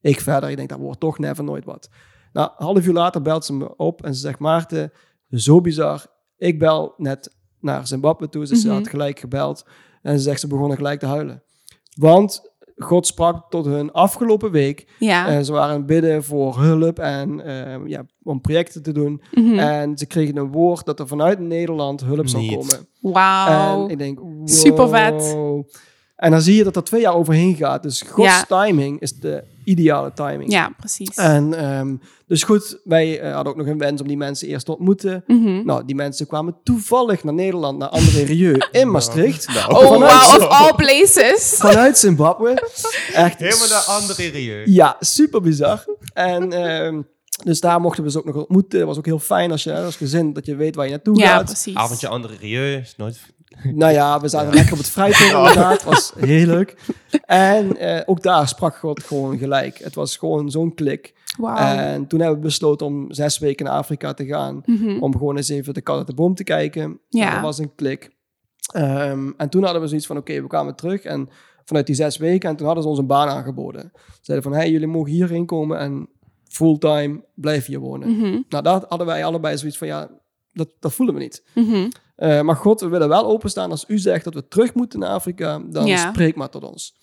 Ik 0.00 0.20
verder. 0.20 0.50
Ik 0.50 0.56
denk, 0.56 0.68
dat 0.68 0.78
wordt 0.78 1.00
toch 1.00 1.18
never 1.18 1.44
nooit 1.44 1.64
wat. 1.64 1.88
Nou, 2.32 2.50
een 2.56 2.64
half 2.64 2.86
uur 2.86 2.92
later 2.92 3.22
belt 3.22 3.44
ze 3.44 3.52
me 3.52 3.76
op 3.76 4.04
en 4.04 4.14
ze 4.14 4.20
zegt, 4.20 4.38
Maarten, 4.38 4.92
zo 5.30 5.60
bizar. 5.60 6.06
Ik 6.38 6.58
bel 6.58 6.94
net 6.96 7.34
naar 7.60 7.86
Zimbabwe 7.86 8.28
toe. 8.28 8.46
Dus 8.46 8.60
ze 8.60 8.66
Mhm. 8.66 8.76
had 8.76 8.88
gelijk 8.88 9.18
gebeld. 9.18 9.64
En 10.02 10.16
ze 10.16 10.22
zegt, 10.22 10.40
ze 10.40 10.46
begonnen 10.46 10.76
gelijk 10.76 11.00
te 11.00 11.06
huilen. 11.06 11.42
Want 11.96 12.54
God 12.76 13.06
sprak 13.06 13.50
tot 13.50 13.64
hun 13.64 13.92
afgelopen 13.92 14.50
week. 14.50 14.86
ja. 14.98 15.26
En 15.28 15.44
ze 15.44 15.52
waren 15.52 15.86
bidden 15.86 16.24
voor 16.24 16.58
hulp 16.58 16.98
en 16.98 17.40
ehm, 17.40 17.86
ja, 17.86 18.06
om 18.22 18.40
projecten 18.40 18.82
te 18.82 18.92
doen. 18.92 19.22
Mhm. 19.34 19.58
En 19.58 19.98
ze 19.98 20.06
kregen 20.06 20.36
een 20.36 20.52
woord 20.52 20.84
dat 20.84 21.00
er 21.00 21.06
vanuit 21.06 21.38
Nederland 21.40 22.00
hulp 22.04 22.28
zou 22.28 22.54
komen. 22.54 22.86
Wauw. 23.00 23.84
En 23.84 23.90
ik 23.90 23.98
denk, 23.98 24.18
wow. 24.18 24.48
Super 24.48 24.88
vet. 24.88 25.36
En 26.16 26.30
dan 26.30 26.40
zie 26.40 26.56
je 26.56 26.64
dat 26.64 26.76
er 26.76 26.84
twee 26.84 27.00
jaar 27.00 27.14
overheen 27.14 27.56
gaat. 27.56 27.82
Dus 27.82 28.02
Gods 28.02 28.28
Ja. 28.48 28.62
timing 28.64 29.00
is 29.00 29.12
de 29.12 29.44
ideale 29.64 30.12
timing. 30.14 30.52
Ja, 30.52 30.72
precies. 30.78 31.14
En 31.16 31.54
ehm, 31.54 31.96
dus 32.26 32.42
goed, 32.42 32.80
wij 32.84 33.20
eh, 33.20 33.34
hadden 33.34 33.52
ook 33.52 33.58
nog 33.58 33.66
een 33.66 33.78
wens 33.78 34.00
om 34.00 34.08
die 34.08 34.16
mensen 34.16 34.48
eerst 34.48 34.64
te 34.66 34.72
ontmoeten. 34.72 35.24
Mhm. 35.26 35.64
Nou, 35.64 35.84
die 35.84 35.94
mensen 35.94 36.26
kwamen 36.26 36.56
toevallig 36.64 37.24
naar 37.24 37.34
Nederland, 37.34 37.78
naar 37.78 37.88
André 37.88 38.22
Rieu 38.22 38.56
in 38.80 38.90
Maastricht. 38.90 39.48
Nou. 39.48 39.72
Oh, 39.74 39.92
vanuit 39.92 40.30
wow, 40.30 40.42
of 40.42 40.48
all 40.48 40.72
places. 40.74 41.54
Vanuit 41.58 41.98
Zimbabwe. 41.98 42.50
Echt 43.12 43.38
Helemaal 43.38 43.68
naar 43.68 43.84
andere 43.86 44.28
rieu. 44.28 44.62
Ja, 44.64 44.96
super 45.00 45.40
bizar. 45.40 45.84
En 46.14 46.52
ehm, 46.52 47.02
dus 47.44 47.60
daar 47.60 47.80
mochten 47.80 48.04
we 48.04 48.10
ze 48.10 48.18
ook 48.18 48.24
nog 48.24 48.36
ontmoeten. 48.36 48.78
Dat 48.78 48.88
was 48.88 48.98
ook 48.98 49.06
heel 49.06 49.18
fijn 49.18 49.50
als 49.50 49.62
je 49.62 49.74
als 49.74 49.96
gezin 49.96 50.32
dat 50.32 50.46
je 50.46 50.56
weet 50.56 50.74
waar 50.74 50.84
je 50.84 50.90
naartoe 50.90 51.18
Ja, 51.18 51.26
gaat. 51.36 51.44
precies. 51.44 51.74
Avondje 51.74 52.08
andere 52.08 52.34
rieu 52.40 52.76
is 52.76 52.94
nooit... 52.96 53.18
Nou 53.62 53.92
ja, 53.92 54.20
we 54.20 54.28
zaten 54.28 54.54
lekker 54.54 54.72
op 54.72 54.78
het 54.78 54.88
vrijtje 54.88 55.24
inderdaad. 55.24 55.84
was 55.84 56.12
heel 56.18 56.46
leuk. 56.46 56.76
En 57.24 57.76
eh, 57.76 58.02
ook 58.06 58.22
daar 58.22 58.48
sprak 58.48 58.76
God 58.76 59.02
gewoon 59.02 59.38
gelijk. 59.38 59.78
Het 59.78 59.94
was 59.94 60.16
gewoon 60.16 60.50
zo'n 60.50 60.74
klik. 60.74 61.14
Wauw. 61.38 61.56
En 61.56 62.06
toen 62.06 62.20
hebben 62.20 62.38
we 62.38 62.44
besloten 62.44 62.86
om 62.86 63.12
zes 63.12 63.38
weken 63.38 63.64
naar 63.64 63.74
Afrika 63.74 64.14
te 64.14 64.26
gaan. 64.26 64.62
Mhm. 64.64 64.98
Om 64.98 65.12
gewoon 65.12 65.36
eens 65.36 65.48
even 65.48 65.74
de 65.74 65.80
kat 65.80 65.96
uit 65.96 66.06
de 66.06 66.14
boom 66.14 66.34
te 66.34 66.44
kijken. 66.44 67.00
Ja. 67.08 67.32
Dat 67.32 67.42
was 67.42 67.58
een 67.58 67.74
klik. 67.74 68.10
Ehm, 68.72 69.30
en 69.36 69.48
toen 69.48 69.62
hadden 69.62 69.82
we 69.82 69.88
zoiets 69.88 70.06
van, 70.06 70.16
oké, 70.16 70.42
we 70.42 70.46
kwamen 70.46 70.74
terug. 70.74 71.02
En 71.02 71.28
vanuit 71.64 71.86
die 71.86 71.94
zes 71.94 72.16
weken, 72.16 72.50
en 72.50 72.56
toen 72.56 72.66
hadden 72.66 72.84
ze 72.84 72.90
ons 72.90 72.98
een 72.98 73.06
baan 73.06 73.28
aangeboden. 73.28 73.92
Ze 73.94 74.18
zeiden 74.20 74.50
van, 74.50 74.58
hey, 74.58 74.70
jullie 74.70 74.86
mogen 74.86 75.12
hierheen 75.12 75.46
komen 75.46 75.78
en 75.78 76.08
fulltime 76.48 77.24
blijf 77.34 77.66
hier 77.66 77.78
wonen. 77.78 78.10
Mhm. 78.10 78.40
Nou, 78.48 78.62
daar 78.62 78.82
hadden 78.88 79.06
wij 79.06 79.24
allebei 79.24 79.58
zoiets 79.58 79.78
van, 79.78 79.86
ja, 79.86 80.10
dat, 80.52 80.68
dat 80.80 80.92
voelen 80.92 81.14
we 81.14 81.20
niet. 81.20 81.42
Mhm. 81.54 81.88
Eh, 82.16 82.40
maar 82.40 82.56
God, 82.56 82.80
we 82.80 82.88
willen 82.88 83.08
wel 83.08 83.26
openstaan. 83.26 83.70
Als 83.70 83.84
u 83.88 83.98
zegt 83.98 84.24
dat 84.24 84.34
we 84.34 84.48
terug 84.48 84.74
moeten 84.74 84.98
naar 84.98 85.08
Afrika, 85.10 85.58
dan 85.58 85.86
Ja. 85.86 86.10
spreek 86.10 86.36
maar 86.36 86.48
tot 86.50 86.64
ons. 86.64 86.94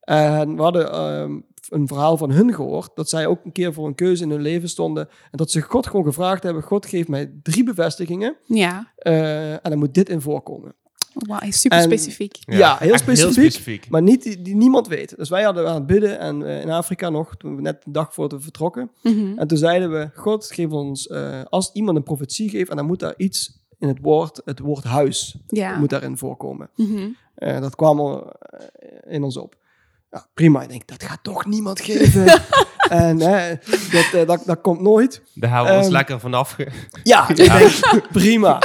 En 0.00 0.56
we 0.56 0.62
hadden 0.62 0.92
ehm, 0.92 1.40
een 1.68 1.86
verhaal 1.86 2.16
van 2.16 2.30
hun 2.30 2.54
gehoord, 2.54 2.90
dat 2.94 3.08
zij 3.08 3.26
ook 3.26 3.44
een 3.44 3.52
keer 3.52 3.72
voor 3.72 3.86
een 3.86 3.94
keuze 3.94 4.22
in 4.22 4.30
hun 4.30 4.42
leven 4.42 4.68
stonden. 4.68 5.08
En 5.08 5.36
dat 5.38 5.50
ze 5.50 5.60
God 5.60 5.86
gewoon 5.86 6.04
gevraagd 6.04 6.42
hebben, 6.42 6.62
God 6.62 6.86
geeft 6.86 7.08
mij 7.08 7.32
drie 7.42 7.64
bevestigingen 7.64 8.36
Ja. 8.46 8.92
eh, 8.96 9.52
en 9.52 9.60
dan 9.70 9.78
moet 9.78 9.94
dit 9.94 10.08
in 10.08 10.20
voorkomen. 10.20 10.74
Wauw, 11.14 11.40
super 11.50 11.78
En- 11.78 11.84
specifiek. 11.84 12.36
Ja, 12.40 12.76
heel 12.80 12.98
specifiek. 12.98 13.88
Maar 13.90 14.02
niet 14.02 14.22
die, 14.22 14.42
die 14.42 14.54
niemand 14.56 14.88
weet. 14.88 15.16
Dus 15.16 15.28
wij 15.28 15.42
hadden 15.42 15.68
aan 15.68 15.74
het 15.74 15.86
bidden 15.86 16.18
en 16.18 16.46
eh, 16.46 16.60
in 16.60 16.70
Afrika 16.70 17.08
nog, 17.10 17.36
toen 17.36 17.56
we 17.56 17.62
net 17.62 17.84
de 17.84 17.90
dag 17.90 18.14
voordat 18.14 18.38
we 18.38 18.44
vertrokken. 18.44 18.90
Mhm. 19.02 19.38
En 19.38 19.46
toen 19.46 19.58
zeiden 19.58 19.90
we, 19.90 20.10
God, 20.14 20.50
geef 20.50 20.70
ons, 20.70 21.06
eh, 21.06 21.40
als 21.48 21.70
iemand 21.72 21.96
een 21.96 22.02
profetie 22.02 22.48
geeft, 22.50 22.70
en 22.70 22.76
dan 22.76 22.86
moet 22.86 23.00
daar 23.00 23.14
iets 23.16 23.60
in 23.82 23.88
het 23.88 23.98
woord, 24.00 24.40
het 24.44 24.58
woord 24.58 24.84
huis, 24.84 25.36
Ja. 25.46 25.76
moet 25.78 25.90
daarin 25.90 26.16
voorkomen. 26.18 26.70
Mhm. 26.76 27.08
Eh, 27.34 27.60
dat 27.60 27.74
kwam 27.76 28.00
er 28.00 28.22
eh, 28.40 29.14
in 29.14 29.22
ons 29.22 29.36
op. 29.36 29.54
Ja, 30.10 30.26
prima. 30.34 30.62
Ik 30.62 30.68
denk, 30.68 30.86
dat 30.86 31.02
gaat 31.02 31.18
toch 31.22 31.46
niemand 31.46 31.80
geven. 31.80 32.26
en 33.06 33.20
eh, 33.20 33.56
dat, 33.92 34.26
dat, 34.26 34.42
dat 34.46 34.60
komt 34.60 34.80
nooit. 34.80 35.22
Daar 35.34 35.50
houden 35.50 35.72
we 35.72 35.78
ons 35.78 35.86
Ehm, 35.88 35.96
lekker 35.96 36.20
vanaf. 36.20 36.56
Ja, 37.02 37.28
ik 37.28 37.36
denk, 37.36 38.08
prima. 38.12 38.60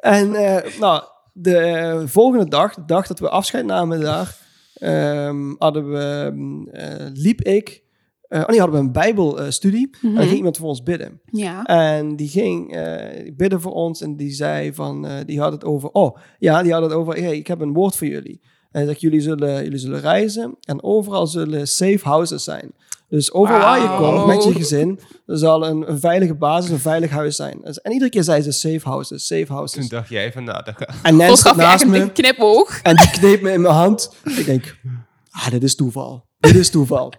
En 0.00 0.34
eh, 0.34 0.78
nou, 0.80 1.02
de 1.32 2.02
volgende 2.06 2.48
dag, 2.48 2.74
de 2.74 2.84
dag 2.84 3.06
dat 3.06 3.18
we 3.18 3.28
afscheid 3.28 3.64
namen 3.64 4.00
daar, 4.00 4.36
ehm, 4.74 5.54
hadden 5.58 5.90
we, 5.90 6.30
mm, 6.34 6.68
eh, 6.68 7.06
liep 7.12 7.40
ik 7.42 7.82
eh, 8.28 8.40
oh 8.40 8.46
nee, 8.46 8.58
hadden 8.60 8.80
we 8.80 8.86
een 8.86 8.92
bijbelstudie. 8.92 9.90
En 9.92 9.98
dan 10.02 10.12
Mhm. 10.12 10.22
ging 10.22 10.36
iemand 10.36 10.56
voor 10.56 10.68
ons 10.68 10.82
bidden. 10.82 11.20
Ja. 11.24 11.64
En 11.64 12.16
die 12.16 12.28
ging 12.28 12.74
eh, 12.74 13.32
bidden 13.36 13.60
voor 13.60 13.72
ons 13.72 14.00
en 14.02 14.16
die 14.16 14.30
zei 14.30 14.74
van, 14.74 15.06
eh, 15.06 15.14
die 15.26 15.40
had 15.40 15.52
het 15.52 15.64
over, 15.64 15.88
oh 15.92 16.16
ja, 16.38 16.62
die 16.62 16.72
had 16.72 16.82
het 16.82 16.92
over, 16.92 17.14
hey, 17.14 17.36
ik 17.36 17.46
heb 17.46 17.60
een 17.60 17.72
woord 17.72 17.96
voor 17.96 18.06
jullie. 18.06 18.40
En 18.70 18.86
dat 18.86 19.00
jullie 19.00 19.20
zullen, 19.20 19.62
jullie 19.64 19.78
zullen 19.78 20.00
reizen 20.00 20.56
en 20.60 20.82
overal 20.82 21.26
zullen 21.26 21.66
safe 21.68 22.00
houses 22.02 22.44
zijn. 22.44 22.72
Dus 23.08 23.32
overal 23.32 23.60
waar 23.60 23.80
je 23.80 23.96
komt 23.98 24.26
met 24.26 24.44
je 24.44 24.52
gezin, 24.54 25.00
er 25.26 25.38
zal 25.38 25.66
een, 25.66 25.90
een 25.90 26.00
veilige 26.00 26.34
basis, 26.34 26.70
een 26.70 26.78
veilig 26.78 27.10
huis 27.10 27.36
zijn. 27.36 27.58
Dus- 27.64 27.80
En 27.80 27.92
iedere 27.92 28.10
keer 28.10 28.22
zei 28.22 28.42
ze 28.42 28.52
safe 28.52 28.88
houses, 28.88 29.26
safe 29.26 29.44
Toen 29.44 29.56
houses. 29.56 29.88
dacht 29.88 30.08
jij 30.08 30.32
van, 30.32 30.44
nou, 30.44 30.64
dat 30.64 30.74
gaat... 30.76 30.94
En 31.02 31.14
Volgens 31.16 31.40
staat 31.40 31.56
naast 31.56 31.86
me 31.86 32.12
knipoog. 32.12 32.80
en 32.82 32.96
die 32.96 33.10
kneep 33.10 33.40
me 33.42 33.50
in 33.52 33.60
mijn 33.60 33.74
hand. 33.74 34.14
Ik 34.24 34.44
denk, 34.44 34.78
ah, 35.30 35.50
dit 35.50 35.62
is 35.62 35.74
toeval. 35.76 36.26
Dit 36.38 36.54
is 36.56 36.70
toeval. 36.70 37.12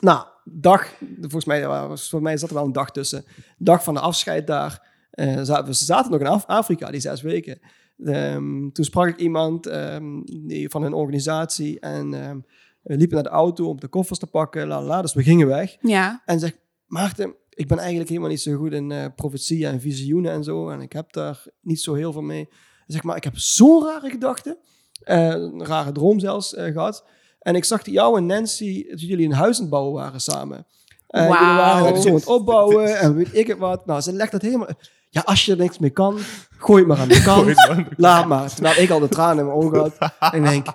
nou, 0.00 0.24
dag, 0.44 0.92
volgens 1.20 1.44
mij, 1.44 1.66
voor 1.98 2.22
mij 2.22 2.36
zat 2.36 2.48
er 2.48 2.54
wel 2.54 2.64
een 2.64 2.72
dag 2.72 2.90
tussen. 2.90 3.24
Dag 3.58 3.84
van 3.84 3.94
de 3.94 4.00
afscheid 4.00 4.46
daar. 4.46 4.90
eh, 5.10 5.40
zaten, 5.42 5.64
we 5.64 5.72
zaten 5.72 6.10
nog 6.10 6.20
in 6.20 6.26
Af- 6.26 6.46
Afrika, 6.46 6.90
die 6.90 7.00
zes 7.00 7.22
weken. 7.22 7.60
Ehm, 8.04 8.70
toen 8.70 8.84
sprak 8.84 9.08
ik 9.08 9.16
iemand 9.18 9.66
ehm, 9.66 10.20
die, 10.24 10.68
van 10.70 10.82
een 10.82 10.92
organisatie 10.92 11.80
en 11.80 12.14
ehm, 12.14 12.38
we 12.82 12.96
liepen 12.96 13.14
naar 13.14 13.24
de 13.24 13.28
auto 13.30 13.68
om 13.68 13.80
de 13.80 13.88
koffers 13.88 14.18
te 14.18 14.26
pakken. 14.26 14.66
La, 14.66 15.02
dus 15.02 15.14
we 15.14 15.22
gingen 15.22 15.46
weg. 15.46 15.76
Ja. 15.80 16.22
En 16.24 16.38
zegt, 16.38 16.58
Maarten, 16.86 17.34
ik 17.48 17.68
ben 17.68 17.78
eigenlijk 17.78 18.08
helemaal 18.08 18.30
niet 18.30 18.40
zo 18.40 18.56
goed 18.56 18.72
in 18.72 18.90
eh 18.92 19.04
profetieën 19.16 19.70
en 19.70 19.80
visioenen 19.80 20.32
en 20.32 20.44
zo. 20.44 20.68
En 20.70 20.80
ik 20.80 20.92
heb 20.92 21.12
daar 21.12 21.44
niet 21.60 21.80
zo 21.80 21.94
heel 21.94 22.12
veel 22.12 22.22
mee. 22.22 22.48
Zegt, 22.86 23.04
maar 23.04 23.16
ik 23.16 23.24
heb 23.24 23.36
zo'n 23.38 23.84
rare 23.84 24.10
gedachte. 24.10 24.58
eh, 25.02 25.26
een 25.28 25.64
rare 25.66 25.92
droom 25.92 26.18
zelfs 26.18 26.54
eh, 26.54 26.72
gehad. 26.72 27.04
En 27.42 27.54
ik 27.54 27.64
zag 27.64 27.86
jou 27.86 28.16
en 28.16 28.26
Nancy, 28.26 28.86
dat 28.88 29.00
jullie 29.00 29.26
een 29.26 29.32
huis 29.32 29.56
aan 29.56 29.62
het 29.62 29.70
bouwen 29.70 29.92
waren 29.92 30.20
samen. 30.20 30.66
En 31.08 31.22
jullie 31.22 31.38
Wauw. 31.38 31.56
waren 31.56 31.92
het 31.92 32.02
zo 32.02 32.08
aan 32.08 32.14
het 32.14 32.26
opbouwen 32.26 32.98
en 32.98 33.14
weet 33.14 33.36
ik 33.36 33.46
het 33.46 33.58
wat. 33.58 33.86
Nou, 33.86 34.00
ze 34.00 34.12
legt 34.12 34.32
dat 34.32 34.42
helemaal... 34.42 34.68
Ja, 35.08 35.22
als 35.24 35.44
je 35.44 35.52
er 35.52 35.58
niks 35.58 35.78
mee 35.78 35.90
kan, 35.90 36.18
gooi 36.58 36.78
het 36.78 36.88
maar 36.88 36.98
aan 36.98 37.08
de 37.08 37.22
kant. 37.30 37.54
Laat 37.96 38.26
maar. 38.26 38.54
Terwijl 38.54 38.82
ik 38.82 38.90
al 38.90 39.00
de 39.00 39.08
tranen 39.08 39.38
in 39.38 39.46
mijn 39.46 39.58
ogen 39.58 39.78
had. 39.78 40.12
En 40.32 40.38
ik 40.44 40.50
denk, 40.50 40.66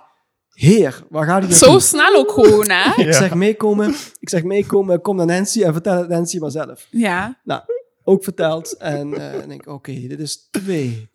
heer, 0.51 1.03
waar 1.10 1.25
gaat 1.25 1.43
hij 1.43 1.53
Zo 1.53 1.80
snel 1.80 2.15
ook 2.15 2.32
gewoon, 2.32 2.69
hè? 2.69 2.93
ik 3.03 3.13
zeg 3.13 3.34
meekomen, 3.34 3.95
ik 4.19 4.30
zeg 4.30 4.43
meekomen, 4.43 5.01
kom 5.01 5.15
naar 5.15 5.25
Nancy 5.25 5.63
en 5.63 5.73
vertel 5.73 5.97
het 5.97 6.10
Nancy 6.10 6.38
maar 6.38 6.51
zelf. 6.51 6.88
Ja. 6.89 7.39
Nou, 7.43 7.62
ook 8.03 8.23
verteld. 8.23 8.77
En 8.77 9.13
eh, 9.13 9.39
ik 9.39 9.47
denk, 9.47 9.67
oké, 9.67 9.93
dit 10.08 10.19
is 10.19 10.47
twee. 10.51 11.10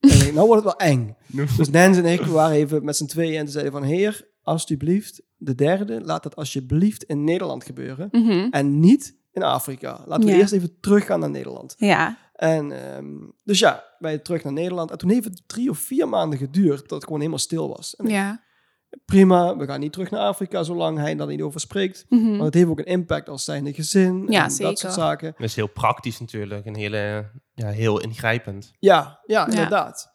En 0.00 0.18
denk, 0.18 0.32
nou 0.34 0.46
wordt 0.46 0.64
het 0.64 0.76
wel 0.78 0.88
eng. 0.88 1.16
Dus 1.56 1.70
Nancy 1.70 1.98
en 1.98 2.06
ik 2.06 2.20
we 2.20 2.30
waren 2.30 2.56
even 2.56 2.84
met 2.84 2.96
z'n 2.96 3.06
tweeën 3.06 3.38
en 3.38 3.48
zeiden 3.48 3.72
van, 3.72 3.82
heer, 3.82 4.28
alsjeblieft, 4.50 5.22
de 5.36 5.54
derde, 5.54 6.00
laat 6.00 6.22
dat 6.22 6.36
alsjeblieft 6.36 7.02
in 7.04 7.24
Nederland 7.24 7.64
gebeuren. 7.64 8.08
Mhm. 8.10 8.46
En 8.50 8.80
niet 8.80 9.18
in 9.32 9.42
Afrika. 9.42 10.02
Laten 10.06 10.24
we 10.26 10.32
Ja. 10.32 10.38
eerst 10.38 10.52
even 10.52 10.80
teruggaan 10.80 11.20
naar 11.20 11.30
Nederland. 11.30 11.74
Ja. 11.78 12.18
En 12.34 12.72
ehm, 12.94 13.06
dus 13.44 13.58
ja, 13.58 13.84
wij 13.98 14.18
terug 14.18 14.44
naar 14.44 14.52
Nederland. 14.52 14.90
En 14.90 14.98
toen 14.98 15.10
heeft 15.10 15.24
het 15.24 15.42
drie 15.46 15.70
of 15.70 15.78
vier 15.78 16.08
maanden 16.08 16.38
geduurd 16.38 16.80
dat 16.80 16.90
het 16.90 17.04
gewoon 17.04 17.18
helemaal 17.18 17.38
stil 17.38 17.68
was. 17.68 17.96
En 17.96 18.04
ik, 18.04 18.10
Ja. 18.10 18.42
prima, 19.04 19.56
we 19.56 19.64
gaan 19.66 19.80
niet 19.80 19.92
terug 19.92 20.10
naar 20.10 20.20
Afrika 20.20 20.62
zolang 20.62 20.98
hij 20.98 21.16
daar 21.16 21.26
niet 21.26 21.42
over 21.42 21.60
spreekt. 21.60 22.04
Mhm. 22.08 22.28
Want 22.30 22.42
het 22.42 22.54
heeft 22.54 22.66
ook 22.68 22.78
een 22.78 22.84
impact 22.84 23.28
als 23.28 23.44
zijnde 23.44 23.72
gezin 23.72 24.26
Ja, 24.28 24.44
en 24.44 24.50
zeker. 24.50 24.64
dat 24.66 24.78
soort 24.78 24.92
zaken. 24.92 25.32
Dat 25.36 25.46
is 25.46 25.54
heel 25.56 25.66
praktisch 25.68 26.20
natuurlijk. 26.20 26.66
En 26.66 26.76
hele, 26.76 27.30
ja, 27.54 27.68
heel 27.68 28.00
ingrijpend. 28.00 28.72
Ja, 28.78 29.20
ja, 29.26 29.46
inderdaad. 29.48 30.10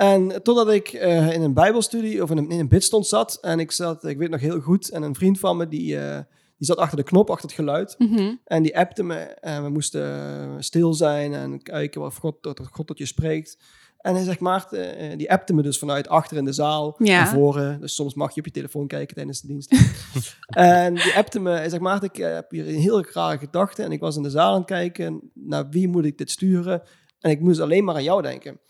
En 0.00 0.42
totdat 0.42 0.70
ik 0.70 0.88
eh, 0.88 1.32
in 1.32 1.42
een 1.42 1.54
bijbelstudie 1.54 2.22
of 2.22 2.30
in 2.30 2.36
een, 2.36 2.50
in 2.50 2.68
een 2.70 3.04
zat. 3.04 3.38
En 3.40 3.60
ik 3.60 3.72
zat, 3.72 4.04
ik 4.04 4.18
weet 4.18 4.30
nog 4.30 4.40
heel 4.40 4.60
goed, 4.60 4.90
en 4.90 5.02
een 5.02 5.14
vriend 5.14 5.38
van 5.38 5.56
me 5.56 5.68
die, 5.68 5.98
eh, 5.98 6.18
die 6.56 6.66
zat 6.66 6.76
achter 6.76 6.96
de 6.96 7.02
knop, 7.02 7.30
achter 7.30 7.46
het 7.48 7.54
geluid. 7.56 7.94
Mhm. 7.98 8.34
En 8.44 8.62
die 8.62 8.78
appte 8.78 9.02
me 9.02 9.16
en 9.18 9.62
we 9.62 9.68
moesten 9.68 10.02
eh, 10.02 10.54
stil 10.58 10.94
zijn 10.94 11.34
en 11.34 11.62
kijken 11.62 12.04
of 12.04 12.16
God, 12.16 12.42
tot, 12.42 12.60
God 12.72 12.86
tot 12.86 12.98
je 12.98 13.06
spreekt. 13.06 13.58
En 13.98 14.14
hij 14.14 14.24
zegt, 14.24 14.40
Maarten, 14.40 15.18
die 15.18 15.30
appte 15.32 15.54
me 15.54 15.62
dus 15.62 15.78
vanuit 15.78 16.08
achter 16.08 16.36
in 16.36 16.44
de 16.44 16.52
zaal, 16.52 16.94
Ja. 16.98 17.22
naar 17.22 17.28
voren. 17.32 17.80
Dus 17.80 17.94
soms 17.94 18.14
mag 18.14 18.34
je 18.34 18.40
op 18.40 18.46
je 18.46 18.52
telefoon 18.52 18.86
kijken 18.86 19.14
tijdens 19.14 19.40
de 19.40 19.46
dienst. 19.46 19.74
en 20.46 20.94
die 20.94 21.14
appte 21.14 21.40
me, 21.40 21.50
hij 21.50 21.68
zegt, 21.68 21.82
Maarten, 21.82 22.08
ik 22.12 22.16
heb 22.16 22.50
hier 22.50 22.68
een 22.68 22.80
heel 22.80 23.04
rare 23.04 23.38
gedachte. 23.38 23.82
En 23.82 23.92
ik 23.92 24.00
was 24.00 24.16
in 24.16 24.22
de 24.22 24.30
zaal 24.30 24.52
aan 24.52 24.58
het 24.58 24.66
kijken, 24.66 25.30
naar 25.34 25.68
wie 25.68 25.88
moet 25.88 26.04
ik 26.04 26.18
dit 26.18 26.30
sturen? 26.30 26.82
En 27.20 27.30
ik 27.30 27.40
moest 27.40 27.60
alleen 27.60 27.84
maar 27.84 27.94
aan 27.94 28.02
jou 28.02 28.22
denken. 28.22 28.60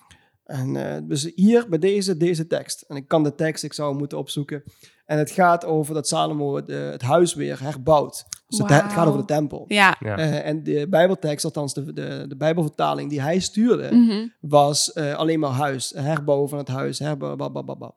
En 0.50 0.76
eh, 0.76 1.00
dus 1.04 1.30
hier 1.34 1.68
bij 1.68 1.78
deze, 1.78 2.16
deze 2.16 2.46
tekst. 2.46 2.84
En 2.88 2.96
ik 2.96 3.08
kan 3.08 3.22
de 3.22 3.34
tekst, 3.34 3.64
ik 3.64 3.72
zou 3.72 3.88
hem 3.88 3.98
moeten 3.98 4.18
opzoeken. 4.18 4.62
En 5.06 5.18
het 5.18 5.30
gaat 5.30 5.64
over 5.64 5.94
dat 5.94 6.08
Salomo 6.08 6.64
de- 6.64 6.72
het 6.72 7.02
huis 7.02 7.34
weer 7.34 7.62
herbouwt. 7.62 8.24
Dus 8.48 8.58
het, 8.58 8.68
het 8.68 8.92
gaat 8.92 9.06
over 9.06 9.20
de 9.20 9.26
tempel. 9.26 9.64
Ja. 9.68 9.96
Ja. 10.00 10.16
Eh, 10.18 10.46
en 10.46 10.62
de 10.62 10.86
Bijbeltekst, 10.88 11.44
althans 11.44 11.74
de, 11.74 11.92
de, 11.92 12.24
de 12.28 12.36
Bijbelvertaling 12.36 13.10
die 13.10 13.20
hij 13.20 13.38
stuurde, 13.38 13.88
Mhm. 13.94 14.26
was 14.40 14.92
eh, 14.92 15.14
alleen 15.14 15.40
maar 15.40 15.50
huis. 15.50 15.92
Herbouwen 15.96 16.48
van 16.48 16.58
het 16.58 16.68
huis. 16.68 16.98
Herbouwen. 16.98 17.94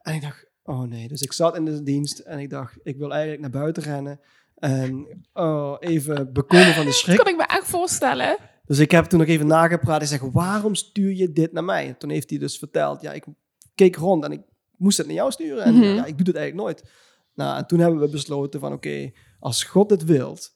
En 0.00 0.14
ik 0.14 0.22
dacht, 0.22 0.46
oh 0.62 0.82
nee. 0.82 1.08
Dus 1.08 1.22
ik 1.22 1.32
zat 1.32 1.56
in 1.56 1.64
de 1.64 1.82
dienst 1.82 2.18
en 2.18 2.38
ik 2.38 2.50
dacht, 2.50 2.78
ik 2.82 2.96
wil 2.96 3.10
eigenlijk 3.10 3.40
naar 3.40 3.50
buiten 3.62 3.82
rennen. 3.82 4.20
En 4.54 5.06
oh, 5.32 5.76
even 5.78 6.32
bekomen 6.32 6.66
van 6.74 6.80
de 6.84 6.90
Dat 6.90 6.94
schrik. 6.94 7.16
kan 7.18 7.26
ik 7.32 7.36
me 7.36 7.44
echt 7.46 7.66
voorstellen. 7.66 8.36
Dus 8.70 8.78
ik 8.78 8.90
heb 8.90 9.04
toen 9.04 9.18
nog 9.18 9.28
even 9.28 9.46
nagepraat. 9.46 10.02
Ik 10.02 10.08
zeg, 10.08 10.20
waarom 10.20 10.74
stuur 10.74 11.12
je 11.12 11.32
dit 11.32 11.52
naar 11.52 11.64
mij? 11.64 11.86
En 11.86 11.98
toen 11.98 12.10
heeft 12.10 12.30
hij 12.30 12.38
dus 12.38 12.58
verteld, 12.58 13.00
ja, 13.02 13.12
ik 13.12 13.24
keek 13.74 13.96
rond 13.96 14.24
en 14.24 14.32
ik 14.32 14.40
moest 14.76 14.96
het 14.98 15.06
naar 15.06 15.14
jou 15.16 15.30
sturen. 15.30 15.64
En 15.64 15.74
Mhm. 15.74 15.82
ja, 15.82 16.04
ik 16.04 16.16
doe 16.18 16.26
het 16.26 16.36
eigenlijk 16.36 16.54
nooit. 16.66 16.84
Nou, 17.34 17.58
en 17.58 17.66
toen 17.66 17.78
hebben 17.78 18.00
we 18.00 18.08
besloten 18.08 18.60
van, 18.60 18.72
oké, 18.72 19.10
als 19.40 19.64
God 19.64 19.90
het 19.90 20.04
wilt, 20.04 20.50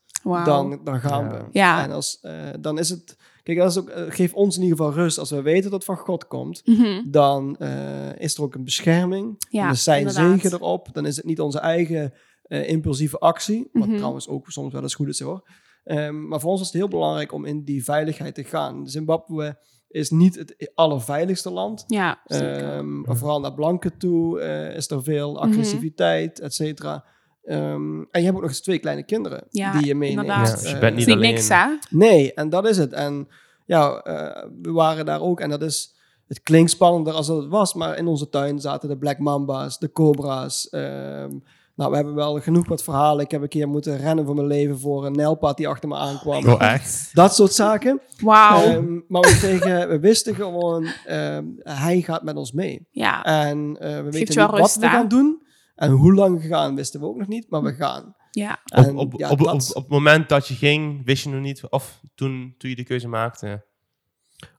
dan, 0.44 0.81
dan 0.85 1.00
gaan 1.00 1.24
Ja. 1.24 1.31
we. 1.31 1.44
Ja. 1.53 1.83
En 1.85 1.90
als, 1.90 2.18
eh, 2.20 2.33
dan 2.61 2.79
is 2.79 2.90
het... 2.90 3.16
Kijk, 3.42 3.59
dat 3.59 3.70
is 3.70 3.79
ook, 3.79 3.88
eh, 3.88 4.03
geef 4.09 4.35
ons 4.35 4.57
in 4.57 4.62
ieder 4.62 4.77
geval 4.77 4.92
rust. 4.92 5.18
Als 5.18 5.31
we 5.31 5.42
weten 5.42 5.62
dat 5.62 5.72
het 5.72 5.85
van 5.85 5.96
God 5.96 6.27
komt, 6.27 6.62
Mhm. 6.66 7.11
dan 7.11 7.57
eh, 7.57 8.18
is 8.18 8.37
er 8.37 8.42
ook 8.42 8.55
een 8.55 8.64
bescherming. 8.64 9.44
Ja, 9.50 9.62
dan 9.62 9.72
is 9.72 9.83
zijn 9.83 9.98
inderdaad. 9.98 10.40
zegen 10.40 10.53
erop. 10.59 10.88
Dan 10.92 11.07
is 11.07 11.16
het 11.16 11.24
niet 11.24 11.40
onze 11.40 11.59
eigen 11.59 12.12
eh, 12.44 12.68
impulsieve 12.68 13.18
actie. 13.18 13.68
Wat 13.72 13.87
Mhm. 13.88 13.96
trouwens 13.96 14.29
ook 14.29 14.50
soms 14.50 14.72
wel 14.72 14.83
eens 14.83 14.94
goed 14.94 15.09
is 15.09 15.20
hoor. 15.20 15.48
Ehm, 15.85 16.29
maar 16.29 16.40
voor 16.40 16.51
ons 16.51 16.61
is 16.61 16.66
het 16.66 16.77
heel 16.77 16.88
belangrijk 16.88 17.33
om 17.33 17.44
in 17.44 17.64
die 17.64 17.85
veiligheid 17.85 18.35
te 18.35 18.44
gaan. 18.44 18.88
Zimbabwe 18.88 19.59
is 19.88 20.11
niet 20.11 20.35
het 20.35 20.70
allerveiligste 20.75 21.51
land. 21.51 21.85
Ja. 21.87 22.20
Ehm, 22.27 23.01
maar 23.01 23.16
vooral 23.16 23.40
naar 23.40 23.55
blanken 23.55 23.99
toe 23.99 24.40
eh, 24.40 24.77
is 24.77 24.90
er 24.90 25.03
veel 25.03 25.33
Mhm. 25.35 25.42
agressiviteit, 25.42 26.40
et 26.40 26.55
cetera. 26.55 27.05
Ehm, 27.44 27.99
en 28.01 28.20
je 28.20 28.23
hebt 28.25 28.35
ook 28.35 28.40
nog 28.42 28.51
eens 28.51 28.61
twee 28.61 28.79
kleine 28.79 29.03
kinderen 29.05 29.44
Ja, 29.51 29.73
die 29.79 29.87
je 29.87 29.94
meeneemt. 29.94 30.27
Ja, 30.27 30.51
dus 30.51 30.70
je 30.70 30.79
bent 30.79 30.97
niet 30.97 31.11
alleen. 31.11 31.33
niks, 31.33 31.49
hè? 31.49 31.66
Nee, 31.90 32.35
en 32.35 32.49
dat 32.49 32.68
is 32.68 32.77
het. 32.77 32.92
En 32.92 33.29
ja, 33.66 33.99
eh, 34.03 34.49
we 34.62 34.73
waren 34.73 35.07
daar 35.07 35.20
ook. 35.20 35.40
En 35.40 35.51
dat 35.51 35.62
is, 35.62 35.94
het 36.29 36.42
klinkt 36.42 36.70
spannender 36.70 37.12
als 37.12 37.27
dat 37.27 37.37
het 37.42 37.51
was. 37.51 37.75
Maar 37.75 37.99
in 37.99 38.07
onze 38.07 38.29
tuin 38.29 38.61
zaten 38.61 38.88
de 38.88 38.99
Black 38.99 39.18
Mamba's, 39.18 39.79
de 39.79 39.92
Cobra's. 39.92 40.68
ehm, 40.68 41.31
nou, 41.75 41.91
we 41.91 41.97
hebben 41.97 42.15
wel 42.15 42.41
genoeg 42.41 42.69
wat 42.69 42.83
verhalen. 42.85 43.25
Ik 43.25 43.31
heb 43.31 43.43
een 43.43 43.49
keer 43.49 43.69
moeten 43.69 43.97
rennen 43.97 44.25
voor 44.27 44.35
mijn 44.35 44.47
leven 44.47 44.79
voor 44.81 45.07
een 45.07 45.13
nijlpad 45.13 45.57
die 45.57 45.69
achter 45.69 45.89
me 45.89 45.97
aankwam. 45.97 46.47
Oh, 46.49 46.63
echt? 46.63 47.11
Dat 47.13 47.35
soort 47.35 47.53
zaken. 47.53 48.01
Wauw. 48.19 48.63
Ehm, 48.63 49.01
maar 49.09 49.21
we, 49.21 49.37
kregen, 49.39 49.89
we 49.89 49.99
wisten 49.99 50.35
gewoon, 50.35 50.87
ehm, 51.07 51.45
hij 51.59 52.01
gaat 52.01 52.23
met 52.23 52.37
ons 52.37 52.53
mee. 52.53 52.89
ja. 52.91 53.25
En 53.25 53.77
eh, 53.81 53.89
we 53.89 54.03
Geeft 54.03 54.15
weten 54.15 54.41
niet 54.43 54.51
wat 54.51 54.61
rust, 54.61 54.77
we 54.79 54.87
gaan 54.87 55.09
doen. 55.09 55.43
En 55.75 55.91
hoe 55.91 56.15
lang 56.15 56.41
we 56.41 56.47
gaan, 56.49 56.75
wisten 56.75 57.01
we 57.01 57.07
ook 57.07 57.17
nog 57.17 57.29
niet. 57.29 57.51
Maar 57.51 57.63
we 57.63 57.75
gaan. 57.75 58.15
ja. 58.31 58.59
Op, 58.65 58.85
En 58.85 58.97
op, 58.97 59.13
ja, 59.17 59.31
op, 59.31 59.41
op, 59.41 59.49
op 59.49 59.75
het 59.75 59.89
moment 59.89 60.29
dat 60.29 60.49
je 60.49 60.55
ging, 60.55 61.05
wist 61.05 61.25
je 61.25 61.31
nog 61.31 61.41
niet, 61.41 61.63
of 61.69 62.01
toen, 62.15 62.55
toen 62.59 62.71
je 62.71 62.77
de 62.77 62.85
keuze 62.85 63.09
maakte. 63.09 63.65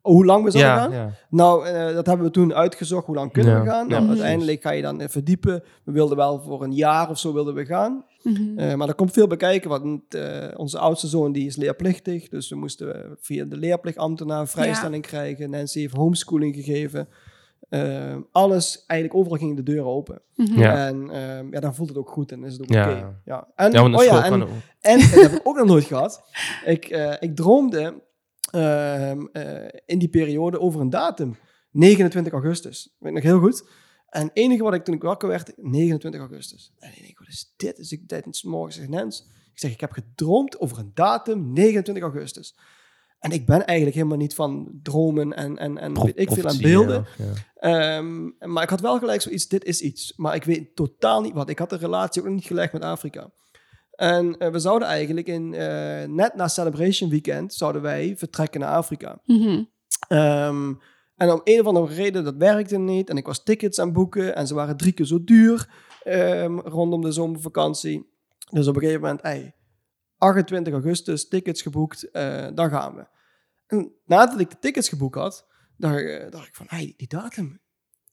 Oh, 0.02 0.14
hoe 0.14 0.26
lang 0.26 0.44
we 0.44 0.52
zouden 0.52 0.74
Ja, 0.74 0.80
gaan? 0.82 0.92
ja. 1.08 1.14
Nou, 1.30 1.68
eh, 1.68 1.94
dat 1.94 2.06
hebben 2.06 2.26
we 2.26 2.32
toen 2.32 2.54
uitgezocht. 2.54 3.06
Hoe 3.06 3.16
lang 3.16 3.32
kunnen 3.32 3.52
Ja, 3.54 3.64
we 3.64 3.70
gaan? 3.70 3.88
ja, 3.90 3.98
Nou, 4.00 4.10
uiteindelijk 4.10 4.62
ga 4.62 4.72
je 4.72 4.82
dan 4.82 5.02
verdiepen. 5.10 5.64
We 5.84 5.92
wilden 5.92 6.18
wel 6.18 6.42
voor 6.42 6.64
een 6.64 6.74
jaar 6.74 7.10
of 7.10 7.18
zo 7.20 7.34
wilden 7.34 7.54
we 7.54 7.66
gaan. 7.66 8.06
Mhm. 8.24 8.60
Eh, 8.60 8.74
maar 8.74 8.88
er 8.88 8.96
komt 8.96 9.12
veel 9.12 9.28
bij 9.28 9.38
kijken. 9.38 9.70
Want 9.70 10.14
eh, 10.14 10.48
onze 10.56 10.80
oudste 10.80 11.08
zoon 11.08 11.32
die 11.32 11.46
is 11.48 11.56
leerplichtig. 11.56 12.30
Dus 12.30 12.50
we 12.50 12.56
moesten 12.56 13.18
via 13.20 13.46
de 13.46 13.58
leerplichtambtenaar 13.58 14.48
vrijstelling 14.48 15.04
krijgen. 15.04 15.50
Nancy 15.50 15.80
heeft 15.80 15.96
homeschooling 15.96 16.56
gegeven. 16.56 17.08
Alles, 18.32 18.84
eigenlijk 18.88 19.20
overal 19.20 19.38
gingen 19.40 19.56
de 19.56 19.64
deuren 19.64 19.86
open. 19.92 20.22
Mhm. 20.36 20.60
Ja. 20.60 20.88
En 20.88 21.10
eh, 21.10 21.52
ja, 21.52 21.60
dan 21.60 21.76
voelt 21.76 21.90
het 21.90 21.98
ook 21.98 22.10
goed 22.10 22.32
en 22.32 22.44
is 22.44 22.54
het 22.54 22.62
ook 22.62 22.70
Ja. 22.70 22.90
oké. 22.92 23.16
Ja. 23.26 23.48
En, 23.56 23.96
oh 23.96 24.04
ja, 24.04 24.26
en, 24.26 24.48
en 24.82 25.00
dat 25.00 25.10
heb 25.22 25.32
ik 25.32 25.42
ook 25.44 25.58
nog 25.58 25.68
nooit 25.68 25.84
gehad. 25.84 26.24
Ik, 26.66 26.86
eh, 26.86 27.14
ik 27.20 27.36
droomde 27.36 27.94
ehm, 28.56 29.26
eh, 29.32 29.80
in 29.86 30.00
die 30.00 30.10
periode 30.10 30.60
over 30.60 30.82
een 30.82 30.90
datum. 30.90 31.36
29 31.72 32.34
augustus. 32.34 32.96
Weet 33.00 33.10
ik 33.10 33.16
nog 33.16 33.24
heel 33.24 33.40
goed. 33.40 33.68
En 34.10 34.22
het 34.22 34.32
enige 34.34 34.64
wat 34.64 34.74
ik 34.74 34.84
toen 34.84 34.96
ik 34.96 35.02
wakker 35.02 35.30
werd, 35.30 35.54
29 35.58 36.22
augustus. 36.22 36.74
En 36.80 36.90
ik 36.96 37.02
denk, 37.02 37.20
wat 37.20 37.28
is 37.28 37.54
dit? 37.58 37.78
Dus 37.78 37.92
ik 37.92 38.08
tijdens 38.08 38.44
morgens 38.44 38.76
zeg 38.76 38.88
Nens, 38.88 39.28
ik 39.54 39.60
zeg, 39.60 39.72
ik 39.72 39.80
heb 39.80 39.92
gedroomd 39.92 40.60
over 40.60 40.78
een 40.78 40.92
datum, 40.94 41.54
29 41.54 42.04
augustus. 42.04 42.56
En 43.20 43.32
ik 43.32 43.46
ben 43.46 43.66
eigenlijk 43.66 43.98
helemaal 43.98 44.18
niet 44.18 44.36
van 44.36 44.80
dromen 44.84 45.34
en, 45.34 45.58
en, 45.58 45.78
en 45.78 45.96
ik 46.16 46.32
veel 46.32 46.48
aan 46.48 46.58
beelden. 46.58 47.06
ja, 47.18 47.26
ja. 47.26 47.98
Ehm, 47.98 48.52
maar 48.52 48.64
ik 48.64 48.70
had 48.70 48.82
wel 48.82 49.00
gelijk 49.00 49.22
zoiets, 49.22 49.48
dit 49.48 49.64
is 49.64 49.82
iets. 49.82 50.14
Maar 50.16 50.36
ik 50.36 50.44
weet 50.44 50.76
totaal 50.76 51.22
niet 51.22 51.34
wat. 51.34 51.50
Ik 51.50 51.60
had 51.60 51.70
de 51.70 51.78
relatie 51.78 52.22
ook 52.22 52.28
nog 52.28 52.38
niet 52.38 52.46
gelegd 52.46 52.74
met 52.74 52.82
Afrika. 52.82 53.32
En 53.96 54.38
eh, 54.38 54.52
we 54.52 54.60
zouden 54.60 54.88
eigenlijk 54.88 55.28
in, 55.28 55.54
eh, 55.54 56.04
net 56.08 56.36
na 56.36 56.48
Celebration 56.48 57.10
Weekend, 57.10 57.54
zouden 57.54 57.82
wij 57.82 58.18
vertrekken 58.18 58.60
naar 58.60 58.74
Afrika. 58.76 59.22
Mhm. 59.26 59.64
Ehm, 60.08 60.74
en 61.16 61.32
om 61.32 61.42
een 61.44 61.60
of 61.60 61.66
andere 61.66 61.94
reden, 61.94 62.24
dat 62.24 62.36
werkte 62.36 62.78
niet. 62.78 63.10
En 63.10 63.18
ik 63.18 63.26
was 63.26 63.44
tickets 63.44 63.80
aan 63.80 63.94
boeken 63.94 64.36
en 64.36 64.48
ze 64.48 64.54
waren 64.54 64.78
drie 64.78 64.92
keer 64.92 65.06
zo 65.06 65.24
duur 65.24 65.84
ehm, 66.04 66.58
rondom 66.60 67.02
de 67.02 67.12
zomervakantie. 67.12 68.14
Dus 68.50 68.68
op 68.68 68.76
een 68.76 68.82
gegeven 68.82 69.02
moment, 69.02 69.22
ey, 69.22 69.56
28 70.18 70.74
augustus, 70.74 71.28
tickets 71.28 71.62
geboekt, 71.62 72.12
eh, 72.12 72.48
dan 72.54 72.70
gaan 72.70 72.96
we. 72.96 73.08
En 73.68 73.92
nadat 74.06 74.40
ik 74.40 74.50
de 74.50 74.60
tickets 74.60 74.90
geboekt 74.90 75.16
had, 75.16 75.48
dacht, 75.78 76.32
dacht 76.32 76.48
ik 76.48 76.56
van, 76.56 76.66
hey, 76.70 76.94
die 76.98 77.08
datum, 77.08 77.60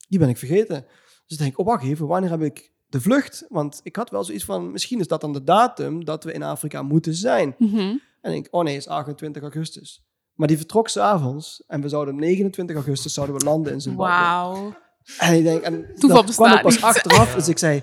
die 0.08 0.18
ben 0.18 0.28
ik 0.28 0.36
vergeten. 0.36 0.86
Dus 1.26 1.36
ik 1.36 1.38
denk, 1.38 1.58
oh 1.58 1.66
wacht 1.66 1.84
even, 1.84 2.06
wanneer 2.06 2.30
heb 2.30 2.42
ik 2.42 2.71
de 2.93 3.01
vlucht? 3.01 3.45
Want 3.49 3.80
ik 3.82 3.97
had 3.97 4.11
wel 4.11 4.24
zoiets 4.24 4.45
van, 4.45 4.70
misschien 4.72 5.01
is 5.01 5.07
dat 5.07 5.20
dan 5.20 5.32
de 5.32 5.45
datum 5.45 6.05
dat 6.05 6.24
we 6.24 6.32
in 6.32 6.43
Afrika 6.43 6.82
moeten 6.82 7.14
zijn. 7.14 7.55
Mhm. 7.59 7.76
En 7.78 7.99
ik 8.20 8.43
denk, 8.43 8.49
oh 8.51 8.62
nee, 8.64 8.74
het 8.74 8.82
is 8.82 8.88
28 8.88 9.43
augustus. 9.43 10.03
Maar 10.34 10.49
die 10.49 10.57
vertrok 10.57 10.88
s'avonds 10.88 11.64
en 11.66 11.80
we 11.80 11.88
zouden 11.88 12.14
op 12.14 12.20
29 12.20 12.76
augustus 12.76 13.14
zouden 13.14 13.36
we 13.36 13.45
landen 13.45 13.72
in 13.72 13.80
Zimbabwe. 13.80 14.12
Wauw. 14.12 14.74
En 15.18 15.34
ik 15.36 15.43
denk, 15.45 15.62
en 15.62 15.95
Toeval 15.99 16.24
dat 16.26 16.34
kwam 16.34 16.53
ik 16.53 16.62
pas 16.62 16.74
niet. 16.74 16.84
achteraf. 16.84 17.34
Dus 17.34 17.49
ik 17.49 17.59
zei, 17.59 17.82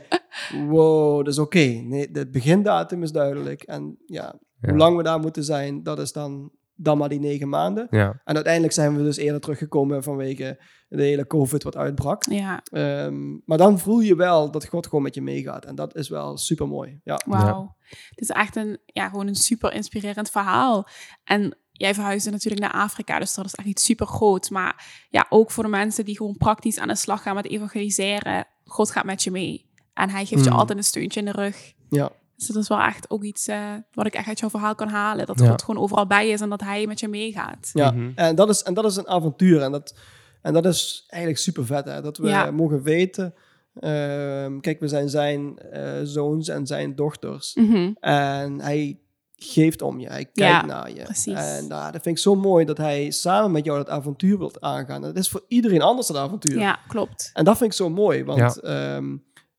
wow, 0.67 1.17
dat 1.17 1.33
is 1.33 1.39
oké. 1.39 1.59
Nee, 1.83 2.11
de 2.11 2.29
begindatum 2.29 3.03
is 3.03 3.11
duidelijk. 3.11 3.61
En 3.63 3.97
ja, 4.05 4.35
Ja. 4.61 4.69
hoe 4.69 4.77
lang 4.77 4.97
we 4.97 5.03
daar 5.03 5.19
moeten 5.19 5.43
zijn, 5.43 5.83
dat 5.83 5.99
is 5.99 6.11
dan, 6.11 6.51
dan 6.81 6.97
maar 6.97 7.09
die 7.09 7.19
negen 7.19 7.49
maanden. 7.49 7.87
Ja. 7.89 8.21
En 8.23 8.35
uiteindelijk 8.35 8.73
zijn 8.73 8.95
we 8.97 9.03
dus 9.03 9.17
eerder 9.17 9.41
teruggekomen 9.41 10.03
vanwege 10.03 10.63
de 10.87 11.03
hele 11.03 11.27
COVID 11.27 11.63
wat 11.63 11.75
uitbrak. 11.75 12.23
Ja, 12.29 12.61
Ehm, 12.71 13.37
maar 13.45 13.57
dan 13.57 13.79
voel 13.79 13.99
je 13.99 14.15
wel 14.15 14.51
dat 14.51 14.67
God 14.67 14.85
gewoon 14.87 15.03
met 15.03 15.15
je 15.15 15.21
meegaat. 15.21 15.65
En 15.65 15.75
dat 15.75 15.95
is 15.95 16.09
wel 16.09 16.37
super 16.37 16.67
mooi. 16.67 16.99
Ja. 17.03 17.19
wauw. 17.25 17.75
Het 18.09 18.19
is 18.21 18.29
echt 18.29 18.55
een, 18.55 18.77
ja, 18.85 19.09
gewoon 19.09 19.27
een 19.27 19.35
super 19.35 19.73
inspirerend 19.73 20.29
verhaal. 20.29 20.87
En 21.23 21.57
jij 21.71 21.93
verhuisde 21.93 22.29
natuurlijk 22.31 22.61
naar 22.61 22.81
Afrika, 22.81 23.19
dus 23.19 23.33
dat 23.33 23.45
is 23.45 23.53
echt 23.55 23.67
iets 23.67 23.83
super 23.83 24.07
groot. 24.07 24.49
Maar 24.49 25.05
ja, 25.09 25.25
ook 25.29 25.51
voor 25.51 25.63
de 25.63 25.69
mensen 25.69 26.05
die 26.05 26.17
gewoon 26.17 26.37
praktisch 26.37 26.79
aan 26.79 26.87
de 26.87 26.95
slag 26.95 27.21
gaan 27.21 27.35
met 27.35 27.47
evangeliseren. 27.47 28.47
God 28.63 28.91
gaat 28.91 29.05
met 29.05 29.23
je 29.23 29.31
mee. 29.31 29.69
En 29.93 30.09
hij 30.09 30.25
geeft 30.25 30.43
je 30.43 30.49
Mm. 30.49 30.55
altijd 30.55 30.77
een 30.77 30.83
steuntje 30.83 31.19
in 31.19 31.25
de 31.25 31.31
rug. 31.31 31.73
Ja. 31.89 32.09
Dus 32.39 32.47
dat 32.47 32.63
is 32.63 32.67
wel 32.69 32.79
echt 32.79 33.09
ook 33.09 33.23
iets 33.23 33.47
eh, 33.47 33.73
wat 33.93 34.05
ik 34.05 34.13
echt 34.13 34.27
uit 34.27 34.39
jouw 34.39 34.49
verhaal 34.49 34.75
kan 34.75 34.87
halen. 34.87 35.25
Dat 35.25 35.39
Ja. 35.39 35.49
God 35.49 35.63
gewoon 35.63 35.81
overal 35.83 36.07
bij 36.07 36.29
is 36.29 36.41
en 36.41 36.49
dat 36.49 36.61
hij 36.61 36.87
met 36.87 36.99
je 36.99 37.07
meegaat. 37.07 37.69
Ja, 37.73 37.91
Mhm. 37.91 38.11
en, 38.15 38.35
dat 38.35 38.49
is, 38.49 38.63
en 38.63 38.73
dat 38.73 38.85
is 38.85 38.95
een 38.95 39.07
avontuur. 39.07 39.61
En 39.61 39.71
dat, 39.71 39.95
en 40.41 40.53
dat 40.53 40.65
is 40.65 41.03
eigenlijk 41.07 41.41
super 41.41 41.65
vet. 41.65 41.85
Hè? 41.85 42.01
Dat 42.01 42.17
we 42.17 42.27
Ja. 42.27 42.51
mogen 42.51 42.81
weten. 42.83 43.33
ehm, 43.79 44.59
kijk, 44.59 44.79
we 44.79 44.87
zijn 44.87 45.09
zijn 45.09 45.57
eh, 45.59 45.91
zoons 46.03 46.47
en 46.47 46.67
zijn 46.67 46.95
dochters. 46.95 47.53
Mhm. 47.55 47.91
En 47.99 48.61
hij 48.61 48.99
geeft 49.35 49.81
om 49.81 49.99
je. 49.99 50.07
Hij 50.07 50.25
kijkt 50.25 50.35
Ja, 50.61 50.65
naar 50.65 50.89
je. 50.93 51.03
precies. 51.03 51.33
En 51.33 51.67
nou, 51.67 51.91
dat 51.91 52.01
vind 52.01 52.15
ik 52.17 52.21
zo 52.21 52.35
mooi 52.35 52.65
dat 52.65 52.77
hij 52.77 53.11
samen 53.11 53.51
met 53.51 53.65
jou 53.65 53.77
dat 53.77 53.89
avontuur 53.89 54.37
wilt 54.37 54.61
aangaan. 54.61 54.95
En 54.95 55.01
dat 55.13 55.15
is 55.17 55.29
voor 55.29 55.43
iedereen 55.47 55.81
anders 55.81 56.07
dat 56.07 56.17
avontuur. 56.17 56.59
Ja, 56.59 56.79
klopt. 56.87 57.29
En 57.33 57.45
dat 57.45 57.57
vind 57.57 57.71
ik 57.71 57.77
zo 57.77 57.89
mooi. 57.89 58.23
Want 58.23 58.59
ja. 58.61 58.97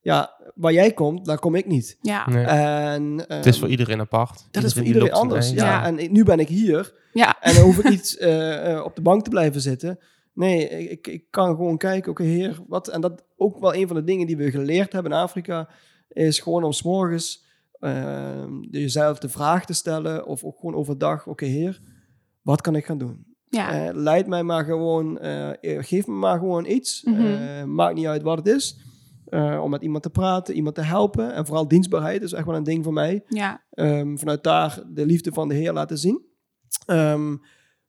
Ja, 0.01 0.31
waar 0.55 0.73
jij 0.73 0.93
komt, 0.93 1.25
daar 1.25 1.39
kom 1.39 1.55
ik 1.55 1.67
niet. 1.67 1.99
Ja, 2.01 2.29
Nee. 2.31 2.45
En, 2.45 3.25
het 3.27 3.47
is 3.47 3.53
ehm, 3.53 3.61
voor 3.61 3.69
iedereen 3.69 4.01
apart. 4.01 4.49
dat 4.51 4.63
is 4.65 4.73
voor 4.73 4.83
iedereen 4.83 5.13
anders. 5.13 5.51
Ja. 5.51 5.65
Ja. 5.65 5.85
En 5.85 5.99
ik- 5.99 6.11
nu 6.11 6.25
ben 6.25 6.39
ik 6.39 6.49
hier. 6.49 6.95
ja. 7.13 7.37
En 7.41 7.55
dan 7.55 7.63
hoef 7.65 7.79
ik 7.79 7.89
niet 7.89 8.17
eh, 8.19 8.73
eh, 8.73 8.85
op 8.85 8.97
de 8.97 9.03
bank 9.03 9.25
te 9.25 9.31
blijven 9.31 9.61
zitten. 9.61 9.99
Nee, 10.35 10.69
ik, 10.69 11.07
ik, 11.07 11.25
kan 11.31 11.47
gewoon 11.49 11.77
kijken, 11.77 12.11
oké 12.11 12.23
heer, 12.23 12.59
wat... 12.69 12.89
En 12.89 13.01
dat 13.01 13.25
ook 13.37 13.59
wel 13.59 13.75
een 13.75 13.87
van 13.87 13.97
de 13.97 14.05
dingen 14.05 14.27
die 14.27 14.37
we 14.37 14.51
geleerd 14.51 14.93
hebben 14.93 15.13
in 15.13 15.19
Afrika, 15.19 15.69
is 16.09 16.39
gewoon 16.39 16.65
om 16.65 16.73
's 16.73 16.83
morgens 16.83 17.45
eh, 17.79 18.45
jezelf 18.71 19.19
de 19.19 19.29
vraag 19.29 19.65
te 19.67 19.73
stellen, 19.73 20.27
of 20.27 20.45
ook 20.45 20.59
gewoon 20.59 20.75
overdag, 20.75 21.27
oké 21.27 21.45
heer, 21.45 21.81
wat 22.43 22.61
kan 22.61 22.77
ik 22.77 22.85
gaan 22.85 22.99
doen? 22.99 23.25
ja. 23.49 23.87
Eh, 23.89 23.95
leid 23.95 24.27
mij 24.27 24.43
maar 24.43 24.65
gewoon, 24.65 25.19
eh, 25.19 25.51
geef 25.61 26.07
me 26.07 26.13
maar 26.15 26.39
gewoon 26.39 26.67
iets. 26.67 27.03
Mhm. 27.05 27.21
Eh, 27.27 27.65
maakt 27.65 27.95
niet 27.95 28.07
uit 28.07 28.23
wat 28.23 28.39
het 28.39 28.47
is. 28.47 28.79
Eh, 29.31 29.61
om 29.63 29.71
met 29.71 29.83
iemand 29.83 30.03
te 30.03 30.11
praten, 30.11 30.55
iemand 30.55 30.75
te 30.75 30.81
helpen. 30.81 31.35
En 31.35 31.47
vooral 31.47 31.69
dienstbaarheid 31.69 32.23
is 32.23 32.33
echt 32.33 32.47
wel 32.47 32.55
een 32.57 32.63
ding 32.63 32.85
voor 32.85 32.93
mij. 32.93 33.23
ja. 33.29 33.63
Ehm, 33.71 34.17
vanuit 34.17 34.43
daar 34.45 34.83
de 34.89 35.07
liefde 35.07 35.33
van 35.33 35.49
de 35.49 35.55
Heer 35.55 35.73
laten 35.73 35.99
zien. 35.99 36.21
Ehm, 36.87 37.37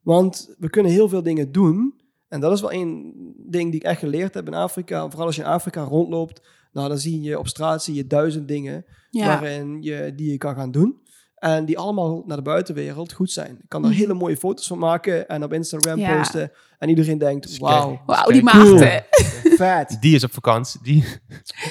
want 0.01 0.55
we 0.59 0.69
kunnen 0.69 0.91
heel 0.91 1.09
veel 1.09 1.23
dingen 1.23 1.51
doen. 1.51 1.99
En 2.27 2.39
dat 2.39 2.51
is 2.51 2.61
wel 2.61 2.71
één 2.71 3.13
ding 3.49 3.71
die 3.71 3.79
ik 3.79 3.85
echt 3.85 3.99
geleerd 3.99 4.33
heb 4.33 4.47
in 4.47 4.53
Afrika. 4.53 5.09
Vooral 5.09 5.25
als 5.25 5.35
je 5.35 5.41
in 5.41 5.47
Afrika 5.47 5.81
rondloopt, 5.83 6.41
nou, 6.71 6.87
dan 6.87 6.97
zie 6.97 7.21
je 7.21 7.39
op 7.39 7.47
straat 7.47 7.83
zie 7.83 7.95
je 7.95 8.07
duizend 8.07 8.47
dingen 8.47 8.85
ja. 9.09 9.25
waarin 9.27 9.81
je, 9.81 10.13
die 10.15 10.31
je 10.31 10.37
kan 10.37 10.55
gaan 10.55 10.71
doen. 10.71 10.99
En 11.35 11.65
die 11.65 11.77
allemaal 11.77 12.23
naar 12.25 12.37
de 12.37 12.43
buitenwereld 12.43 13.13
goed 13.13 13.31
zijn. 13.31 13.51
Ik 13.61 13.69
kan 13.69 13.83
er 13.83 13.89
Mhm. 13.89 13.97
hele 13.99 14.13
mooie 14.13 14.37
foto's 14.37 14.67
van 14.67 14.77
maken 14.77 15.27
en 15.27 15.43
op 15.43 15.53
Instagram 15.53 15.99
Ja. 15.99 16.17
posten. 16.17 16.51
En 16.77 16.89
iedereen 16.89 17.17
denkt, 17.17 17.57
wauw, 17.57 18.01
Wauw, 18.05 18.25
die 18.31 18.43
cool. 18.43 18.77
Vet. 19.62 19.97
Die 20.01 20.16
is 20.16 20.24
op 20.24 20.32
vakantie. 20.34 20.80
Die, 20.84 21.03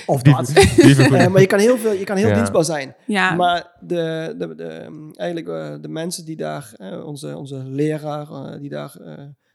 Of 0.07 0.23
die, 0.23 0.35
dat. 0.37 0.47
die 0.77 1.09
maar 1.31 1.41
je 1.41 1.47
kan 1.47 1.59
heel, 1.59 1.79
veel, 1.79 1.93
je 1.93 2.05
kan 2.05 2.17
heel 2.17 2.29
Ja. 2.29 2.35
dienstbaar 2.35 2.65
zijn. 2.65 2.95
Ja, 3.07 3.35
Maar 3.35 3.77
de, 3.81 4.35
de, 4.39 4.55
de, 4.55 5.11
eigenlijk 5.15 5.49
eh, 5.49 5.75
de 5.83 5.89
mensen 5.89 6.25
die 6.25 6.37
daar, 6.37 6.73
eh, 6.77 7.05
onze, 7.07 7.37
onze 7.37 7.57
leraar, 7.57 8.31
eh, 8.31 8.61
die 8.61 8.69
daar, 8.71 8.97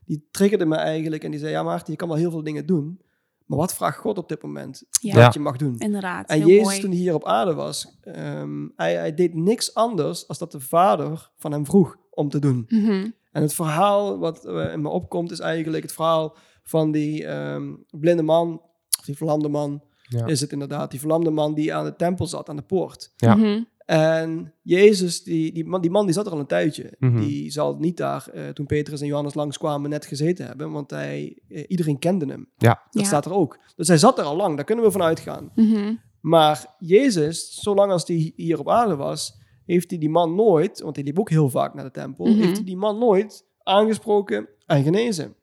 die 0.05 0.27
triggerde 0.31 0.65
me 0.65 0.75
eigenlijk 0.75 1.23
en 1.23 1.31
die 1.31 1.39
zei, 1.39 1.51
ja 1.51 1.63
Maarten, 1.63 1.91
je 1.91 1.97
kan 1.97 2.07
wel 2.07 2.17
heel 2.17 2.31
veel 2.31 2.43
dingen 2.43 2.65
doen, 2.65 3.01
maar 3.45 3.57
wat 3.57 3.75
vraagt 3.75 3.97
God 3.97 4.17
op 4.17 4.29
dit 4.29 4.41
moment 4.43 4.83
Ja. 5.01 5.13
dat 5.23 5.33
je 5.33 5.39
mag 5.39 5.55
doen? 5.55 5.75
inderdaad. 5.77 6.29
En 6.29 6.39
Jezus, 6.47 6.63
mooi. 6.63 6.79
toen 6.79 6.89
hij 6.89 6.99
hier 6.99 7.13
op 7.13 7.25
aarde 7.25 7.53
was, 7.53 7.97
ehm, 8.01 8.67
hij, 8.75 8.95
hij 8.95 9.13
deed 9.13 9.33
niks 9.33 9.73
anders 9.73 10.27
als 10.27 10.37
dat 10.37 10.51
de 10.51 10.59
vader 10.59 11.31
van 11.37 11.51
hem 11.51 11.65
vroeg 11.65 11.97
om 12.09 12.29
te 12.29 12.39
doen. 12.39 12.65
Mhm. 12.67 13.09
En 13.31 13.41
het 13.41 13.53
verhaal 13.53 14.19
wat 14.19 14.45
in 14.45 14.81
me 14.81 14.89
opkomt 14.89 15.31
is 15.31 15.39
eigenlijk 15.39 15.83
het 15.83 15.93
verhaal 15.93 16.35
van 16.65 16.91
die 16.91 17.25
ehm, 17.25 17.73
blinde 17.91 18.23
man, 18.23 18.61
of 18.99 19.05
die 19.05 19.17
verlamde 19.17 19.49
man, 19.49 19.83
Ja. 20.07 20.25
is 20.25 20.41
het 20.41 20.51
inderdaad. 20.51 20.91
Die 20.91 20.99
verlamde 20.99 21.29
man 21.29 21.53
die 21.53 21.73
aan 21.75 21.85
de 21.85 21.95
tempel 21.95 22.27
zat, 22.27 22.49
aan 22.49 22.55
de 22.55 22.61
poort. 22.61 23.11
Ja. 23.15 23.35
Mhm. 23.35 23.63
En 23.85 24.53
Jezus, 24.61 25.23
die, 25.23 25.53
die, 25.53 25.65
man, 25.65 25.81
die 25.81 25.91
man 25.91 26.05
die 26.05 26.13
zat 26.13 26.25
er 26.25 26.31
al 26.31 26.39
een 26.39 26.45
tijdje. 26.47 26.93
Mhm. 26.99 27.19
Die 27.19 27.51
zal 27.51 27.75
niet 27.77 27.97
daar, 27.97 28.27
eh, 28.33 28.47
toen 28.49 28.65
Petrus 28.65 29.01
en 29.01 29.07
Johannes 29.07 29.33
langskwamen, 29.33 29.89
net 29.89 30.05
gezeten 30.05 30.45
hebben. 30.45 30.71
Want 30.71 30.89
hij, 30.89 31.39
eh, 31.49 31.63
iedereen 31.67 31.99
kende 31.99 32.25
hem. 32.25 32.49
Ja. 32.57 32.81
Dat 32.91 33.01
Ja. 33.01 33.07
staat 33.07 33.25
er 33.25 33.33
ook. 33.33 33.59
Dus 33.75 33.87
hij 33.87 33.97
zat 33.97 34.19
er 34.19 34.25
al 34.25 34.35
lang, 34.35 34.55
daar 34.55 34.65
kunnen 34.65 34.85
we 34.85 34.91
van 34.91 35.01
uitgaan. 35.03 35.51
Mhm. 35.55 35.93
Maar 36.21 36.75
Jezus, 36.79 37.59
zolang 37.61 37.91
als 37.91 38.07
hij 38.07 38.33
hier 38.35 38.59
op 38.59 38.69
aarde 38.69 38.95
was, 38.95 39.37
heeft 39.65 39.89
hij 39.89 39.99
die 39.99 40.09
man 40.09 40.35
nooit, 40.35 40.79
want 40.81 40.95
hij 40.95 41.05
liep 41.05 41.19
ook 41.19 41.29
heel 41.29 41.49
vaak 41.49 41.73
naar 41.73 41.83
de 41.85 41.91
tempel, 41.91 42.25
heeft 42.25 42.55
hij 42.55 42.65
die 42.65 42.77
man 42.77 42.97
nooit 42.99 43.45
aangesproken 43.63 44.47
en 44.65 44.83
genezen. 44.83 45.35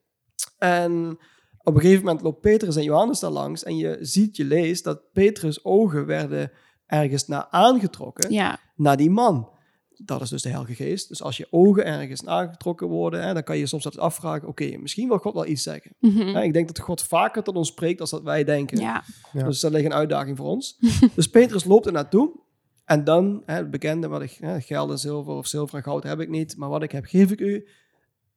En 0.63 1.19
op 1.63 1.75
een 1.75 1.81
gegeven 1.81 2.05
moment 2.05 2.23
loopt 2.23 2.41
Petrus 2.41 2.77
en 2.77 2.83
Johannes 2.83 3.21
daar 3.21 3.31
langs 3.31 3.63
en 3.63 3.77
je 3.77 3.99
ziet, 4.01 4.37
je 4.37 4.45
leest 4.45 4.85
dat 4.85 5.13
Petrus' 5.13 5.65
ogen 5.65 6.07
werden 6.07 6.51
ergens 6.87 7.27
naar 7.27 7.47
aangetrokken, 7.51 8.33
Ja, 8.33 8.59
naar 8.77 8.97
die 8.97 9.11
man. 9.11 9.51
Dat 10.05 10.21
is 10.21 10.29
dus 10.29 10.43
de 10.43 10.49
Heilige 10.49 10.75
Geest. 10.75 11.09
Dus 11.09 11.23
als 11.23 11.37
je 11.37 11.47
ogen 11.51 11.85
ergens 11.85 12.27
aangetrokken 12.27 12.89
worden, 12.89 13.23
hè, 13.23 13.33
dan 13.33 13.43
kan 13.43 13.59
je 13.59 13.67
soms 13.67 13.83
dat 13.83 13.99
afvragen, 13.99 14.49
oké, 14.49 14.77
misschien 14.77 15.09
wil 15.09 15.19
God 15.19 15.35
wel 15.35 15.47
iets 15.47 15.63
zeggen. 15.63 15.95
Mhm. 15.99 16.27
Hè, 16.27 16.43
ik 16.43 16.53
denk 16.53 16.67
dat 16.67 16.79
God 16.79 17.03
vaker 17.03 17.43
tot 17.43 17.57
ons 17.57 17.69
spreekt 17.69 18.01
als 18.01 18.11
dat 18.11 18.23
wij 18.23 18.45
denken. 18.45 18.79
ja. 18.79 19.05
Ja. 19.33 19.45
Dus 19.45 19.61
dat 19.61 19.73
ligt 19.73 19.85
een 19.85 19.93
uitdaging 19.93 20.37
voor 20.37 20.47
ons. 20.47 20.79
dus 21.15 21.29
Petrus 21.29 21.65
loopt 21.65 21.87
er 21.87 21.93
naartoe. 21.93 22.41
En 22.85 23.05
dan, 23.05 23.43
hè, 23.47 23.55
het 23.55 23.71
bekende, 23.71 24.09
wat 24.09 24.23
ik, 24.23 24.37
hè, 24.41 24.61
geld 24.61 24.91
en 24.91 24.99
zilver 24.99 25.33
of 25.33 25.47
zilver 25.47 25.77
en 25.77 25.83
goud 25.83 26.03
heb 26.03 26.21
ik 26.21 26.29
niet. 26.29 26.57
Maar 26.57 26.69
wat 26.69 26.83
ik 26.83 26.93
heb, 26.93 27.05
geef 27.05 27.31
ik 27.31 27.41
u. 27.41 27.69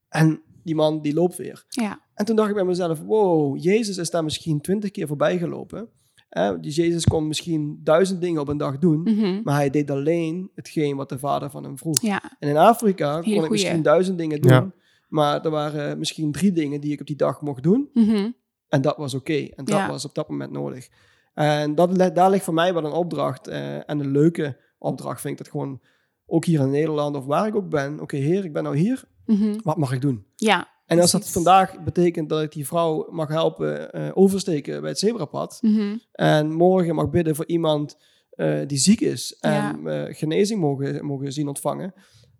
En 0.09 0.41
die 0.65 0.75
man, 0.75 1.01
die 1.01 1.13
loopt 1.13 1.35
weer. 1.35 1.65
ja. 1.69 2.03
En 2.13 2.25
toen 2.25 2.35
dacht 2.35 2.49
ik 2.49 2.55
bij 2.55 2.63
mezelf, 2.63 2.99
wow, 3.01 3.57
Jezus 3.63 3.97
is 3.97 4.09
daar 4.09 4.23
misschien 4.23 4.61
twintig 4.61 4.91
keer 4.91 5.07
voorbij 5.07 5.37
gelopen. 5.37 5.89
Hè, 6.29 6.59
die 6.59 6.71
Jezus 6.71 7.03
kon 7.05 7.27
misschien 7.27 7.79
duizend 7.83 8.21
dingen 8.21 8.41
op 8.41 8.47
een 8.47 8.57
dag 8.57 8.77
doen. 8.79 9.01
Mhm. 9.03 9.41
Maar 9.43 9.55
hij 9.55 9.69
deed 9.69 9.91
alleen 9.91 10.51
hetgeen 10.55 10.95
wat 10.95 11.09
de 11.09 11.19
vader 11.19 11.49
van 11.49 11.63
hem 11.63 11.77
vroeg. 11.77 12.01
ja. 12.01 12.35
En 12.39 12.49
in 12.49 12.57
Afrika 12.57 13.13
kon 13.19 13.31
ik 13.31 13.37
goeie. 13.37 13.49
misschien 13.49 13.81
duizend 13.81 14.17
dingen 14.17 14.41
doen. 14.41 14.51
Ja. 14.51 14.71
Maar 15.09 15.45
er 15.45 15.49
waren 15.51 15.97
misschien 15.97 16.31
drie 16.31 16.51
dingen 16.51 16.81
die 16.81 16.91
ik 16.91 16.99
op 16.99 17.07
die 17.07 17.15
dag 17.15 17.41
mocht 17.41 17.63
doen. 17.63 17.89
Mhm. 17.93 18.31
En 18.69 18.81
dat 18.81 18.97
was 18.97 19.13
oké. 19.13 19.33
En 19.55 19.65
dat 19.65 19.67
Ja. 19.77 19.87
was 19.87 20.05
op 20.05 20.15
dat 20.15 20.29
moment 20.29 20.51
nodig. 20.51 20.87
En 21.33 21.75
dat, 21.75 22.15
daar 22.15 22.29
ligt 22.29 22.43
voor 22.43 22.53
mij 22.53 22.73
wel 22.73 22.85
een 22.85 22.91
opdracht. 22.91 23.47
eh, 23.47 23.75
en 23.75 23.99
een 23.99 24.11
leuke 24.11 24.57
opdracht 24.77 25.21
vind 25.21 25.33
ik 25.39 25.43
dat 25.43 25.51
gewoon 25.51 25.81
ook 26.25 26.45
hier 26.45 26.59
in 26.59 26.69
Nederland 26.71 27.15
of 27.15 27.25
waar 27.25 27.47
ik 27.47 27.55
ook 27.55 27.69
ben. 27.69 27.99
Oké, 27.99 28.15
heer, 28.17 28.45
ik 28.45 28.53
ben 28.53 28.63
nou 28.63 28.77
hier. 28.77 29.03
Mhm. 29.25 29.57
Wat 29.63 29.77
mag 29.77 29.91
ik 29.91 30.01
doen? 30.01 30.25
Ja. 30.35 30.67
En 30.85 30.99
als 30.99 31.11
dat 31.11 31.29
vandaag 31.29 31.83
betekent 31.83 32.29
dat 32.29 32.41
ik 32.41 32.51
die 32.51 32.67
vrouw 32.67 33.07
mag 33.11 33.27
helpen 33.27 33.91
eh, 33.91 34.11
oversteken 34.13 34.81
bij 34.81 34.89
het 34.89 34.99
zebrapad. 34.99 35.57
Mhm. 35.61 35.97
En 36.11 36.51
morgen 36.53 36.95
mag 36.95 37.09
bidden 37.09 37.35
voor 37.35 37.45
iemand 37.47 37.97
eh, 38.29 38.59
die 38.67 38.77
ziek 38.77 39.01
is. 39.01 39.37
En 39.39 39.81
Ja. 39.83 40.05
eh, 40.05 40.15
genezing 40.15 40.59
mogen, 40.61 41.05
mogen 41.05 41.31
zien 41.33 41.47
ontvangen. 41.47 41.93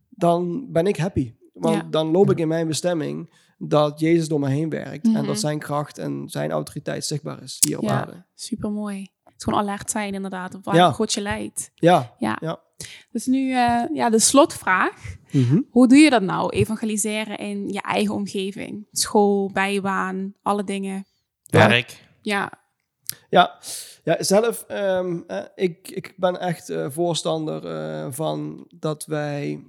Dan 0.10 0.72
ben 0.72 0.88
ik 0.88 0.98
happy. 0.98 1.34
Want 1.54 1.76
Ja. 1.76 1.88
dan 1.90 2.08
loop 2.12 2.32
ik 2.32 2.38
in 2.40 2.48
mijn 2.48 2.68
bestemming 2.68 3.34
dat 3.58 4.00
Jezus 4.00 4.28
door 4.28 4.40
me 4.40 4.50
heen 4.50 4.70
werkt. 4.70 5.06
En 5.06 5.12
Mhm. 5.12 5.26
dat 5.26 5.40
zijn 5.40 5.60
kracht 5.60 5.98
en 5.98 6.30
zijn 6.30 6.52
autoriteit 6.52 7.06
zichtbaar 7.06 7.42
is 7.44 7.58
hier 7.68 7.78
op 7.78 7.84
Ja. 7.84 8.00
aarde. 8.00 8.24
Super 8.36 8.72
mooi. 8.72 9.00
Het 9.24 9.34
is 9.38 9.44
gewoon 9.44 9.60
alert 9.60 9.92
zijn 9.92 10.14
inderdaad, 10.14 10.56
op 10.56 10.64
waar. 10.66 10.94
God 10.94 11.14
je 11.14 11.22
leidt. 11.22 11.72
Ja, 11.76 12.16
Ja. 12.20 12.64
Dus 13.12 13.26
nu 13.26 13.52
eh, 13.52 13.84
ja, 13.94 14.10
de 14.10 14.20
slotvraag. 14.20 15.16
Mhm. 15.32 15.62
Hoe 15.70 15.88
doe 15.88 15.98
je 15.98 16.10
dat 16.10 16.22
nou? 16.22 16.50
Evangeliseren 16.50 17.38
in 17.38 17.70
je 17.70 17.82
eigen 17.82 18.14
omgeving. 18.14 18.88
School, 18.92 19.52
bijbaan, 19.54 20.34
alle 20.42 20.64
dingen. 20.64 21.06
Werk. 21.50 22.04
Ja, 22.22 22.52
Ja, 23.30 23.60
ja 24.04 24.24
zelf, 24.24 24.64
ehm, 24.68 25.22
eh, 25.28 25.44
ik, 25.56 25.90
ik 25.90 26.14
ben 26.18 26.40
echt 26.40 26.70
eh, 26.70 26.86
voorstander 26.90 27.66
eh, 27.66 28.08
van 28.10 28.66
dat 28.70 29.06
wij 29.06 29.64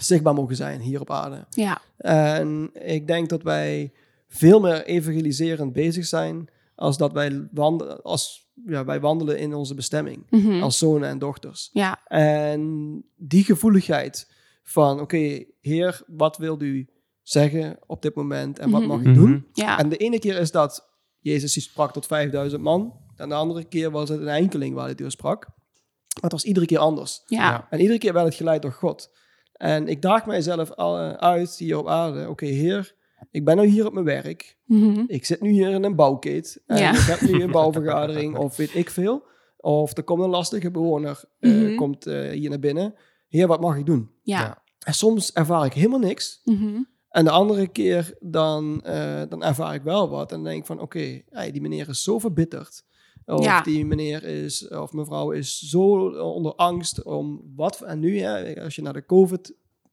zichtbaar 0.00 0.34
mogen 0.34 0.56
zijn 0.56 0.80
hier 0.80 1.00
op 1.00 1.10
aarde. 1.10 1.46
ja. 1.50 1.80
En 1.96 2.70
ik 2.72 3.06
denk 3.06 3.28
dat 3.28 3.42
wij 3.42 3.92
veel 4.28 4.60
meer 4.60 4.84
evangeliserend 4.84 5.72
bezig 5.72 6.06
zijn 6.06 6.48
als 6.74 6.96
dat 6.96 7.12
wij 7.12 7.48
wandelen, 7.52 8.02
als, 8.02 8.49
ja, 8.66 8.84
wij 8.84 9.00
wandelen 9.00 9.38
in 9.38 9.54
onze 9.54 9.74
bestemming 9.74 10.26
Mhm. 10.30 10.62
als 10.62 10.78
zonen 10.78 11.08
en 11.08 11.18
dochters. 11.18 11.70
ja. 11.72 12.06
En 12.06 13.04
die 13.16 13.44
gevoeligheid 13.44 14.32
van, 14.62 15.00
oké, 15.00 15.44
Heer, 15.60 16.02
wat 16.06 16.36
wilt 16.36 16.62
u 16.62 16.88
zeggen 17.22 17.78
op 17.86 18.02
dit 18.02 18.14
moment 18.14 18.58
en 18.58 18.70
wat 18.70 18.80
Mhm. 18.80 18.88
mag 18.90 19.00
ik 19.02 19.14
doen? 19.14 19.46
ja. 19.52 19.78
En 19.78 19.88
de 19.88 19.96
ene 19.96 20.18
keer 20.18 20.38
is 20.38 20.50
dat 20.50 20.88
Jezus 21.18 21.52
die 21.52 21.62
sprak 21.62 21.92
tot 21.92 22.06
5000 22.06 22.62
man. 22.62 22.98
En 23.16 23.28
de 23.28 23.34
andere 23.34 23.64
keer 23.64 23.90
was 23.90 24.08
het 24.08 24.20
een 24.20 24.28
enkeling 24.28 24.74
waar 24.74 24.84
hij 24.84 24.94
door 24.94 25.10
sprak. 25.10 25.46
Maar 25.46 26.22
het 26.30 26.32
was 26.32 26.44
iedere 26.44 26.66
keer 26.66 26.78
anders. 26.78 27.22
ja. 27.26 27.38
Ja. 27.50 27.66
En 27.70 27.80
iedere 27.80 27.98
keer 27.98 28.12
werd 28.12 28.26
het 28.26 28.34
geleid 28.34 28.62
door 28.62 28.72
God. 28.72 29.10
En 29.52 29.88
ik 29.88 30.02
daag 30.02 30.26
mijzelf 30.26 30.70
al, 30.70 30.98
eh, 30.98 31.10
uit 31.12 31.56
hier 31.56 31.78
op 31.78 31.88
aarde. 31.88 32.28
Oké, 32.28 32.46
Heer, 32.46 32.94
ik 33.30 33.44
ben 33.44 33.56
nu 33.56 33.64
hier 33.66 33.86
op 33.86 33.92
mijn 33.92 34.04
werk. 34.04 34.56
Mhm. 34.64 35.04
Ik 35.06 35.24
zit 35.24 35.40
nu 35.40 35.50
hier 35.50 35.70
in 35.70 35.84
een 35.84 35.96
bouwkeet. 35.96 36.62
En 36.66 36.78
Ja. 36.78 36.90
ik 36.92 36.98
heb 37.00 37.20
nu 37.20 37.42
een 37.42 37.50
bouwvergadering 37.50 38.36
of 38.36 38.56
weet 38.56 38.74
ik 38.74 38.90
veel. 38.90 39.22
Of 39.56 39.96
er 39.96 40.02
komt 40.02 40.22
een 40.22 40.28
lastige 40.30 40.70
bewoner 40.70 41.24
eh, 41.40 41.50
Mhm. 41.52 41.74
komt, 41.76 42.06
eh, 42.06 42.30
hier 42.30 42.48
naar 42.50 42.58
binnen. 42.58 42.94
Heer, 43.28 43.46
wat 43.46 43.60
mag 43.60 43.76
ik 43.76 43.86
doen? 43.86 44.10
ja. 44.22 44.40
Ja. 44.40 44.62
En 44.80 44.94
soms 44.94 45.32
ervaar 45.32 45.64
ik 45.64 45.72
helemaal 45.72 45.98
niks. 45.98 46.40
Mhm. 46.44 46.82
En 47.08 47.24
de 47.24 47.30
andere 47.30 47.66
keer 47.68 48.14
dan, 48.20 48.80
eh, 48.84 49.22
dan 49.28 49.42
ervaar 49.44 49.74
ik 49.74 49.82
wel 49.82 50.08
wat. 50.08 50.30
En 50.30 50.36
dan 50.36 50.44
denk 50.44 50.60
ik 50.60 50.66
van, 50.66 50.80
oké, 50.80 51.22
hey, 51.30 51.50
die 51.52 51.60
meneer 51.60 51.88
is 51.88 52.02
zo 52.02 52.18
verbitterd. 52.18 52.84
Of 53.26 53.44
Ja. 53.44 53.62
die 53.62 53.86
meneer 53.86 54.24
is, 54.24 54.68
of 54.68 54.92
mevrouw 54.92 55.30
is 55.30 55.58
zo 55.58 56.08
onder 56.18 56.54
angst 56.54 57.02
om 57.02 57.42
wat. 57.56 57.80
En 57.80 57.98
nu, 57.98 58.18
hè, 58.20 58.62
als 58.62 58.74
je 58.74 58.82
naar 58.82 58.92
de 58.92 59.06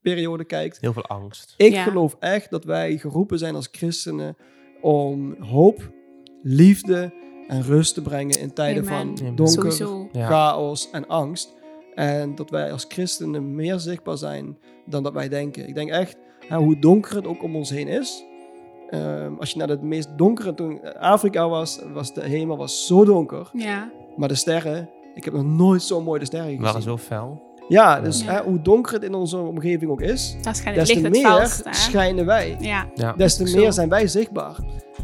COVID-periode 0.08 0.44
kijkt. 0.44 0.78
Heel 0.82 0.94
veel 0.94 1.06
angst. 1.06 1.54
Ik 1.58 1.72
Ja. 1.74 1.84
geloof 1.84 2.16
echt 2.20 2.50
dat 2.50 2.64
wij 2.64 2.98
geroepen 2.98 3.38
zijn 3.40 3.56
als 3.56 3.68
christenen 3.72 4.38
om 4.82 5.36
hoop, 5.40 5.92
liefde 6.42 7.14
en 7.48 7.62
rust 7.64 7.94
te 7.94 8.02
brengen 8.02 8.40
in 8.40 8.54
tijden 8.54 8.88
Amen. 8.88 8.98
van 9.18 9.20
Amen. 9.20 9.36
donker, 9.36 9.72
Sowieso. 9.72 10.10
Chaos 10.14 10.90
en 10.92 11.08
angst. 11.08 11.56
En 11.96 12.36
dat 12.36 12.50
wij 12.50 12.72
als 12.72 12.86
christenen 12.88 13.56
meer 13.56 13.80
zichtbaar 13.80 14.18
zijn 14.18 14.58
dan 14.86 15.04
dat 15.04 15.14
wij 15.14 15.30
denken. 15.30 15.68
Ik 15.68 15.76
denk 15.76 15.90
echt, 15.90 16.18
hè, 16.48 16.58
hoe 16.58 16.80
donker 16.80 17.16
het 17.16 17.28
ook 17.28 17.44
om 17.44 17.56
ons 17.56 17.70
heen 17.70 17.88
is. 17.88 18.24
ehm, 18.90 19.34
als 19.40 19.52
je 19.52 19.58
naar 19.58 19.68
het 19.70 19.82
meest 19.82 20.18
donkere, 20.18 20.54
toen 20.54 20.94
Afrika 21.00 21.50
was, 21.50 21.80
was 21.94 22.14
de 22.14 22.22
hemel 22.24 22.58
was 22.58 22.86
zo 22.88 23.06
donker. 23.06 23.50
Ja. 23.54 23.92
Maar 24.18 24.28
de 24.28 24.36
sterren, 24.36 24.90
ik 25.16 25.24
heb 25.26 25.34
nog 25.34 25.44
nooit 25.46 25.82
zo 25.82 26.02
mooi 26.02 26.20
de 26.20 26.26
sterren 26.26 26.48
gezien. 26.48 26.62
waren 26.64 26.82
zo 26.82 26.98
fel. 26.98 27.42
Ja, 27.68 28.02
dus 28.02 28.24
Ja. 28.24 28.32
Hè, 28.32 28.42
hoe 28.42 28.62
donker 28.62 28.94
het 28.94 29.04
in 29.04 29.14
onze 29.14 29.38
omgeving 29.38 29.92
ook 29.92 30.02
is, 30.02 30.38
des 30.74 30.88
te 30.88 31.10
meer 31.10 31.64
schijnen 31.70 32.26
wij. 32.26 32.56
Ja. 32.60 32.86
Ja. 32.96 33.14
Des 33.14 33.36
te 33.36 33.44
meer 33.44 33.74
zijn 33.74 33.90
wij 33.90 34.08
zichtbaar. 34.08 34.56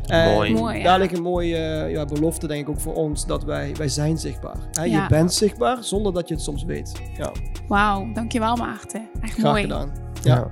En 0.03 0.53
Mooi. 0.53 0.83
Daar 0.83 0.99
ligt 0.99 1.17
een 1.17 1.21
mooie 1.23 1.57
ja, 1.89 2.05
belofte, 2.05 2.47
denk 2.47 2.61
ik, 2.61 2.69
ook 2.69 2.79
voor 2.81 2.93
ons, 2.93 3.25
dat 3.25 3.43
wij, 3.43 3.75
wij 3.77 3.87
zijn 3.87 4.17
zichtbaar. 4.17 4.57
Hè, 4.71 4.83
Ja. 4.83 5.01
Je 5.03 5.07
bent 5.09 5.33
zichtbaar 5.33 5.83
zonder 5.83 6.13
dat 6.13 6.27
je 6.27 6.33
het 6.33 6.43
soms 6.43 6.63
weet. 6.63 6.91
Ja, 7.17 7.31
Wauw, 7.67 8.11
dankjewel 8.13 8.55
Maarten. 8.55 9.09
Echt 9.21 9.33
graag 9.33 9.51
mooi. 9.51 9.61
gedaan. 9.61 9.91
Ja. 10.21 10.51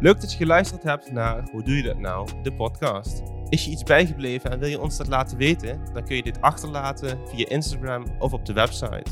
Leuk 0.00 0.20
dat 0.20 0.30
je 0.32 0.36
geluisterd 0.36 0.82
hebt 0.82 1.12
naar 1.12 1.48
Hoe 1.52 1.62
doe 1.62 1.76
je 1.76 1.82
dat 1.82 1.98
nou? 1.98 2.28
De 2.42 2.52
podcast. 2.52 3.22
Is 3.48 3.64
je 3.64 3.70
iets 3.70 3.82
bijgebleven 3.82 4.50
en 4.50 4.58
wil 4.58 4.68
je 4.68 4.80
ons 4.80 4.96
dat 4.96 5.06
laten 5.08 5.36
weten? 5.36 5.80
Dan 5.92 6.04
kun 6.04 6.16
je 6.16 6.22
dit 6.22 6.40
achterlaten 6.40 7.18
via 7.24 7.48
Instagram 7.48 8.04
of 8.18 8.32
op 8.32 8.44
de 8.46 8.52
website. 8.52 9.10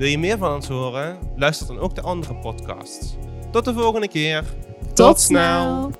Wil 0.00 0.08
je 0.08 0.18
meer 0.18 0.38
van 0.38 0.54
ons 0.54 0.68
horen? 0.68 1.18
Luister 1.36 1.66
dan 1.66 1.78
ook 1.78 1.94
de 1.94 2.00
andere 2.00 2.34
podcasts. 2.34 3.16
Tot 3.50 3.64
de 3.64 3.72
volgende 3.72 4.08
keer. 4.08 4.44
Tot 4.94 5.20
snel. 5.20 5.90